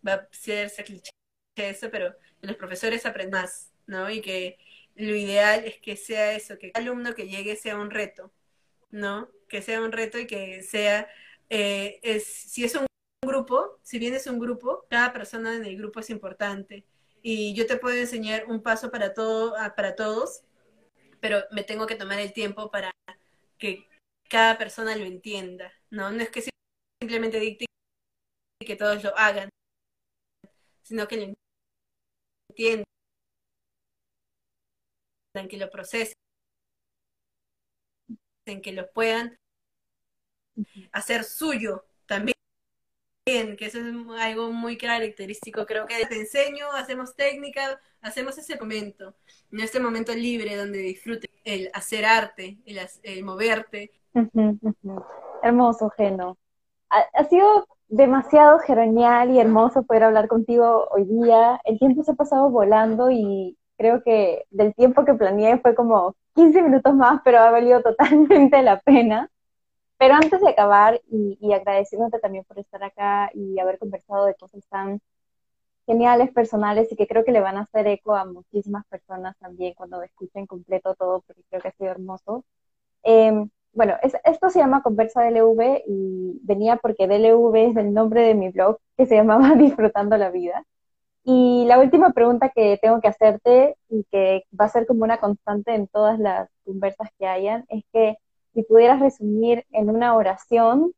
Va 0.05 0.13
a 0.13 0.27
ser 0.31 0.71
cliché 0.83 1.11
eso, 1.55 1.89
pero 1.89 2.15
los 2.41 2.57
profesores 2.57 3.05
aprenden 3.05 3.41
más, 3.41 3.71
¿no? 3.87 4.09
Y 4.09 4.21
que 4.21 4.57
lo 4.95 5.15
ideal 5.15 5.63
es 5.65 5.77
que 5.77 5.95
sea 5.95 6.33
eso, 6.33 6.57
que 6.57 6.71
cada 6.71 6.83
alumno 6.83 7.15
que 7.15 7.27
llegue 7.27 7.55
sea 7.55 7.77
un 7.77 7.91
reto, 7.91 8.31
¿no? 8.91 9.29
Que 9.47 9.61
sea 9.61 9.81
un 9.81 9.91
reto 9.91 10.19
y 10.19 10.27
que 10.27 10.63
sea, 10.63 11.07
eh, 11.49 11.99
es, 12.03 12.25
si 12.25 12.65
es 12.65 12.75
un 12.75 12.85
grupo, 13.25 13.79
si 13.83 13.99
bien 13.99 14.13
es 14.13 14.27
un 14.27 14.39
grupo, 14.39 14.85
cada 14.89 15.13
persona 15.13 15.55
en 15.55 15.65
el 15.65 15.77
grupo 15.77 15.99
es 16.01 16.09
importante. 16.09 16.85
Y 17.21 17.53
yo 17.53 17.65
te 17.67 17.77
puedo 17.77 17.95
enseñar 17.95 18.45
un 18.47 18.61
paso 18.61 18.91
para, 18.91 19.13
todo, 19.13 19.55
ah, 19.57 19.75
para 19.75 19.95
todos, 19.95 20.43
pero 21.21 21.43
me 21.51 21.63
tengo 21.63 21.87
que 21.87 21.95
tomar 21.95 22.19
el 22.19 22.33
tiempo 22.33 22.69
para 22.69 22.91
que 23.57 23.87
cada 24.29 24.57
persona 24.57 24.95
lo 24.95 25.05
entienda, 25.05 25.71
¿no? 25.89 26.11
No 26.11 26.21
es 26.21 26.29
que 26.29 26.41
simplemente 27.03 27.37
dicte 27.37 27.65
que 28.65 28.77
todos 28.77 29.03
lo 29.03 29.17
hagan, 29.17 29.49
sino 30.83 31.05
que 31.05 31.17
lo 31.17 31.33
entiendan, 32.49 32.85
que 35.49 35.57
lo 35.57 35.69
procesen, 35.69 36.15
que 38.61 38.71
lo 38.71 38.89
puedan 38.93 39.35
hacer 40.93 41.25
suyo 41.25 41.85
también 42.05 42.35
que 43.25 43.65
eso 43.65 43.79
es 43.79 43.85
algo 44.21 44.51
muy 44.51 44.77
característico. 44.77 45.65
Creo 45.65 45.85
que 45.85 46.05
te 46.05 46.19
enseño, 46.19 46.71
hacemos 46.73 47.15
técnica, 47.15 47.79
hacemos 48.01 48.37
ese 48.37 48.57
momento, 48.57 49.15
en 49.51 49.59
este 49.61 49.79
momento 49.79 50.13
libre 50.13 50.55
donde 50.55 50.79
disfrutes 50.79 51.31
el 51.43 51.69
hacer 51.73 52.05
arte, 52.05 52.59
el, 52.65 53.23
moverte. 53.23 53.91
Hermoso, 55.41 55.89
Geno. 55.97 56.37
Ha, 57.13 57.23
sido 57.25 57.67
demasiado 57.87 58.59
genial 58.59 59.31
y 59.31 59.39
hermoso 59.39 59.83
poder 59.83 60.03
hablar 60.03 60.27
contigo 60.27 60.87
hoy 60.91 61.05
día. 61.05 61.59
El 61.65 61.79
tiempo 61.79 62.03
se 62.03 62.11
ha 62.11 62.15
pasado 62.15 62.49
volando 62.49 63.09
y 63.11 63.57
creo 63.77 64.03
que 64.03 64.45
del 64.51 64.73
tiempo 64.75 65.03
que 65.05 65.13
planeé 65.15 65.57
fue 65.59 65.75
como 65.75 66.15
15 66.35 66.61
minutos 66.61 66.93
más, 66.95 67.21
pero 67.23 67.39
ha 67.39 67.51
valido 67.51 67.81
totalmente 67.81 68.61
la 68.61 68.79
pena. 68.81 69.29
Pero 69.97 70.15
antes 70.15 70.41
de 70.41 70.49
acabar 70.49 71.01
y, 71.09 71.37
y 71.41 71.53
agradeciéndote 71.53 72.19
también 72.19 72.45
por 72.45 72.59
estar 72.59 72.83
acá 72.83 73.31
y 73.33 73.59
haber 73.59 73.79
conversado 73.79 74.25
de 74.25 74.35
cosas 74.35 74.65
tan 74.69 75.01
geniales, 75.85 76.31
personales 76.31 76.91
y 76.91 76.95
que 76.95 77.07
creo 77.07 77.23
que 77.25 77.31
le 77.31 77.41
van 77.41 77.57
a 77.57 77.61
hacer 77.63 77.87
eco 77.87 78.15
a 78.15 78.25
muchísimas 78.25 78.85
personas 78.87 79.37
también 79.39 79.73
cuando 79.75 80.01
escuchen 80.03 80.47
completo 80.47 80.95
todo, 80.95 81.21
porque 81.21 81.43
creo 81.49 81.61
que 81.61 81.67
ha 81.69 81.71
sido 81.73 81.91
hermoso. 81.91 82.45
Em, 83.03 83.49
bueno, 83.73 83.95
esto 84.23 84.49
se 84.49 84.59
llama 84.59 84.83
Conversa 84.83 85.23
DLV 85.23 85.83
y 85.87 86.39
venía 86.43 86.77
porque 86.77 87.07
DLV 87.07 87.55
es 87.71 87.75
el 87.77 87.93
nombre 87.93 88.21
de 88.21 88.35
mi 88.35 88.49
blog 88.49 88.77
que 88.97 89.05
se 89.05 89.15
llamaba 89.15 89.55
Disfrutando 89.55 90.17
la 90.17 90.29
Vida. 90.29 90.65
Y 91.23 91.65
la 91.67 91.79
última 91.79 92.11
pregunta 92.13 92.49
que 92.49 92.77
tengo 92.81 93.01
que 93.01 93.07
hacerte 93.07 93.77
y 93.89 94.05
que 94.11 94.45
va 94.59 94.65
a 94.65 94.69
ser 94.69 94.85
como 94.87 95.03
una 95.03 95.19
constante 95.19 95.73
en 95.75 95.87
todas 95.87 96.19
las 96.19 96.49
conversas 96.65 97.09
que 97.17 97.25
hayan 97.27 97.65
es 97.69 97.83
que 97.93 98.17
si 98.53 98.63
pudieras 98.63 98.99
resumir 98.99 99.65
en 99.71 99.89
una 99.89 100.15
oración 100.15 100.93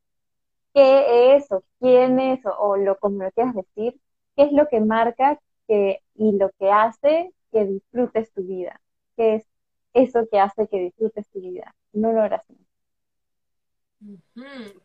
qué 0.74 1.36
es 1.36 1.52
o 1.52 1.64
quién 1.80 2.20
es 2.20 2.42
o, 2.60 2.78
lo 2.78 2.98
como 3.00 3.24
lo 3.24 3.32
quieras 3.32 3.56
decir, 3.56 4.00
qué 4.36 4.44
es 4.44 4.52
lo 4.54 4.68
que 4.68 4.82
marca 4.82 5.40
que, 5.68 6.02
y 6.16 6.34
lo 6.38 6.52
que 6.60 6.72
hace 6.72 7.34
que 7.52 7.66
disfrutes 7.66 8.32
tu 8.34 8.44
vida, 8.44 8.82
qué 9.18 9.36
es 9.36 9.48
eso 9.94 10.28
que 10.30 10.40
hace 10.40 10.68
que 10.68 10.80
disfrutes 10.80 11.28
tu 11.30 11.40
vida, 11.42 11.74
en 11.94 12.06
una 12.06 12.24
oración. 12.26 12.65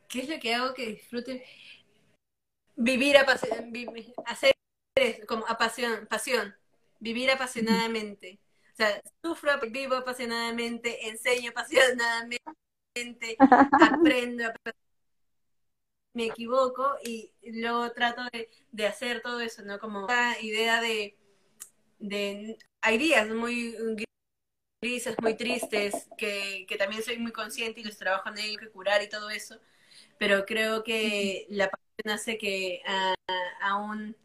¿Qué 0.08 0.20
es 0.20 0.28
lo 0.28 0.38
que 0.38 0.54
hago 0.54 0.74
que 0.74 0.86
disfrute? 0.86 1.44
Vivir, 2.76 3.16
hacer 4.26 4.54
como 5.26 5.46
apasión, 5.46 6.06
pasión, 6.06 6.54
vivir 6.98 7.30
apasionadamente. 7.30 8.40
O 8.72 8.76
sea, 8.76 9.02
sufro, 9.22 9.52
vivo 9.70 9.94
apasionadamente, 9.94 11.08
enseño 11.08 11.50
apasionadamente, 11.50 12.40
aprendo, 13.72 14.44
me 16.14 16.26
equivoco 16.26 16.96
y 17.04 17.32
luego 17.42 17.92
trato 17.92 18.22
de, 18.72 18.86
hacer 18.86 19.20
todo 19.22 19.40
eso, 19.40 19.62
¿no? 19.62 19.78
Como 19.78 20.06
la 20.06 20.40
idea 20.40 20.80
de, 20.80 21.16
de 21.98 22.58
hay 22.80 22.98
días 22.98 23.28
muy 23.28 23.76
muy 25.20 25.36
tristes, 25.36 26.08
que, 26.16 26.64
que 26.66 26.76
también 26.76 27.02
soy 27.02 27.18
muy 27.18 27.32
consciente 27.32 27.80
y 27.80 27.84
los 27.84 27.98
trabajo 27.98 28.30
en 28.30 28.38
ello, 28.38 28.58
que 28.58 28.70
curar 28.70 29.02
y 29.02 29.10
todo 29.10 29.28
eso, 29.28 29.60
pero 30.18 30.46
creo 30.46 30.82
que 30.82 31.46
la 31.50 31.70
pasión 31.70 32.14
hace 32.14 32.38
que 32.38 32.80
aún 33.60 34.16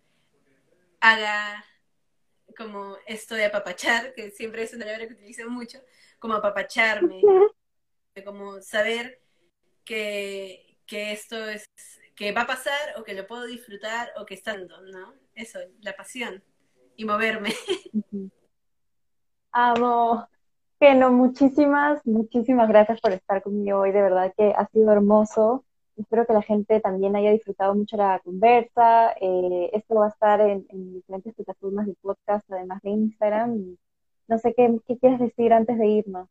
haga 1.02 1.66
como 2.58 2.96
esto 3.06 3.36
de 3.36 3.46
apapachar, 3.46 4.14
que 4.14 4.32
siempre 4.32 4.64
es 4.64 4.74
una 4.74 4.86
palabra 4.86 5.08
que 5.08 5.14
utilizo 5.14 5.50
mucho, 5.50 5.80
como 6.20 6.36
apapacharme, 6.36 7.22
como 8.24 8.62
saber 8.62 9.22
que, 9.84 10.78
que 10.86 11.12
esto 11.12 11.50
es, 11.50 11.70
que 12.16 12.32
va 12.32 12.44
a 12.44 12.48
pasar 12.48 12.98
o 12.98 13.04
que 13.04 13.14
lo 13.14 13.28
puedo 13.28 13.46
disfrutar 13.46 14.14
o 14.16 14.26
que 14.26 14.36
está 14.36 14.56
¿no? 14.56 15.14
Eso, 15.34 15.60
la 15.82 15.98
pasión 15.98 16.42
y 16.96 17.04
moverme. 17.04 17.54
Amo. 19.52 20.30
Bueno, 20.88 21.12
muchísimas, 21.12 22.06
muchísimas 22.06 22.70
gracias 22.70 23.02
por 23.02 23.12
estar 23.12 23.42
conmigo 23.42 23.80
hoy, 23.80 23.92
de 23.92 24.04
verdad 24.04 24.32
que 24.38 24.54
ha 24.56 24.68
sido 24.68 24.92
hermoso. 24.92 25.66
Espero 25.98 26.28
que 26.28 26.34
la 26.34 26.44
gente 26.44 26.80
también 26.80 27.16
haya 27.16 27.32
disfrutado 27.32 27.74
mucho 27.74 27.98
la 27.98 28.22
conversa. 28.24 29.16
Eh, 29.20 29.72
esto 29.74 29.96
va 29.96 30.06
a 30.06 30.10
estar 30.10 30.42
en, 30.42 30.64
diferentes 30.94 31.34
plataformas 31.34 31.88
de 31.88 31.96
podcast, 31.96 32.46
además 32.52 32.84
de 32.84 32.92
Instagram. 32.92 33.78
no 34.28 34.38
sé 34.38 34.54
qué, 34.56 34.78
qué 34.88 35.00
quieres 35.00 35.20
decir 35.20 35.54
antes 35.54 35.76
de 35.80 35.88
irnos. 35.88 36.30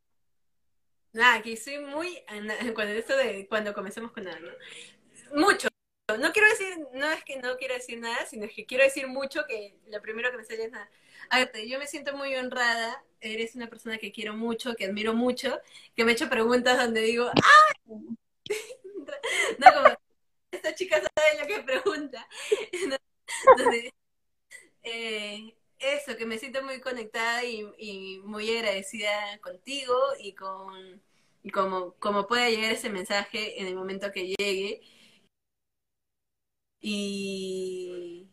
Nada, 1.12 1.42
que 1.42 1.56
soy 1.56 1.80
muy, 1.80 2.22
cuando 2.76 2.94
esto 2.94 3.16
de 3.16 3.48
cuando 3.48 3.74
comencemos 3.74 4.12
con 4.12 4.22
nada, 4.22 4.38
¿no? 4.38 5.42
Mucho. 5.42 5.66
No 6.16 6.30
quiero 6.30 6.48
decir, 6.50 6.78
no 6.92 7.10
es 7.10 7.24
que 7.24 7.40
no 7.40 7.56
quiero 7.56 7.74
decir 7.74 7.98
nada, 7.98 8.24
sino 8.26 8.44
es 8.44 8.54
que 8.54 8.66
quiero 8.66 8.84
decir 8.84 9.08
mucho 9.08 9.46
que 9.48 9.74
lo 9.88 10.00
primero 10.00 10.30
que 10.30 10.36
me 10.36 10.44
sale 10.44 10.66
es 10.66 10.70
nada. 10.70 10.88
A 11.30 11.38
ver, 11.38 11.66
yo 11.66 11.78
me 11.78 11.86
siento 11.86 12.16
muy 12.16 12.34
honrada, 12.36 13.02
eres 13.20 13.54
una 13.54 13.68
persona 13.68 13.98
que 13.98 14.12
quiero 14.12 14.34
mucho, 14.34 14.74
que 14.74 14.86
admiro 14.86 15.14
mucho, 15.14 15.58
que 15.96 16.04
me 16.04 16.12
he 16.12 16.14
hecho 16.14 16.28
preguntas 16.28 16.78
donde 16.78 17.00
digo, 17.02 17.28
¡ah! 17.28 17.74
no 19.58 19.72
como, 19.74 19.88
esta 20.50 20.74
chica 20.74 21.00
sabe 21.00 21.40
lo 21.40 21.46
que 21.46 21.62
pregunta. 21.62 22.26
eh, 24.82 25.54
eso, 25.78 26.16
que 26.16 26.26
me 26.26 26.38
siento 26.38 26.62
muy 26.62 26.80
conectada 26.80 27.44
y, 27.44 28.20
muy 28.24 28.56
agradecida 28.56 29.38
contigo 29.40 29.96
y 30.20 30.34
con 30.34 31.02
y 31.42 31.50
como, 31.50 31.94
pueda 32.26 32.48
llegar 32.48 32.72
ese 32.72 32.88
mensaje 32.90 33.60
en 33.60 33.66
el 33.66 33.76
momento 33.76 34.10
que 34.12 34.34
llegue. 34.38 34.82
Y 36.80 38.28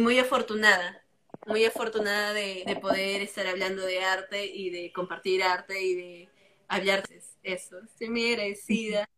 muy 0.00 0.18
afortunada, 0.18 1.04
muy 1.48 1.64
afortunada 1.64 2.32
de, 2.32 2.62
de, 2.66 2.76
poder 2.76 3.22
estar 3.22 3.46
hablando 3.46 3.84
de 3.84 4.00
arte 4.00 4.46
y 4.46 4.70
de 4.70 4.92
compartir 4.92 5.42
arte 5.42 5.82
y 5.82 5.94
de 5.94 6.28
hablar 6.68 7.02
de 7.08 7.20
eso. 7.42 7.78
Estoy 7.78 8.10
muy 8.10 8.32
agradecida. 8.32 9.08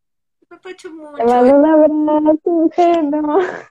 Me 0.49 0.57
mucho. 0.57 0.91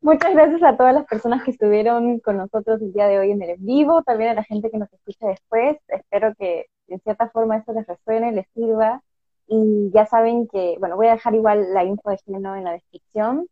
Muchas 0.00 0.34
gracias 0.34 0.62
a 0.62 0.76
todas 0.76 0.94
las 0.94 1.06
personas 1.06 1.42
que 1.42 1.52
estuvieron 1.52 2.18
con 2.20 2.36
nosotros 2.36 2.80
el 2.80 2.92
día 2.92 3.06
de 3.06 3.18
hoy 3.18 3.30
en 3.30 3.42
el 3.42 3.56
vivo, 3.58 4.02
también 4.02 4.30
a 4.30 4.34
la 4.34 4.44
gente 4.44 4.70
que 4.70 4.78
nos 4.78 4.92
escucha 4.92 5.26
después. 5.26 5.76
Espero 5.88 6.34
que 6.38 6.66
en 6.88 7.00
cierta 7.00 7.28
forma 7.30 7.56
esto 7.56 7.72
les 7.72 7.86
resuene, 7.86 8.32
les 8.32 8.46
sirva. 8.54 9.02
Y 9.46 9.90
ya 9.92 10.06
saben 10.06 10.46
que, 10.48 10.76
bueno, 10.78 10.96
voy 10.96 11.08
a 11.08 11.12
dejar 11.12 11.34
igual 11.34 11.74
la 11.74 11.84
info 11.84 12.10
de 12.10 12.18
Geno 12.18 12.56
en 12.56 12.64
la 12.64 12.72
descripción. 12.72 13.46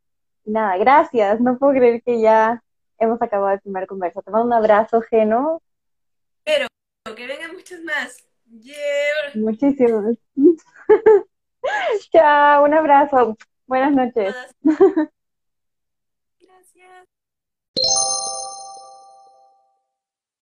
Nada, 0.45 0.77
gracias. 0.79 1.41
No 1.41 1.59
puedo 1.59 1.73
creer 1.73 2.03
que 2.03 2.21
ya 2.21 2.63
hemos 3.01 3.21
acabado 3.21 3.55
el 3.55 3.61
primer 3.61 3.87
conversa. 3.87 4.23
Te 4.23 4.31
mando 4.31 4.47
un 4.47 4.53
abrazo, 4.53 5.01
Geno. 5.01 5.61
Pero 6.45 6.67
que 7.17 7.27
vengan 7.27 7.53
muchos 7.55 7.81
más. 7.83 8.25
Muchísimos. 9.35 10.17
Chao, 12.13 12.65
un 12.65 12.75
abrazo. 12.75 13.37
Buenas 13.67 13.93
noches. 13.93 14.35